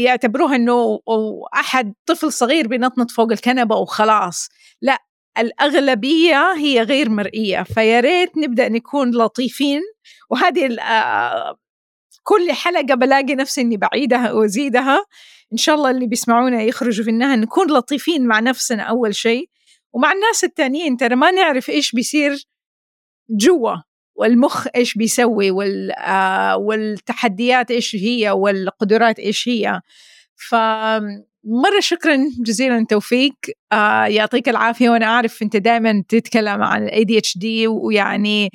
يعتبروها 0.04 0.56
إنه 0.56 1.00
أحد 1.54 1.94
طفل 2.06 2.32
صغير 2.32 2.68
بينطنط 2.68 3.12
فوق 3.12 3.32
الكنبة 3.32 3.76
وخلاص. 3.76 4.50
لا 4.82 4.98
الأغلبية 5.38 6.54
هي 6.54 6.82
غير 6.82 7.10
مرئية. 7.10 7.64
فيا 7.64 8.00
ريت 8.00 8.38
نبدأ 8.38 8.70
نكون 8.70 9.12
لطيفين. 9.12 9.82
وهذه 10.30 10.80
آه، 10.82 11.58
كل 12.24 12.52
حلقة 12.52 12.96
بلاقي 12.96 13.36
نفسي 13.36 13.62
إني 13.62 13.78
بعيدها 13.78 14.32
وأزيدها. 14.32 15.06
إن 15.54 15.58
شاء 15.58 15.76
الله 15.76 15.92
اللي 15.92 16.08
بيسمعونا 16.08 16.62
يخرجوا 16.62 17.06
النهاية 17.06 17.36
نكون 17.36 17.72
لطيفين 17.72 18.28
مع 18.28 18.40
نفسنا 18.40 18.84
أول 18.84 19.16
شيء. 19.16 19.50
ومع 19.94 20.12
الناس 20.12 20.44
التانيين 20.44 20.98
ترى 20.98 21.16
ما 21.16 21.32
نعرف 21.32 21.70
إيش 21.70 21.92
بيصير 21.92 22.46
جوا 23.30 23.76
والمخ 24.16 24.68
إيش 24.76 24.94
بيسوي 24.94 25.52
وال 25.52 25.92
آه 25.92 26.58
والتحديات 26.58 27.72
إيش 27.72 27.96
هي 27.96 28.32
والقدرات 28.32 29.20
إيش 29.20 29.48
هي. 29.48 29.82
ف 30.50 30.56
مرة 31.46 31.80
شكرا 31.80 32.18
جزيلا 32.40 32.86
توفيق. 32.90 33.34
آه 33.72 34.06
يعطيك 34.06 34.50
العافية 34.50 34.90
وأنا 34.90 35.06
أعرف 35.06 35.42
أنت 35.42 35.58
دائما 35.58 36.04
تتكلم 36.10 36.64
عن 36.64 36.84
ال 36.88 36.90
ADHD 36.90 37.46
ويعني 37.68 38.50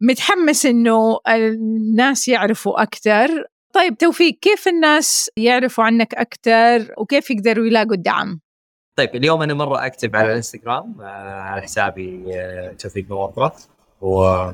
متحمس 0.00 0.66
إنه 0.66 1.18
الناس 1.28 2.28
يعرفوا 2.28 2.82
أكثر 2.82 3.44
طيب 3.74 3.98
توفيق 3.98 4.38
كيف 4.42 4.68
الناس 4.68 5.30
يعرفوا 5.36 5.84
عنك 5.84 6.14
أكثر 6.14 6.94
وكيف 6.98 7.30
يقدروا 7.30 7.66
يلاقوا 7.66 7.94
الدعم؟ 7.94 8.40
طيب 8.96 9.16
اليوم 9.16 9.42
أنا 9.42 9.54
مرة 9.54 9.86
اكتب 9.86 10.16
على 10.16 10.30
الإنستغرام 10.30 11.00
آه، 11.00 11.40
على 11.40 11.62
حسابي 11.62 12.24
آه، 12.34 12.72
توفيق 12.72 13.10
موظف 13.10 13.68
و 14.00 14.44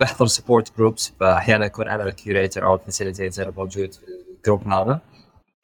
بحضر 0.00 0.26
support 0.26 0.76
groups 0.78 1.12
فأحيانا 1.20 1.66
أكون 1.66 1.88
أنا 1.88 2.04
ال 2.04 2.12
curator 2.12 2.66
أو 2.66 2.74
ال 2.74 2.80
facilitator 2.80 3.52
موجود 3.56 3.92
في 3.92 4.00
ال 4.36 4.41
group 4.41 4.68
هذا. 4.68 5.00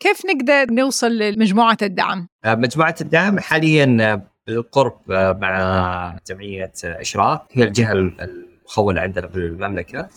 كيف 0.00 0.22
نقدر 0.26 0.74
نوصل 0.74 1.18
لمجموعة 1.18 1.76
الدعم؟ 1.82 2.28
آه، 2.44 2.54
مجموعة 2.54 2.94
الدعم 3.00 3.38
حاليا 3.38 4.22
بالقرب 4.46 5.00
مع 5.40 6.18
جمعية 6.28 6.72
إشراق 6.84 7.40
هي 7.52 7.64
الجهة 7.64 7.92
المخولة 7.92 9.00
عندنا 9.00 9.28
في 9.28 9.36
المملكة. 9.36 10.08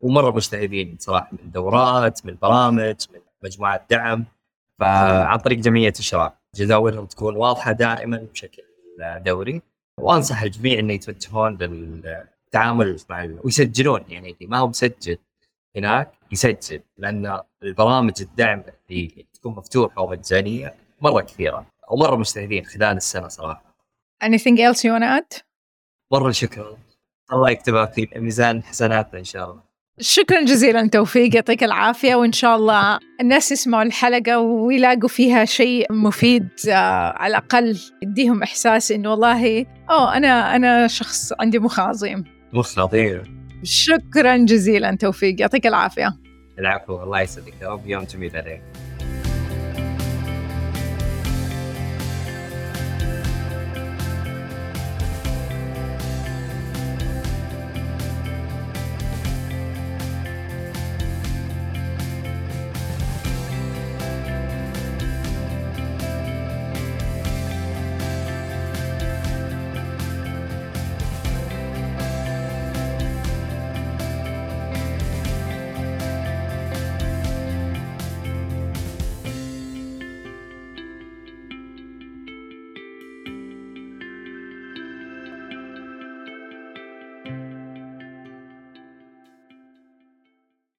ومرة 0.00 0.30
مجتهدين 0.30 0.96
صراحة 1.00 1.28
من 1.32 1.50
دورات 1.50 2.26
من 2.26 2.36
برامج 2.42 2.94
من 3.14 3.20
مجموعات 3.44 3.82
دعم. 3.90 4.24
فعن 4.80 5.38
طريق 5.38 5.58
جمعية 5.58 5.92
اشراف 5.98 6.32
جداولهم 6.56 7.06
تكون 7.06 7.36
واضحة 7.36 7.72
دائما 7.72 8.16
بشكل 8.16 8.62
دوري 9.00 9.62
وأنصح 10.00 10.42
الجميع 10.42 10.78
إنه 10.78 10.92
يتوجهون 10.92 11.56
للتعامل 11.56 12.96
مع 13.10 13.28
ويسجلون 13.44 14.04
يعني 14.08 14.30
اللي 14.30 14.46
ما 14.46 14.58
هو 14.58 14.68
مسجل 14.68 15.18
هناك 15.76 16.12
يسجل 16.32 16.80
لأن 16.98 17.40
البرامج 17.62 18.12
الدعم 18.20 18.62
اللي 18.90 19.26
تكون 19.32 19.54
مفتوحة 19.54 20.02
ومجانية 20.02 20.74
مرة 21.00 21.20
كثيرة 21.20 21.66
ومره 21.90 22.16
مجتهدين 22.16 22.64
خلال 22.64 22.96
السنة 22.96 23.28
صراحة. 23.28 23.74
Anything 24.24 24.58
else 24.58 24.84
you 24.84 24.90
want 24.92 25.02
to 25.02 25.36
add? 25.36 25.42
مرة 26.12 26.30
شكرا 26.30 26.78
الله 27.32 27.50
يكتبها 27.50 27.86
في 27.86 28.08
ميزان 28.16 28.62
حسناتنا 28.62 29.18
إن 29.18 29.24
شاء 29.24 29.50
الله. 29.50 29.62
شكرا 30.00 30.44
جزيلا 30.44 30.88
توفيق 30.88 31.34
يعطيك 31.34 31.64
العافية 31.64 32.14
وإن 32.14 32.32
شاء 32.32 32.56
الله 32.56 32.98
الناس 33.20 33.52
يسمعوا 33.52 33.82
الحلقة 33.82 34.38
ويلاقوا 34.38 35.08
فيها 35.08 35.44
شيء 35.44 35.92
مفيد 35.92 36.48
آه، 36.68 36.72
على 37.16 37.30
الأقل 37.30 37.78
يديهم 38.02 38.42
إحساس 38.42 38.92
إنه 38.92 39.10
والله 39.10 39.66
أوه 39.90 40.16
أنا 40.16 40.56
أنا 40.56 40.86
شخص 40.86 41.32
عندي 41.40 41.58
مخ 41.58 41.80
عظيم. 41.80 42.24
مخ 42.52 42.78
عظيم 42.78 43.22
شكرا 43.62 44.36
جزيلا 44.36 44.96
توفيق 44.96 45.40
يعطيك 45.40 45.66
العافية. 45.66 46.14
العفو 46.58 47.02
الله 47.02 47.20
يسعدك 47.20 47.54
يا 47.62 47.68
رب 47.68 47.86
يوم 47.86 48.04
جميل 48.04 48.36
عليك. 48.36 48.62